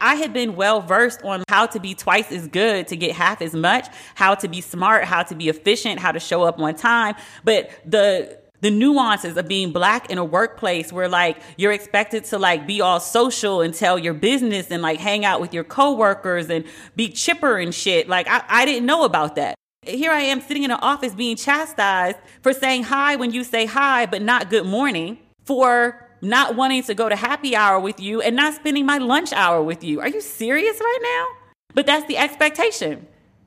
I 0.00 0.14
had 0.14 0.32
been 0.32 0.56
well 0.56 0.80
versed 0.80 1.22
on 1.22 1.42
how 1.48 1.66
to 1.66 1.80
be 1.80 1.94
twice 1.94 2.30
as 2.32 2.48
good 2.48 2.88
to 2.88 2.96
get 2.96 3.12
half 3.12 3.42
as 3.42 3.54
much, 3.54 3.86
how 4.14 4.34
to 4.36 4.48
be 4.48 4.60
smart, 4.60 5.04
how 5.04 5.22
to 5.22 5.34
be 5.34 5.48
efficient, 5.48 6.00
how 6.00 6.12
to 6.12 6.20
show 6.20 6.42
up 6.42 6.58
on 6.58 6.74
time. 6.74 7.14
But 7.44 7.70
the 7.84 8.38
the 8.66 8.70
nuances 8.72 9.36
of 9.36 9.46
being 9.46 9.70
black 9.70 10.10
in 10.10 10.18
a 10.18 10.24
workplace 10.24 10.92
where 10.92 11.08
like 11.08 11.38
you're 11.56 11.70
expected 11.70 12.24
to 12.24 12.36
like 12.36 12.66
be 12.66 12.80
all 12.80 12.98
social 12.98 13.60
and 13.60 13.72
tell 13.72 13.96
your 13.96 14.12
business 14.12 14.72
and 14.72 14.82
like 14.82 14.98
hang 14.98 15.24
out 15.24 15.40
with 15.40 15.54
your 15.54 15.62
coworkers 15.62 16.50
and 16.50 16.64
be 16.96 17.08
chipper 17.08 17.58
and 17.58 17.72
shit. 17.72 18.08
Like 18.08 18.26
I, 18.28 18.42
I 18.48 18.64
didn't 18.64 18.84
know 18.84 19.04
about 19.04 19.36
that. 19.36 19.54
Here 19.82 20.10
I 20.10 20.22
am 20.22 20.40
sitting 20.40 20.64
in 20.64 20.72
an 20.72 20.80
office 20.82 21.14
being 21.14 21.36
chastised 21.36 22.18
for 22.42 22.52
saying 22.52 22.82
hi 22.82 23.14
when 23.14 23.30
you 23.30 23.44
say 23.44 23.66
hi, 23.66 24.04
but 24.04 24.20
not 24.20 24.50
good 24.50 24.66
morning, 24.66 25.18
for 25.44 26.04
not 26.20 26.56
wanting 26.56 26.82
to 26.82 26.94
go 26.96 27.08
to 27.08 27.14
happy 27.14 27.54
hour 27.54 27.78
with 27.78 28.00
you 28.00 28.20
and 28.20 28.34
not 28.34 28.54
spending 28.54 28.84
my 28.84 28.98
lunch 28.98 29.32
hour 29.32 29.62
with 29.62 29.84
you. 29.84 30.00
Are 30.00 30.08
you 30.08 30.20
serious 30.20 30.80
right 30.80 30.98
now? 31.00 31.52
But 31.72 31.86
that's 31.86 32.08
the 32.08 32.18
expectation. 32.18 33.06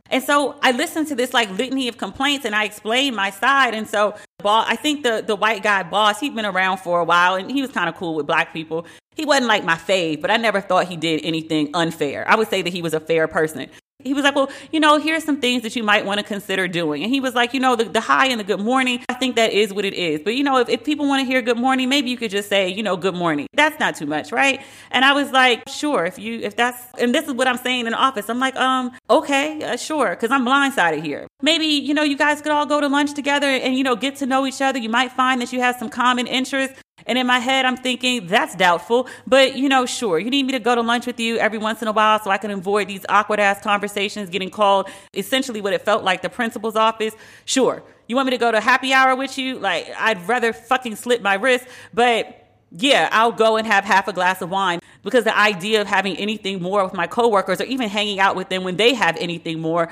And 0.09 0.23
so 0.23 0.55
I 0.61 0.71
listened 0.71 1.07
to 1.07 1.15
this 1.15 1.33
like 1.33 1.49
litany 1.51 1.89
of 1.89 1.97
complaints 1.97 2.45
and 2.45 2.55
I 2.55 2.63
explained 2.63 3.17
my 3.17 3.31
side. 3.31 3.73
And 3.73 3.85
so 3.85 4.15
boss, 4.39 4.65
I 4.67 4.75
think 4.75 5.03
the, 5.03 5.23
the 5.25 5.35
white 5.35 5.63
guy 5.63 5.83
boss, 5.83 6.19
he'd 6.19 6.35
been 6.35 6.45
around 6.45 6.79
for 6.79 6.99
a 6.99 7.03
while 7.03 7.35
and 7.35 7.51
he 7.51 7.61
was 7.61 7.71
kind 7.71 7.89
of 7.89 7.95
cool 7.95 8.15
with 8.15 8.25
black 8.25 8.53
people. 8.53 8.85
He 9.15 9.25
wasn't 9.25 9.47
like 9.47 9.63
my 9.63 9.75
fave, 9.75 10.21
but 10.21 10.31
I 10.31 10.37
never 10.37 10.61
thought 10.61 10.87
he 10.87 10.95
did 10.95 11.21
anything 11.23 11.69
unfair. 11.73 12.27
I 12.27 12.35
would 12.35 12.49
say 12.49 12.61
that 12.61 12.71
he 12.71 12.81
was 12.81 12.93
a 12.93 12.99
fair 12.99 13.27
person. 13.27 13.67
He 14.01 14.13
was 14.13 14.23
like, 14.23 14.33
well, 14.33 14.49
you 14.71 14.79
know, 14.79 14.97
here's 14.97 15.25
some 15.25 15.41
things 15.41 15.61
that 15.63 15.75
you 15.75 15.83
might 15.83 16.05
want 16.05 16.21
to 16.21 16.25
consider 16.25 16.69
doing. 16.69 17.03
And 17.03 17.11
he 17.11 17.19
was 17.19 17.35
like, 17.35 17.53
you 17.53 17.59
know, 17.59 17.75
the, 17.75 17.83
the 17.83 17.99
hi 17.99 18.27
and 18.27 18.39
the 18.39 18.45
good 18.45 18.61
morning, 18.61 19.03
I 19.09 19.13
think 19.15 19.35
that 19.35 19.51
is 19.51 19.73
what 19.73 19.83
it 19.83 19.93
is. 19.93 20.21
But, 20.21 20.35
you 20.35 20.43
know, 20.45 20.57
if, 20.57 20.69
if 20.69 20.85
people 20.85 21.05
want 21.05 21.19
to 21.19 21.25
hear 21.25 21.41
good 21.41 21.57
morning, 21.57 21.89
maybe 21.89 22.09
you 22.09 22.15
could 22.15 22.31
just 22.31 22.47
say, 22.47 22.69
you 22.69 22.81
know, 22.81 22.95
good 22.95 23.13
morning. 23.13 23.47
That's 23.55 23.77
not 23.77 23.97
too 23.97 24.05
much, 24.05 24.31
right? 24.31 24.61
And 24.91 25.03
I 25.03 25.11
was 25.11 25.31
like, 25.31 25.67
sure, 25.67 26.05
if 26.05 26.17
you, 26.17 26.39
if 26.39 26.55
that's, 26.55 26.81
and 26.97 27.13
this 27.13 27.27
is 27.27 27.33
what 27.33 27.45
I'm 27.45 27.57
saying 27.57 27.87
in 27.87 27.91
the 27.91 27.97
office. 27.97 28.29
I'm 28.29 28.39
like, 28.39 28.55
um, 28.55 28.93
okay, 29.09 29.61
uh, 29.63 29.75
sure, 29.75 30.11
because 30.11 30.31
I'm 30.31 30.45
blindsided 30.45 31.03
here. 31.03 31.27
Maybe, 31.41 31.65
you 31.65 31.93
know, 31.93 32.03
you 32.03 32.17
guys 32.17 32.41
could 32.41 32.53
all 32.53 32.65
go 32.65 32.79
to 32.79 32.87
lunch 32.87 33.13
together 33.13 33.47
and, 33.47 33.75
you 33.75 33.83
know, 33.83 33.97
get 33.97 34.15
to 34.17 34.25
know 34.25 34.47
each 34.47 34.61
other. 34.61 34.79
You 34.79 34.87
might 34.87 35.11
find 35.11 35.41
that 35.41 35.51
you 35.51 35.59
have 35.59 35.75
some 35.75 35.89
common 35.89 36.25
interests. 36.25 36.79
And 37.05 37.17
in 37.17 37.27
my 37.27 37.39
head, 37.39 37.65
I'm 37.65 37.77
thinking, 37.77 38.27
that's 38.27 38.55
doubtful. 38.55 39.07
But, 39.25 39.55
you 39.55 39.69
know, 39.69 39.85
sure, 39.85 40.19
you 40.19 40.29
need 40.29 40.45
me 40.45 40.53
to 40.53 40.59
go 40.59 40.75
to 40.75 40.81
lunch 40.81 41.05
with 41.05 41.19
you 41.19 41.37
every 41.37 41.57
once 41.57 41.81
in 41.81 41.87
a 41.87 41.91
while 41.91 42.19
so 42.19 42.29
I 42.29 42.37
can 42.37 42.51
avoid 42.51 42.87
these 42.87 43.05
awkward 43.09 43.39
ass 43.39 43.61
conversations 43.61 44.29
getting 44.29 44.49
called 44.49 44.89
essentially 45.13 45.61
what 45.61 45.73
it 45.73 45.81
felt 45.83 46.03
like 46.03 46.21
the 46.21 46.29
principal's 46.29 46.75
office. 46.75 47.13
Sure. 47.45 47.83
You 48.07 48.15
want 48.15 48.25
me 48.25 48.31
to 48.31 48.37
go 48.37 48.51
to 48.51 48.59
happy 48.59 48.91
hour 48.91 49.15
with 49.15 49.37
you? 49.37 49.59
Like, 49.59 49.87
I'd 49.97 50.27
rather 50.27 50.51
fucking 50.53 50.95
slit 50.95 51.21
my 51.21 51.35
wrist. 51.35 51.65
But 51.93 52.35
yeah, 52.71 53.09
I'll 53.11 53.31
go 53.31 53.57
and 53.57 53.65
have 53.65 53.83
half 53.83 54.07
a 54.07 54.13
glass 54.13 54.41
of 54.41 54.49
wine 54.49 54.79
because 55.03 55.23
the 55.23 55.37
idea 55.37 55.81
of 55.81 55.87
having 55.87 56.17
anything 56.17 56.61
more 56.61 56.83
with 56.83 56.93
my 56.93 57.07
coworkers 57.07 57.61
or 57.61 57.65
even 57.65 57.89
hanging 57.89 58.19
out 58.19 58.35
with 58.35 58.49
them 58.49 58.63
when 58.63 58.77
they 58.77 58.93
have 58.93 59.17
anything 59.17 59.59
more, 59.59 59.89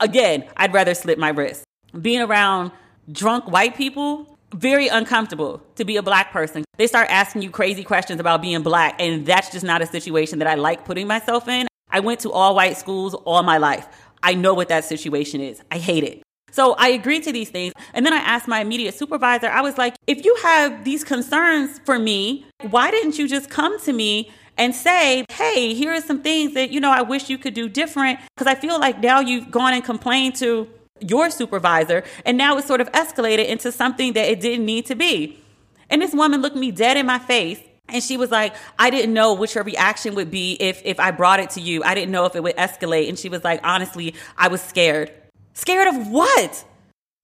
again, 0.00 0.44
I'd 0.56 0.72
rather 0.72 0.94
slit 0.94 1.18
my 1.18 1.28
wrist. 1.28 1.64
Being 2.00 2.22
around 2.22 2.72
drunk 3.10 3.50
white 3.50 3.76
people, 3.76 4.35
very 4.54 4.88
uncomfortable 4.88 5.62
to 5.76 5.84
be 5.84 5.96
a 5.96 6.02
black 6.02 6.32
person. 6.32 6.64
They 6.76 6.86
start 6.86 7.08
asking 7.10 7.42
you 7.42 7.50
crazy 7.50 7.84
questions 7.84 8.20
about 8.20 8.42
being 8.42 8.62
black, 8.62 9.00
and 9.00 9.26
that's 9.26 9.50
just 9.50 9.64
not 9.64 9.82
a 9.82 9.86
situation 9.86 10.38
that 10.38 10.48
I 10.48 10.54
like 10.54 10.84
putting 10.84 11.06
myself 11.06 11.48
in. 11.48 11.66
I 11.90 12.00
went 12.00 12.20
to 12.20 12.32
all 12.32 12.54
white 12.54 12.76
schools 12.76 13.14
all 13.14 13.42
my 13.42 13.58
life. 13.58 13.86
I 14.22 14.34
know 14.34 14.54
what 14.54 14.68
that 14.68 14.84
situation 14.84 15.40
is. 15.40 15.62
I 15.70 15.78
hate 15.78 16.04
it. 16.04 16.22
So 16.50 16.74
I 16.74 16.88
agreed 16.88 17.22
to 17.24 17.32
these 17.32 17.50
things. 17.50 17.74
And 17.92 18.06
then 18.06 18.12
I 18.12 18.18
asked 18.18 18.48
my 18.48 18.60
immediate 18.60 18.94
supervisor, 18.94 19.48
I 19.48 19.60
was 19.60 19.76
like, 19.76 19.94
if 20.06 20.24
you 20.24 20.34
have 20.42 20.84
these 20.84 21.04
concerns 21.04 21.80
for 21.84 21.98
me, 21.98 22.46
why 22.70 22.90
didn't 22.90 23.18
you 23.18 23.28
just 23.28 23.50
come 23.50 23.78
to 23.80 23.92
me 23.92 24.30
and 24.56 24.74
say, 24.74 25.26
hey, 25.30 25.74
here 25.74 25.92
are 25.92 26.00
some 26.00 26.22
things 26.22 26.54
that, 26.54 26.70
you 26.70 26.80
know, 26.80 26.90
I 26.90 27.02
wish 27.02 27.28
you 27.28 27.36
could 27.36 27.52
do 27.52 27.68
different? 27.68 28.20
Because 28.34 28.46
I 28.46 28.54
feel 28.54 28.80
like 28.80 29.00
now 29.00 29.20
you've 29.20 29.50
gone 29.50 29.74
and 29.74 29.84
complained 29.84 30.34
to 30.36 30.66
your 31.00 31.30
supervisor, 31.30 32.04
and 32.24 32.38
now 32.38 32.56
it's 32.58 32.66
sort 32.66 32.80
of 32.80 32.90
escalated 32.92 33.46
into 33.46 33.72
something 33.72 34.12
that 34.14 34.28
it 34.28 34.40
didn't 34.40 34.64
need 34.64 34.86
to 34.86 34.94
be. 34.94 35.42
And 35.90 36.02
this 36.02 36.12
woman 36.12 36.42
looked 36.42 36.56
me 36.56 36.70
dead 36.70 36.96
in 36.96 37.06
my 37.06 37.18
face 37.18 37.60
and 37.88 38.02
she 38.02 38.16
was 38.16 38.30
like, 38.30 38.54
I 38.78 38.90
didn't 38.90 39.14
know 39.14 39.34
what 39.34 39.54
your 39.54 39.64
reaction 39.64 40.14
would 40.16 40.30
be 40.30 40.56
if 40.58 40.82
if 40.84 40.98
I 40.98 41.12
brought 41.12 41.40
it 41.40 41.50
to 41.50 41.60
you. 41.60 41.84
I 41.84 41.94
didn't 41.94 42.10
know 42.10 42.24
if 42.24 42.34
it 42.34 42.42
would 42.42 42.56
escalate. 42.56 43.08
And 43.08 43.18
she 43.18 43.28
was 43.28 43.44
like, 43.44 43.60
honestly, 43.62 44.14
I 44.36 44.48
was 44.48 44.60
scared. 44.60 45.12
Scared 45.54 45.88
of 45.88 46.08
what? 46.08 46.64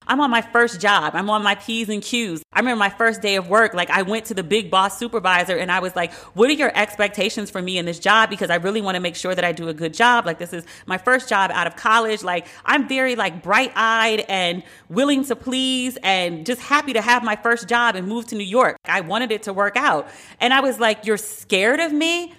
I'm 0.07 0.19
on 0.19 0.29
my 0.29 0.41
first 0.41 0.79
job. 0.81 1.15
I'm 1.15 1.29
on 1.29 1.43
my 1.43 1.55
P's 1.55 1.89
and 1.89 2.01
Q's. 2.01 2.43
I 2.51 2.59
remember 2.59 2.79
my 2.79 2.89
first 2.89 3.21
day 3.21 3.35
of 3.35 3.49
work. 3.49 3.73
Like 3.73 3.89
I 3.89 4.01
went 4.01 4.25
to 4.25 4.33
the 4.33 4.43
big 4.43 4.69
boss 4.69 4.97
supervisor 4.97 5.57
and 5.57 5.71
I 5.71 5.79
was 5.79 5.95
like, 5.95 6.13
what 6.35 6.49
are 6.49 6.53
your 6.53 6.71
expectations 6.75 7.49
for 7.49 7.61
me 7.61 7.77
in 7.77 7.85
this 7.85 7.99
job? 7.99 8.29
Because 8.29 8.49
I 8.49 8.55
really 8.55 8.81
want 8.81 8.95
to 8.95 9.01
make 9.01 9.15
sure 9.15 9.33
that 9.33 9.43
I 9.43 9.51
do 9.51 9.69
a 9.69 9.73
good 9.73 9.93
job. 9.93 10.25
Like 10.25 10.39
this 10.39 10.53
is 10.53 10.65
my 10.85 10.97
first 10.97 11.29
job 11.29 11.51
out 11.51 11.67
of 11.67 11.75
college. 11.75 12.23
Like 12.23 12.47
I'm 12.65 12.87
very 12.87 13.15
like 13.15 13.41
bright 13.41 13.71
eyed 13.75 14.25
and 14.27 14.63
willing 14.89 15.23
to 15.25 15.35
please 15.35 15.97
and 16.03 16.45
just 16.45 16.61
happy 16.61 16.93
to 16.93 17.01
have 17.01 17.23
my 17.23 17.35
first 17.35 17.67
job 17.67 17.95
and 17.95 18.07
move 18.07 18.27
to 18.27 18.35
New 18.35 18.43
York. 18.43 18.77
I 18.85 19.01
wanted 19.01 19.31
it 19.31 19.43
to 19.43 19.53
work 19.53 19.77
out. 19.77 20.07
And 20.39 20.53
I 20.53 20.59
was 20.59 20.79
like, 20.79 21.05
you're 21.05 21.17
scared 21.17 21.79
of 21.79 21.93
me? 21.93 22.33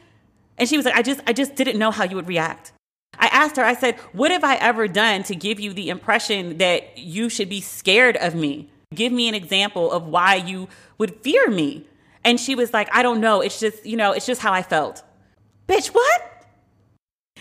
And 0.58 0.68
she 0.68 0.76
was 0.76 0.86
like, 0.86 0.94
I 0.94 1.02
just, 1.02 1.20
I 1.26 1.32
just 1.32 1.56
didn't 1.56 1.78
know 1.78 1.90
how 1.90 2.04
you 2.04 2.16
would 2.16 2.28
react. 2.28 2.73
I 3.18 3.26
asked 3.26 3.56
her, 3.56 3.64
I 3.64 3.74
said, 3.74 3.96
What 4.12 4.30
have 4.30 4.44
I 4.44 4.56
ever 4.56 4.88
done 4.88 5.22
to 5.24 5.34
give 5.34 5.60
you 5.60 5.72
the 5.72 5.90
impression 5.90 6.58
that 6.58 6.98
you 6.98 7.28
should 7.28 7.48
be 7.48 7.60
scared 7.60 8.16
of 8.16 8.34
me? 8.34 8.68
Give 8.94 9.12
me 9.12 9.28
an 9.28 9.34
example 9.34 9.90
of 9.90 10.06
why 10.06 10.36
you 10.36 10.68
would 10.98 11.16
fear 11.22 11.50
me. 11.50 11.86
And 12.24 12.40
she 12.40 12.54
was 12.54 12.72
like, 12.72 12.88
I 12.92 13.02
don't 13.02 13.20
know. 13.20 13.40
It's 13.40 13.60
just, 13.60 13.84
you 13.84 13.96
know, 13.96 14.12
it's 14.12 14.26
just 14.26 14.40
how 14.40 14.52
I 14.52 14.62
felt. 14.62 15.02
Bitch, 15.68 15.88
what? 15.88 16.30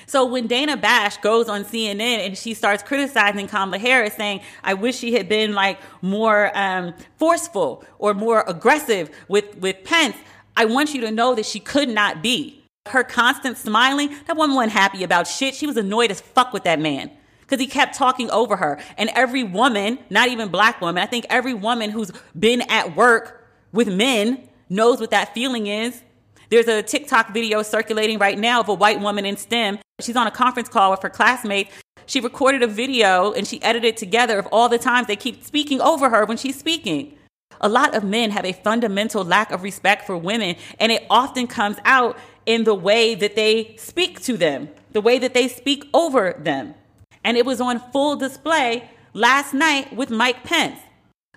So 0.05 0.25
when 0.25 0.47
Dana 0.47 0.75
Bash 0.75 1.17
goes 1.17 1.47
on 1.47 1.63
CNN 1.63 2.25
and 2.25 2.37
she 2.37 2.53
starts 2.53 2.83
criticizing 2.83 3.47
Kamala 3.47 3.77
Harris, 3.77 4.15
saying, 4.15 4.41
I 4.63 4.73
wish 4.73 4.97
she 4.97 5.13
had 5.13 5.29
been 5.29 5.53
like 5.53 5.79
more 6.01 6.51
um, 6.57 6.93
forceful 7.17 7.85
or 7.99 8.13
more 8.13 8.43
aggressive 8.47 9.09
with, 9.27 9.57
with 9.57 9.83
Pence, 9.83 10.17
I 10.57 10.65
want 10.65 10.93
you 10.93 11.01
to 11.01 11.11
know 11.11 11.35
that 11.35 11.45
she 11.45 11.59
could 11.59 11.89
not 11.89 12.21
be. 12.21 12.62
Her 12.87 13.03
constant 13.03 13.57
smiling, 13.57 14.13
that 14.27 14.35
woman 14.35 14.55
wasn't 14.55 14.73
happy 14.73 15.03
about 15.03 15.25
shit. 15.25 15.55
She 15.55 15.65
was 15.65 15.77
annoyed 15.77 16.11
as 16.11 16.19
fuck 16.19 16.51
with 16.51 16.63
that 16.65 16.79
man 16.79 17.11
because 17.39 17.59
he 17.59 17.67
kept 17.67 17.95
talking 17.95 18.29
over 18.29 18.57
her. 18.57 18.79
And 18.97 19.09
every 19.15 19.43
woman, 19.43 19.99
not 20.09 20.27
even 20.27 20.49
black 20.49 20.81
woman, 20.81 21.01
I 21.01 21.05
think 21.05 21.25
every 21.29 21.53
woman 21.53 21.91
who's 21.91 22.11
been 22.37 22.61
at 22.69 22.95
work 22.95 23.47
with 23.71 23.87
men 23.87 24.49
knows 24.69 24.99
what 24.99 25.11
that 25.11 25.33
feeling 25.33 25.67
is. 25.67 26.01
There's 26.49 26.67
a 26.67 26.83
TikTok 26.83 27.33
video 27.33 27.63
circulating 27.63 28.19
right 28.19 28.37
now 28.37 28.59
of 28.59 28.67
a 28.67 28.73
white 28.73 28.99
woman 28.99 29.25
in 29.25 29.37
STEM. 29.37 29.79
She's 30.01 30.17
on 30.17 30.27
a 30.27 30.31
conference 30.31 30.67
call 30.67 30.91
with 30.91 31.01
her 31.03 31.09
classmates. 31.09 31.71
She 32.05 32.19
recorded 32.19 32.63
a 32.63 32.67
video 32.67 33.31
and 33.31 33.47
she 33.47 33.61
edited 33.63 33.93
it 33.93 33.97
together 33.97 34.37
of 34.37 34.47
all 34.47 34.67
the 34.67 34.77
times 34.77 35.07
they 35.07 35.15
keep 35.15 35.43
speaking 35.43 35.79
over 35.79 36.09
her 36.09 36.25
when 36.25 36.35
she's 36.35 36.59
speaking. 36.59 37.17
A 37.61 37.69
lot 37.69 37.95
of 37.95 38.03
men 38.03 38.31
have 38.31 38.45
a 38.45 38.51
fundamental 38.51 39.23
lack 39.23 39.51
of 39.51 39.63
respect 39.63 40.05
for 40.05 40.17
women, 40.17 40.57
and 40.79 40.91
it 40.91 41.05
often 41.09 41.47
comes 41.47 41.77
out 41.85 42.17
in 42.45 42.63
the 42.63 42.75
way 42.75 43.15
that 43.15 43.35
they 43.35 43.75
speak 43.77 44.21
to 44.23 44.37
them, 44.37 44.69
the 44.91 45.01
way 45.01 45.19
that 45.19 45.33
they 45.33 45.47
speak 45.47 45.85
over 45.93 46.33
them. 46.33 46.75
And 47.23 47.37
it 47.37 47.45
was 47.45 47.61
on 47.61 47.79
full 47.91 48.15
display 48.15 48.89
last 49.13 49.53
night 49.53 49.95
with 49.95 50.09
Mike 50.09 50.43
Pence. 50.43 50.79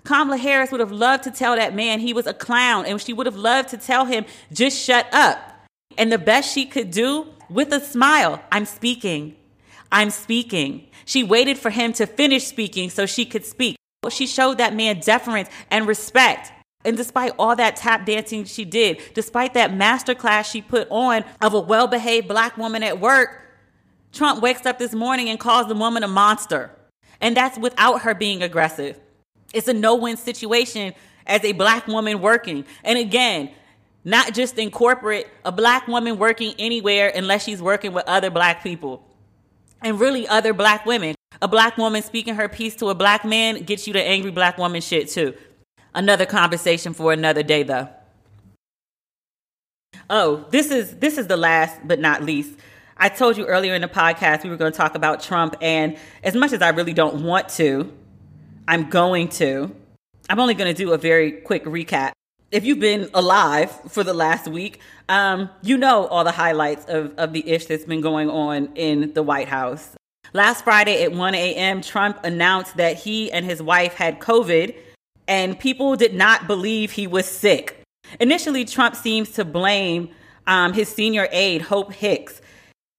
Kamala 0.04 0.36
Harris 0.36 0.70
would 0.70 0.80
have 0.80 0.92
loved 0.92 1.24
to 1.24 1.30
tell 1.30 1.56
that 1.56 1.74
man 1.74 2.00
he 2.00 2.12
was 2.12 2.26
a 2.26 2.34
clown, 2.34 2.86
and 2.86 3.00
she 3.00 3.12
would 3.12 3.26
have 3.26 3.36
loved 3.36 3.70
to 3.70 3.76
tell 3.76 4.04
him, 4.04 4.24
just 4.52 4.78
shut 4.78 5.06
up. 5.12 5.38
And 5.98 6.12
the 6.12 6.18
best 6.18 6.52
she 6.52 6.64
could 6.64 6.90
do 6.90 7.26
with 7.50 7.72
a 7.72 7.80
smile, 7.80 8.42
I'm 8.52 8.66
speaking. 8.66 9.36
I'm 9.90 10.10
speaking. 10.10 10.86
She 11.04 11.22
waited 11.22 11.58
for 11.58 11.70
him 11.70 11.92
to 11.94 12.06
finish 12.06 12.46
speaking 12.46 12.90
so 12.90 13.06
she 13.06 13.24
could 13.24 13.44
speak. 13.44 13.76
She 14.10 14.26
showed 14.26 14.58
that 14.58 14.74
man 14.74 15.00
deference 15.00 15.48
and 15.70 15.86
respect. 15.86 16.52
And 16.86 16.96
despite 16.96 17.32
all 17.36 17.56
that 17.56 17.74
tap 17.74 18.06
dancing 18.06 18.44
she 18.44 18.64
did, 18.64 19.02
despite 19.12 19.54
that 19.54 19.72
masterclass 19.72 20.50
she 20.50 20.62
put 20.62 20.86
on 20.88 21.24
of 21.42 21.52
a 21.52 21.60
well 21.60 21.88
behaved 21.88 22.28
black 22.28 22.56
woman 22.56 22.84
at 22.84 23.00
work, 23.00 23.42
Trump 24.12 24.40
wakes 24.40 24.64
up 24.64 24.78
this 24.78 24.94
morning 24.94 25.28
and 25.28 25.40
calls 25.40 25.66
the 25.66 25.74
woman 25.74 26.04
a 26.04 26.08
monster. 26.08 26.70
And 27.20 27.36
that's 27.36 27.58
without 27.58 28.02
her 28.02 28.14
being 28.14 28.40
aggressive. 28.40 29.00
It's 29.52 29.66
a 29.66 29.74
no 29.74 29.96
win 29.96 30.16
situation 30.16 30.94
as 31.26 31.44
a 31.44 31.52
black 31.52 31.88
woman 31.88 32.20
working. 32.20 32.64
And 32.84 32.98
again, 32.98 33.50
not 34.04 34.32
just 34.32 34.56
in 34.56 34.70
corporate, 34.70 35.28
a 35.44 35.50
black 35.50 35.88
woman 35.88 36.18
working 36.18 36.54
anywhere 36.56 37.10
unless 37.12 37.42
she's 37.42 37.60
working 37.60 37.92
with 37.92 38.04
other 38.06 38.30
black 38.30 38.62
people 38.62 39.04
and 39.82 39.98
really 39.98 40.28
other 40.28 40.52
black 40.52 40.86
women. 40.86 41.16
A 41.42 41.48
black 41.48 41.76
woman 41.76 42.02
speaking 42.02 42.36
her 42.36 42.48
piece 42.48 42.76
to 42.76 42.90
a 42.90 42.94
black 42.94 43.24
man 43.24 43.64
gets 43.64 43.88
you 43.88 43.92
the 43.92 44.02
angry 44.02 44.30
black 44.30 44.56
woman 44.56 44.80
shit 44.80 45.08
too. 45.08 45.34
Another 45.96 46.26
conversation 46.26 46.92
for 46.92 47.10
another 47.10 47.42
day, 47.42 47.62
though. 47.62 47.88
Oh, 50.10 50.44
this 50.50 50.70
is 50.70 50.98
this 50.98 51.16
is 51.16 51.26
the 51.26 51.38
last 51.38 51.80
but 51.88 51.98
not 51.98 52.22
least. 52.22 52.54
I 52.98 53.08
told 53.08 53.38
you 53.38 53.46
earlier 53.46 53.74
in 53.74 53.80
the 53.80 53.88
podcast 53.88 54.44
we 54.44 54.50
were 54.50 54.58
going 54.58 54.70
to 54.70 54.76
talk 54.76 54.94
about 54.94 55.22
Trump, 55.22 55.56
and 55.62 55.96
as 56.22 56.34
much 56.34 56.52
as 56.52 56.60
I 56.60 56.68
really 56.68 56.92
don't 56.92 57.24
want 57.24 57.48
to, 57.60 57.90
I'm 58.68 58.90
going 58.90 59.28
to. 59.40 59.74
I'm 60.28 60.38
only 60.38 60.52
going 60.52 60.72
to 60.72 60.76
do 60.76 60.92
a 60.92 60.98
very 60.98 61.32
quick 61.32 61.64
recap. 61.64 62.12
If 62.50 62.66
you've 62.66 62.78
been 62.78 63.08
alive 63.14 63.70
for 63.88 64.04
the 64.04 64.14
last 64.14 64.48
week, 64.48 64.80
um, 65.08 65.48
you 65.62 65.78
know 65.78 66.06
all 66.08 66.24
the 66.24 66.30
highlights 66.30 66.84
of, 66.86 67.14
of 67.16 67.32
the 67.32 67.48
ish 67.48 67.66
that's 67.66 67.86
been 67.86 68.02
going 68.02 68.28
on 68.28 68.68
in 68.74 69.14
the 69.14 69.22
White 69.22 69.48
House. 69.48 69.96
Last 70.34 70.62
Friday 70.62 71.02
at 71.04 71.12
1 71.12 71.34
a.m., 71.34 71.80
Trump 71.80 72.22
announced 72.22 72.76
that 72.76 72.98
he 72.98 73.32
and 73.32 73.46
his 73.46 73.62
wife 73.62 73.94
had 73.94 74.20
COVID 74.20 74.76
and 75.28 75.58
people 75.58 75.96
did 75.96 76.14
not 76.14 76.46
believe 76.46 76.92
he 76.92 77.06
was 77.06 77.26
sick. 77.26 77.82
Initially, 78.20 78.64
Trump 78.64 78.94
seems 78.96 79.30
to 79.32 79.44
blame 79.44 80.10
um, 80.46 80.72
his 80.72 80.88
senior 80.88 81.28
aide, 81.32 81.62
Hope 81.62 81.92
Hicks. 81.92 82.40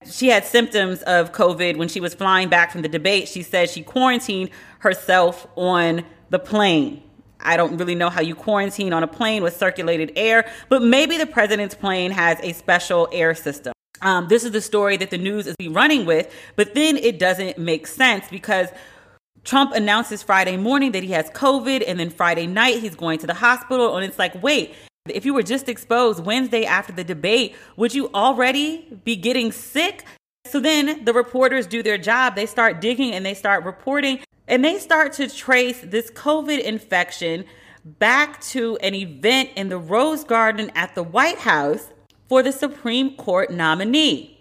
She 0.05 0.27
had 0.27 0.45
symptoms 0.45 1.01
of 1.03 1.31
COVID 1.31 1.77
when 1.77 1.87
she 1.87 1.99
was 1.99 2.13
flying 2.13 2.49
back 2.49 2.71
from 2.71 2.81
the 2.81 2.89
debate. 2.89 3.27
She 3.27 3.41
said 3.41 3.69
she 3.69 3.83
quarantined 3.83 4.49
herself 4.79 5.47
on 5.55 6.05
the 6.29 6.39
plane. 6.39 7.03
I 7.39 7.57
don't 7.57 7.77
really 7.77 7.95
know 7.95 8.09
how 8.09 8.21
you 8.21 8.35
quarantine 8.35 8.93
on 8.93 9.03
a 9.03 9.07
plane 9.07 9.43
with 9.43 9.55
circulated 9.55 10.11
air, 10.15 10.49
but 10.69 10.81
maybe 10.81 11.17
the 11.17 11.25
president's 11.25 11.75
plane 11.75 12.11
has 12.11 12.39
a 12.41 12.53
special 12.53 13.07
air 13.11 13.33
system. 13.35 13.73
Um, 14.01 14.27
this 14.27 14.43
is 14.43 14.51
the 14.51 14.61
story 14.61 14.97
that 14.97 15.09
the 15.09 15.17
news 15.17 15.47
is 15.47 15.55
running 15.69 16.05
with, 16.05 16.31
but 16.55 16.75
then 16.75 16.97
it 16.97 17.17
doesn't 17.17 17.57
make 17.57 17.87
sense 17.87 18.25
because 18.29 18.69
Trump 19.43 19.73
announces 19.73 20.21
Friday 20.21 20.57
morning 20.57 20.91
that 20.91 21.03
he 21.03 21.11
has 21.11 21.29
COVID, 21.29 21.83
and 21.87 21.99
then 21.99 22.09
Friday 22.09 22.47
night 22.47 22.79
he's 22.81 22.95
going 22.95 23.19
to 23.19 23.27
the 23.27 23.33
hospital. 23.33 23.95
And 23.95 24.05
it's 24.05 24.19
like, 24.19 24.41
wait, 24.43 24.75
if 25.07 25.25
you 25.25 25.33
were 25.33 25.43
just 25.43 25.69
exposed 25.69 26.23
Wednesday 26.23 26.65
after 26.65 26.91
the 26.91 27.03
debate, 27.03 27.55
would 27.77 27.93
you 27.93 28.09
already 28.13 28.99
be 29.05 29.15
getting 29.15 29.51
sick? 29.51 30.03
So 30.45 30.59
then 30.59 31.05
the 31.05 31.13
reporters 31.13 31.67
do 31.67 31.81
their 31.81 31.97
job. 31.97 32.35
They 32.35 32.45
start 32.45 32.81
digging 32.81 33.13
and 33.13 33.25
they 33.25 33.33
start 33.33 33.63
reporting, 33.63 34.19
and 34.47 34.63
they 34.63 34.79
start 34.79 35.13
to 35.13 35.29
trace 35.29 35.79
this 35.81 36.11
COVID 36.11 36.59
infection 36.59 37.45
back 37.85 38.41
to 38.41 38.77
an 38.77 38.93
event 38.93 39.51
in 39.55 39.69
the 39.69 39.77
Rose 39.77 40.25
Garden 40.25 40.71
at 40.75 40.93
the 40.93 41.03
White 41.03 41.39
House 41.39 41.89
for 42.27 42.43
the 42.43 42.51
Supreme 42.51 43.15
Court 43.15 43.49
nominee. 43.49 44.33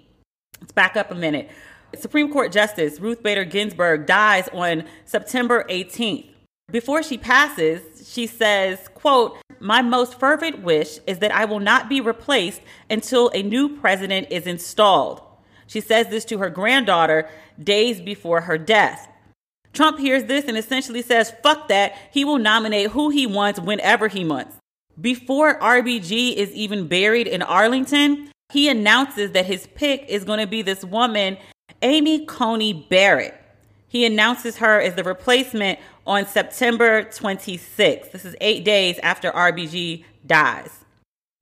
Let's 0.61 0.73
back 0.73 0.97
up 0.97 1.13
a 1.13 1.15
minute. 1.15 1.49
Supreme 1.95 2.33
Court 2.33 2.53
Justice 2.53 3.01
Ruth 3.01 3.23
Bader 3.23 3.45
Ginsburg 3.45 4.07
dies 4.07 4.49
on 4.53 4.85
September 5.05 5.65
18th. 5.69 6.31
Before 6.71 7.03
she 7.03 7.17
passes, 7.17 8.11
she 8.11 8.27
says, 8.27 8.89
quote, 8.95 9.39
"My 9.61 9.83
most 9.83 10.19
fervent 10.19 10.63
wish 10.63 10.99
is 11.07 11.21
that 11.21 11.35
I 11.35 11.45
will 11.45 11.61
not 11.61 11.89
be 11.89 12.01
replaced 12.01 12.61
until 12.91 13.31
a 13.31 13.43
new 13.43 13.77
president 13.77 14.29
is 14.31 14.47
installed." 14.47 15.23
She 15.67 15.81
says 15.81 16.09
this 16.09 16.25
to 16.27 16.39
her 16.39 16.51
granddaughter 16.51 17.29
days 17.63 18.01
before 18.01 18.43
her 18.43 18.59
death. 18.59 19.09
Trump 19.73 19.99
hears 19.99 20.25
this 20.25 20.47
and 20.47 20.57
essentially 20.57 21.03
says, 21.03 21.35
fuck 21.43 21.69
that. 21.69 21.95
He 22.11 22.25
will 22.25 22.39
nominate 22.39 22.91
who 22.91 23.11
he 23.11 23.27
wants 23.27 23.61
whenever 23.61 24.09
he 24.09 24.25
wants. 24.25 24.57
Before 24.99 25.61
RBG 25.61 26.35
is 26.35 26.51
even 26.53 26.89
buried 26.89 27.27
in 27.27 27.43
Arlington, 27.43 28.31
he 28.51 28.69
announces 28.69 29.33
that 29.33 29.45
his 29.45 29.67
pick 29.75 30.07
is 30.09 30.25
going 30.25 30.39
to 30.39 30.47
be 30.47 30.63
this 30.63 30.83
woman 30.83 31.37
Amy 31.83 32.25
Coney 32.27 32.73
Barrett. 32.73 33.35
He 33.89 34.05
announces 34.05 34.59
her 34.59 34.81
as 34.81 34.95
the 34.95 35.05
replacement 35.05 35.79
on 36.07 36.27
September 36.27 37.05
26th. 37.05 38.13
This 38.13 38.25
is 38.25 38.35
eight 38.41 38.65
days 38.65 38.99
after 39.03 39.31
RBG 39.31 40.05
dies. 40.27 40.85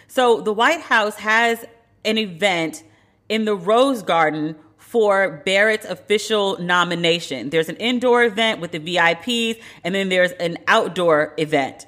So 0.06 0.40
the 0.40 0.52
White 0.52 0.82
House 0.82 1.16
has 1.16 1.64
an 2.04 2.18
event 2.18 2.84
in 3.28 3.44
the 3.44 3.56
Rose 3.56 4.02
Garden 4.02 4.56
for 4.76 5.42
Barrett's 5.44 5.86
official 5.86 6.60
nomination. 6.60 7.50
There's 7.50 7.68
an 7.68 7.76
indoor 7.76 8.24
event 8.24 8.60
with 8.60 8.72
the 8.72 8.80
VIPs, 8.80 9.60
and 9.82 9.94
then 9.94 10.08
there's 10.08 10.32
an 10.32 10.58
outdoor 10.68 11.34
event. 11.38 11.86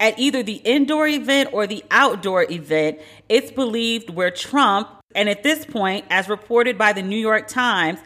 At 0.00 0.18
either 0.18 0.44
the 0.44 0.60
indoor 0.64 1.08
event 1.08 1.50
or 1.52 1.66
the 1.66 1.84
outdoor 1.90 2.44
event, 2.44 3.00
it's 3.28 3.50
believed 3.50 4.10
where 4.10 4.30
Trump 4.30 4.88
and 5.14 5.28
at 5.28 5.42
this 5.42 5.64
point, 5.64 6.04
as 6.10 6.28
reported 6.28 6.76
by 6.76 6.92
the 6.92 7.02
New 7.02 7.16
York 7.16 7.48
Times, 7.48 8.00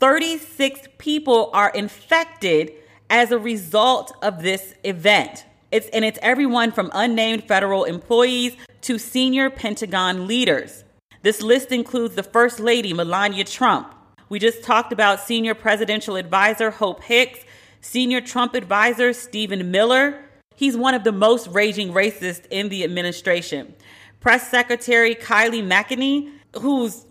36 0.00 0.88
people 0.98 1.50
are 1.52 1.70
infected 1.70 2.72
as 3.10 3.30
a 3.30 3.38
result 3.38 4.12
of 4.22 4.42
this 4.42 4.74
event. 4.84 5.44
It's, 5.70 5.88
and 5.88 6.04
it's 6.04 6.18
everyone 6.22 6.72
from 6.72 6.90
unnamed 6.94 7.44
federal 7.44 7.84
employees 7.84 8.56
to 8.82 8.98
senior 8.98 9.50
Pentagon 9.50 10.26
leaders. 10.26 10.84
This 11.22 11.42
list 11.42 11.72
includes 11.72 12.14
the 12.14 12.22
First 12.22 12.60
Lady, 12.60 12.92
Melania 12.92 13.44
Trump. 13.44 13.94
We 14.28 14.38
just 14.38 14.62
talked 14.62 14.92
about 14.92 15.20
senior 15.20 15.54
presidential 15.54 16.16
advisor 16.16 16.70
Hope 16.70 17.02
Hicks, 17.02 17.40
Senior 17.80 18.20
Trump 18.20 18.54
advisor 18.54 19.12
Stephen 19.12 19.70
Miller, 19.70 20.24
he's 20.56 20.76
one 20.76 20.94
of 20.94 21.04
the 21.04 21.12
most 21.12 21.48
raging 21.48 21.92
racists 21.92 22.44
in 22.50 22.68
the 22.68 22.82
administration. 22.82 23.74
Press 24.20 24.50
Secretary 24.50 25.14
Kayleigh 25.14 25.66
McEnany, 25.66 26.32
who's 26.56 27.04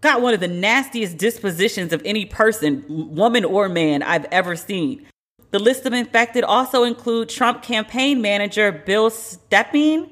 got 0.00 0.20
one 0.20 0.34
of 0.34 0.40
the 0.40 0.48
nastiest 0.48 1.16
dispositions 1.16 1.92
of 1.92 2.02
any 2.04 2.26
person, 2.26 2.84
woman 2.88 3.44
or 3.44 3.68
man, 3.68 4.02
I've 4.02 4.26
ever 4.26 4.56
seen. 4.56 5.06
The 5.50 5.58
list 5.58 5.86
of 5.86 5.92
infected 5.92 6.44
also 6.44 6.82
include 6.84 7.28
Trump 7.28 7.62
campaign 7.62 8.20
manager 8.20 8.72
Bill 8.72 9.10
Stepien, 9.10 10.10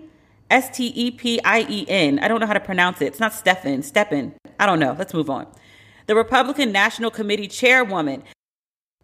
S 0.51 0.77
T 0.77 0.87
E 0.95 1.11
P 1.11 1.41
I 1.45 1.67
E 1.69 1.85
N. 1.89 2.19
I 2.21 2.29
don't 2.29 2.41
know 2.41 2.47
how 2.47 2.53
to 2.53 2.61
pronounce 2.61 3.01
it. 3.01 3.07
It's 3.07 3.21
not 3.21 3.33
Stephen, 3.33 3.83
Stepin. 3.83 4.35
I 4.59 4.67
don't 4.67 4.79
know. 4.79 4.95
Let's 4.99 5.13
move 5.13 5.31
on. 5.31 5.47
The 6.07 6.15
Republican 6.15 6.73
National 6.73 7.11
Committee 7.11 7.49
chairwoman, 7.49 8.23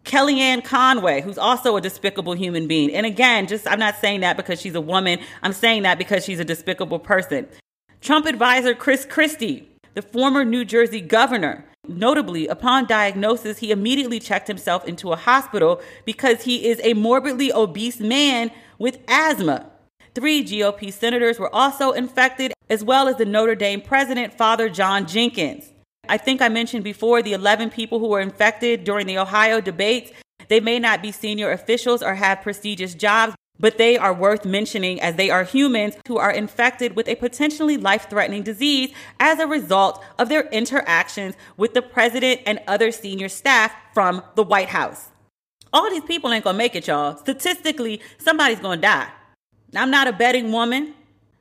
Kellyanne 0.05 0.63
Conway, 0.63 1.21
who's 1.21 1.37
also 1.37 1.75
a 1.75 1.81
despicable 1.81 2.33
human 2.33 2.67
being. 2.67 2.93
And 2.93 3.05
again, 3.05 3.47
just 3.47 3.67
I'm 3.67 3.79
not 3.79 3.97
saying 3.97 4.21
that 4.21 4.37
because 4.37 4.61
she's 4.61 4.75
a 4.75 4.81
woman. 4.81 5.19
I'm 5.43 5.53
saying 5.53 5.83
that 5.83 5.97
because 5.97 6.23
she's 6.25 6.39
a 6.39 6.45
despicable 6.45 6.99
person. 6.99 7.47
Trump 8.01 8.25
advisor 8.25 8.73
Chris 8.73 9.05
Christie, 9.05 9.68
the 9.99 10.07
former 10.07 10.45
New 10.45 10.63
Jersey 10.63 11.01
governor. 11.01 11.65
Notably, 11.85 12.47
upon 12.47 12.85
diagnosis, 12.85 13.57
he 13.57 13.69
immediately 13.69 14.17
checked 14.17 14.47
himself 14.47 14.85
into 14.85 15.11
a 15.11 15.17
hospital 15.17 15.81
because 16.05 16.43
he 16.43 16.69
is 16.69 16.79
a 16.85 16.93
morbidly 16.93 17.51
obese 17.51 17.99
man 17.99 18.49
with 18.77 18.99
asthma. 19.09 19.69
Three 20.15 20.41
GOP 20.41 20.93
senators 20.93 21.37
were 21.37 21.53
also 21.53 21.91
infected, 21.91 22.53
as 22.69 22.81
well 22.81 23.09
as 23.09 23.17
the 23.17 23.25
Notre 23.25 23.55
Dame 23.55 23.81
president, 23.81 24.33
Father 24.33 24.69
John 24.69 25.05
Jenkins. 25.05 25.73
I 26.07 26.15
think 26.17 26.41
I 26.41 26.47
mentioned 26.47 26.85
before 26.85 27.21
the 27.21 27.33
11 27.33 27.69
people 27.69 27.99
who 27.99 28.07
were 28.07 28.21
infected 28.21 28.85
during 28.85 29.05
the 29.05 29.17
Ohio 29.17 29.59
debates. 29.59 30.13
They 30.47 30.61
may 30.61 30.79
not 30.79 31.01
be 31.01 31.11
senior 31.11 31.51
officials 31.51 32.01
or 32.01 32.15
have 32.15 32.41
prestigious 32.41 32.95
jobs, 32.95 33.35
but 33.59 33.77
they 33.77 33.97
are 33.97 34.13
worth 34.13 34.45
mentioning 34.45 34.99
as 35.01 35.15
they 35.15 35.29
are 35.29 35.43
humans 35.43 35.95
who 36.07 36.17
are 36.17 36.31
infected 36.31 36.95
with 36.95 37.07
a 37.07 37.15
potentially 37.15 37.77
life 37.77 38.09
threatening 38.09 38.43
disease 38.43 38.91
as 39.19 39.39
a 39.39 39.47
result 39.47 40.03
of 40.17 40.29
their 40.29 40.47
interactions 40.49 41.35
with 41.57 41.73
the 41.73 41.81
president 41.81 42.41
and 42.45 42.59
other 42.67 42.91
senior 42.91 43.29
staff 43.29 43.73
from 43.93 44.23
the 44.35 44.43
White 44.43 44.69
House. 44.69 45.09
All 45.71 45.89
these 45.89 46.03
people 46.03 46.31
ain't 46.31 46.43
gonna 46.43 46.57
make 46.57 46.75
it, 46.75 46.87
y'all. 46.87 47.17
Statistically, 47.17 48.01
somebody's 48.17 48.59
gonna 48.59 48.81
die. 48.81 49.09
I'm 49.75 49.91
not 49.91 50.07
a 50.07 50.13
betting 50.13 50.51
woman, 50.51 50.95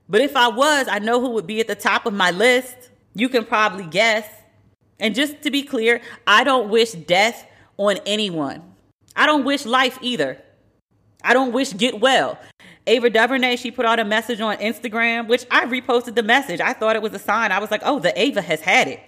but 0.09 0.21
if 0.21 0.37
I 0.37 0.49
was, 0.49 0.87
I 0.89 0.99
know 0.99 1.21
who 1.21 1.31
would 1.31 1.47
be 1.47 1.61
at 1.61 1.69
the 1.69 1.75
top 1.75 2.05
of 2.05 2.13
my 2.13 2.31
list. 2.31 2.91
You 3.15 3.29
can 3.29 3.45
probably 3.45 3.87
guess. 3.87 4.27
And 5.01 5.15
just 5.15 5.43
to 5.43 5.51
be 5.51 5.63
clear, 5.63 6.01
I 6.27 6.45
don't 6.45 6.69
wish 6.69 6.93
death 6.93 7.47
on 7.77 7.99
anyone. 8.05 8.63
I 9.17 9.27
don't 9.27 9.45
wish 9.45 9.65
life 9.65 9.99
either. 10.03 10.43
I 11.23 11.33
don't 11.33 11.53
wish 11.53 11.73
get 11.73 12.01
well. 12.01 12.39
Ava 12.87 13.11
DuVernay, 13.11 13.57
she 13.57 13.71
put 13.71 13.85
out 13.85 13.99
a 13.99 14.05
message 14.05 14.41
on 14.41 14.57
Instagram, 14.59 15.29
which 15.29 15.45
I 15.51 15.67
reposted 15.67 16.15
the 16.15 16.23
message. 16.23 16.61
I 16.61 16.73
thought 16.73 16.97
it 16.97 17.03
was 17.03 17.13
a 17.13 17.19
sign. 17.19 17.53
I 17.53 17.59
was 17.59 17.71
like, 17.71 17.83
oh, 17.85 17.99
the 17.99 18.19
Ava 18.19 18.41
has 18.41 18.61
had 18.61 18.89
it. 18.89 19.01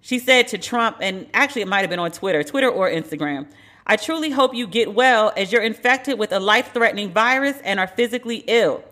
She 0.00 0.18
said 0.18 0.48
to 0.48 0.58
Trump, 0.58 0.98
and 1.00 1.26
actually 1.34 1.62
it 1.62 1.68
might 1.68 1.80
have 1.80 1.90
been 1.90 1.98
on 1.98 2.10
Twitter, 2.12 2.42
Twitter 2.42 2.70
or 2.70 2.88
Instagram, 2.88 3.46
I 3.86 3.96
truly 3.96 4.30
hope 4.30 4.54
you 4.54 4.66
get 4.66 4.94
well 4.94 5.32
as 5.36 5.50
you're 5.50 5.62
infected 5.62 6.18
with 6.18 6.32
a 6.32 6.38
life 6.38 6.72
threatening 6.72 7.12
virus 7.12 7.58
and 7.64 7.80
are 7.80 7.88
physically 7.88 8.44
ill. 8.46 8.84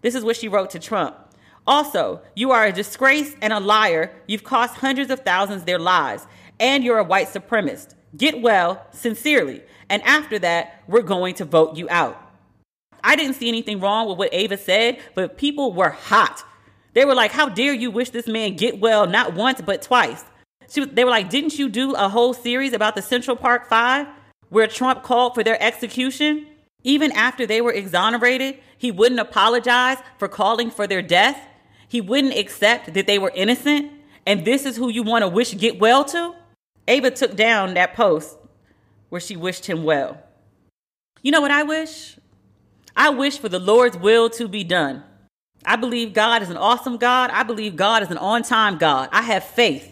This 0.00 0.14
is 0.14 0.22
what 0.22 0.36
she 0.36 0.48
wrote 0.48 0.70
to 0.70 0.78
Trump. 0.78 1.16
Also, 1.66 2.20
you 2.34 2.52
are 2.52 2.66
a 2.66 2.72
disgrace 2.72 3.34
and 3.42 3.52
a 3.52 3.58
liar. 3.58 4.12
You've 4.26 4.44
cost 4.44 4.76
hundreds 4.76 5.10
of 5.10 5.20
thousands 5.20 5.64
their 5.64 5.78
lives, 5.78 6.26
and 6.60 6.84
you're 6.84 6.98
a 6.98 7.04
white 7.04 7.28
supremacist. 7.28 7.94
Get 8.16 8.42
well, 8.42 8.86
sincerely. 8.92 9.62
And 9.88 10.02
after 10.02 10.38
that, 10.40 10.82
we're 10.86 11.02
going 11.02 11.34
to 11.36 11.44
vote 11.44 11.76
you 11.76 11.88
out. 11.90 12.20
I 13.02 13.16
didn't 13.16 13.34
see 13.34 13.48
anything 13.48 13.80
wrong 13.80 14.08
with 14.08 14.18
what 14.18 14.32
Ava 14.32 14.56
said, 14.56 14.98
but 15.14 15.36
people 15.36 15.72
were 15.72 15.90
hot. 15.90 16.42
They 16.94 17.04
were 17.04 17.14
like, 17.14 17.32
How 17.32 17.48
dare 17.48 17.74
you 17.74 17.90
wish 17.90 18.10
this 18.10 18.26
man 18.26 18.56
get 18.56 18.80
well 18.80 19.06
not 19.06 19.34
once, 19.34 19.60
but 19.60 19.82
twice? 19.82 20.24
She, 20.70 20.84
they 20.86 21.04
were 21.04 21.10
like, 21.10 21.28
Didn't 21.28 21.58
you 21.58 21.68
do 21.68 21.94
a 21.94 22.08
whole 22.08 22.32
series 22.32 22.72
about 22.72 22.94
the 22.94 23.02
Central 23.02 23.36
Park 23.36 23.68
Five 23.68 24.06
where 24.48 24.66
Trump 24.66 25.02
called 25.02 25.34
for 25.34 25.44
their 25.44 25.62
execution? 25.62 26.46
Even 26.82 27.12
after 27.12 27.46
they 27.46 27.60
were 27.60 27.72
exonerated, 27.72 28.58
he 28.76 28.90
wouldn't 28.90 29.20
apologize 29.20 29.98
for 30.18 30.28
calling 30.28 30.70
for 30.70 30.86
their 30.86 31.02
death. 31.02 31.38
He 31.88 32.00
wouldn't 32.00 32.36
accept 32.36 32.94
that 32.94 33.06
they 33.06 33.18
were 33.18 33.32
innocent. 33.34 33.90
And 34.26 34.44
this 34.44 34.64
is 34.64 34.76
who 34.76 34.88
you 34.88 35.02
want 35.02 35.22
to 35.22 35.28
wish 35.28 35.56
get 35.56 35.78
well 35.78 36.04
to? 36.06 36.34
Ava 36.88 37.10
took 37.10 37.36
down 37.36 37.74
that 37.74 37.94
post 37.94 38.36
where 39.14 39.20
she 39.20 39.36
wished 39.36 39.66
him 39.66 39.84
well. 39.84 40.18
You 41.22 41.30
know 41.30 41.40
what 41.40 41.52
I 41.52 41.62
wish? 41.62 42.18
I 42.96 43.10
wish 43.10 43.38
for 43.38 43.48
the 43.48 43.60
Lord's 43.60 43.96
will 43.96 44.28
to 44.30 44.48
be 44.48 44.64
done. 44.64 45.04
I 45.64 45.76
believe 45.76 46.12
God 46.12 46.42
is 46.42 46.50
an 46.50 46.56
awesome 46.56 46.96
God. 46.96 47.30
I 47.30 47.44
believe 47.44 47.76
God 47.76 48.02
is 48.02 48.10
an 48.10 48.18
on 48.18 48.42
time 48.42 48.76
God. 48.76 49.08
I 49.12 49.22
have 49.22 49.44
faith. 49.44 49.88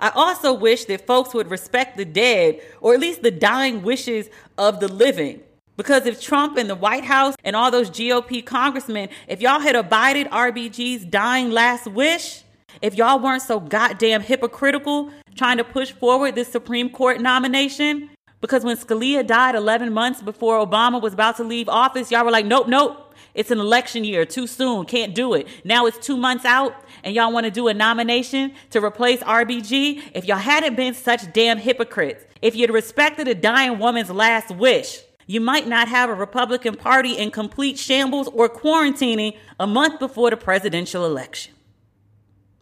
I 0.00 0.08
also 0.08 0.52
wish 0.52 0.84
that 0.86 1.06
folks 1.06 1.32
would 1.32 1.48
respect 1.48 1.96
the 1.96 2.04
dead, 2.04 2.60
or 2.80 2.92
at 2.92 2.98
least 2.98 3.22
the 3.22 3.30
dying 3.30 3.82
wishes 3.84 4.30
of 4.58 4.80
the 4.80 4.88
living. 4.88 5.42
Because 5.76 6.04
if 6.04 6.20
Trump 6.20 6.56
and 6.56 6.68
the 6.68 6.74
White 6.74 7.04
House 7.04 7.36
and 7.44 7.54
all 7.54 7.70
those 7.70 7.88
GOP 7.88 8.44
congressmen, 8.44 9.10
if 9.28 9.40
y'all 9.40 9.60
had 9.60 9.76
abided 9.76 10.26
RBG's 10.30 11.04
dying 11.04 11.52
last 11.52 11.86
wish, 11.86 12.42
if 12.82 12.96
y'all 12.96 13.20
weren't 13.20 13.42
so 13.42 13.60
goddamn 13.60 14.22
hypocritical 14.22 15.12
trying 15.36 15.58
to 15.58 15.64
push 15.64 15.92
forward 15.92 16.34
this 16.34 16.48
Supreme 16.48 16.90
Court 16.90 17.20
nomination, 17.20 18.10
because 18.46 18.62
when 18.62 18.76
Scalia 18.76 19.26
died 19.26 19.56
11 19.56 19.92
months 19.92 20.22
before 20.22 20.64
Obama 20.64 21.02
was 21.02 21.12
about 21.12 21.36
to 21.38 21.42
leave 21.42 21.68
office, 21.68 22.12
y'all 22.12 22.24
were 22.24 22.30
like, 22.30 22.46
nope, 22.46 22.68
nope, 22.68 23.12
it's 23.34 23.50
an 23.50 23.58
election 23.58 24.04
year, 24.04 24.24
too 24.24 24.46
soon, 24.46 24.86
can't 24.86 25.16
do 25.16 25.34
it. 25.34 25.48
Now 25.64 25.86
it's 25.86 25.98
two 25.98 26.16
months 26.16 26.44
out, 26.44 26.72
and 27.02 27.12
y'all 27.12 27.32
want 27.32 27.44
to 27.46 27.50
do 27.50 27.66
a 27.66 27.74
nomination 27.74 28.52
to 28.70 28.80
replace 28.82 29.18
RBG. 29.20 30.00
If 30.14 30.26
y'all 30.26 30.38
hadn't 30.38 30.76
been 30.76 30.94
such 30.94 31.32
damn 31.32 31.58
hypocrites, 31.58 32.24
if 32.40 32.54
you'd 32.54 32.70
respected 32.70 33.26
a 33.26 33.34
dying 33.34 33.80
woman's 33.80 34.10
last 34.10 34.54
wish, 34.54 35.00
you 35.26 35.40
might 35.40 35.66
not 35.66 35.88
have 35.88 36.08
a 36.08 36.14
Republican 36.14 36.76
Party 36.76 37.18
in 37.18 37.32
complete 37.32 37.76
shambles 37.80 38.28
or 38.28 38.48
quarantining 38.48 39.36
a 39.58 39.66
month 39.66 39.98
before 39.98 40.30
the 40.30 40.36
presidential 40.36 41.04
election. 41.04 41.52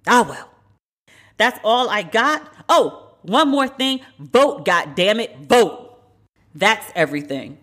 Ah, 0.07 0.25
well. 0.27 0.51
That's 1.37 1.61
all 1.63 1.91
I 1.91 2.05
got. 2.05 2.51
Oh, 2.71 3.04
one 3.25 3.49
more 3.49 3.69
thing 3.69 4.01
vote, 4.19 4.65
God 4.65 4.95
damn 4.95 5.21
it, 5.21 5.37
vote. 5.39 5.99
That's 6.55 6.87
everything. 6.95 7.59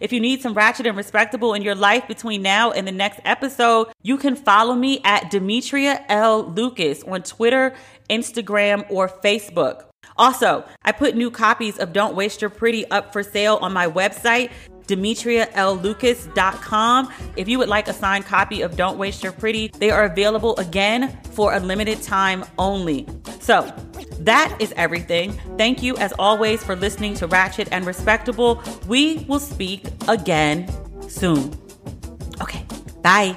If 0.00 0.12
you 0.12 0.20
need 0.20 0.42
some 0.42 0.54
ratchet 0.54 0.86
and 0.86 0.96
respectable 0.96 1.54
in 1.54 1.62
your 1.62 1.74
life 1.74 2.06
between 2.06 2.42
now 2.42 2.70
and 2.70 2.86
the 2.86 2.92
next 2.92 3.20
episode, 3.24 3.88
you 4.02 4.16
can 4.16 4.36
follow 4.36 4.74
me 4.74 5.00
at 5.02 5.30
Demetria 5.30 6.04
L. 6.08 6.44
Lucas 6.44 7.02
on 7.02 7.22
Twitter, 7.22 7.74
Instagram, 8.08 8.88
or 8.90 9.08
Facebook. 9.08 9.84
Also, 10.16 10.64
I 10.82 10.92
put 10.92 11.16
new 11.16 11.30
copies 11.30 11.78
of 11.78 11.92
Don't 11.92 12.14
Waste 12.14 12.40
Your 12.40 12.50
Pretty 12.50 12.88
up 12.90 13.12
for 13.12 13.22
sale 13.22 13.58
on 13.60 13.72
my 13.72 13.88
website, 13.88 14.50
DemetriaLLucas.com. 14.88 17.12
If 17.36 17.48
you 17.48 17.58
would 17.58 17.68
like 17.68 17.88
a 17.88 17.92
signed 17.92 18.26
copy 18.26 18.62
of 18.62 18.76
Don't 18.76 18.98
Waste 18.98 19.22
Your 19.22 19.32
Pretty, 19.32 19.68
they 19.68 19.90
are 19.90 20.04
available 20.04 20.56
again 20.56 21.18
for 21.32 21.54
a 21.54 21.60
limited 21.60 22.02
time 22.02 22.44
only. 22.58 23.06
So, 23.40 23.72
that 24.20 24.56
is 24.58 24.72
everything. 24.76 25.32
Thank 25.56 25.82
you, 25.82 25.96
as 25.96 26.12
always, 26.18 26.64
for 26.64 26.74
listening 26.74 27.14
to 27.14 27.26
Ratchet 27.26 27.68
and 27.70 27.86
Respectable. 27.86 28.62
We 28.86 29.24
will 29.28 29.38
speak 29.38 29.84
again 30.08 30.68
soon. 31.08 31.54
Okay, 32.40 32.64
bye. 33.02 33.36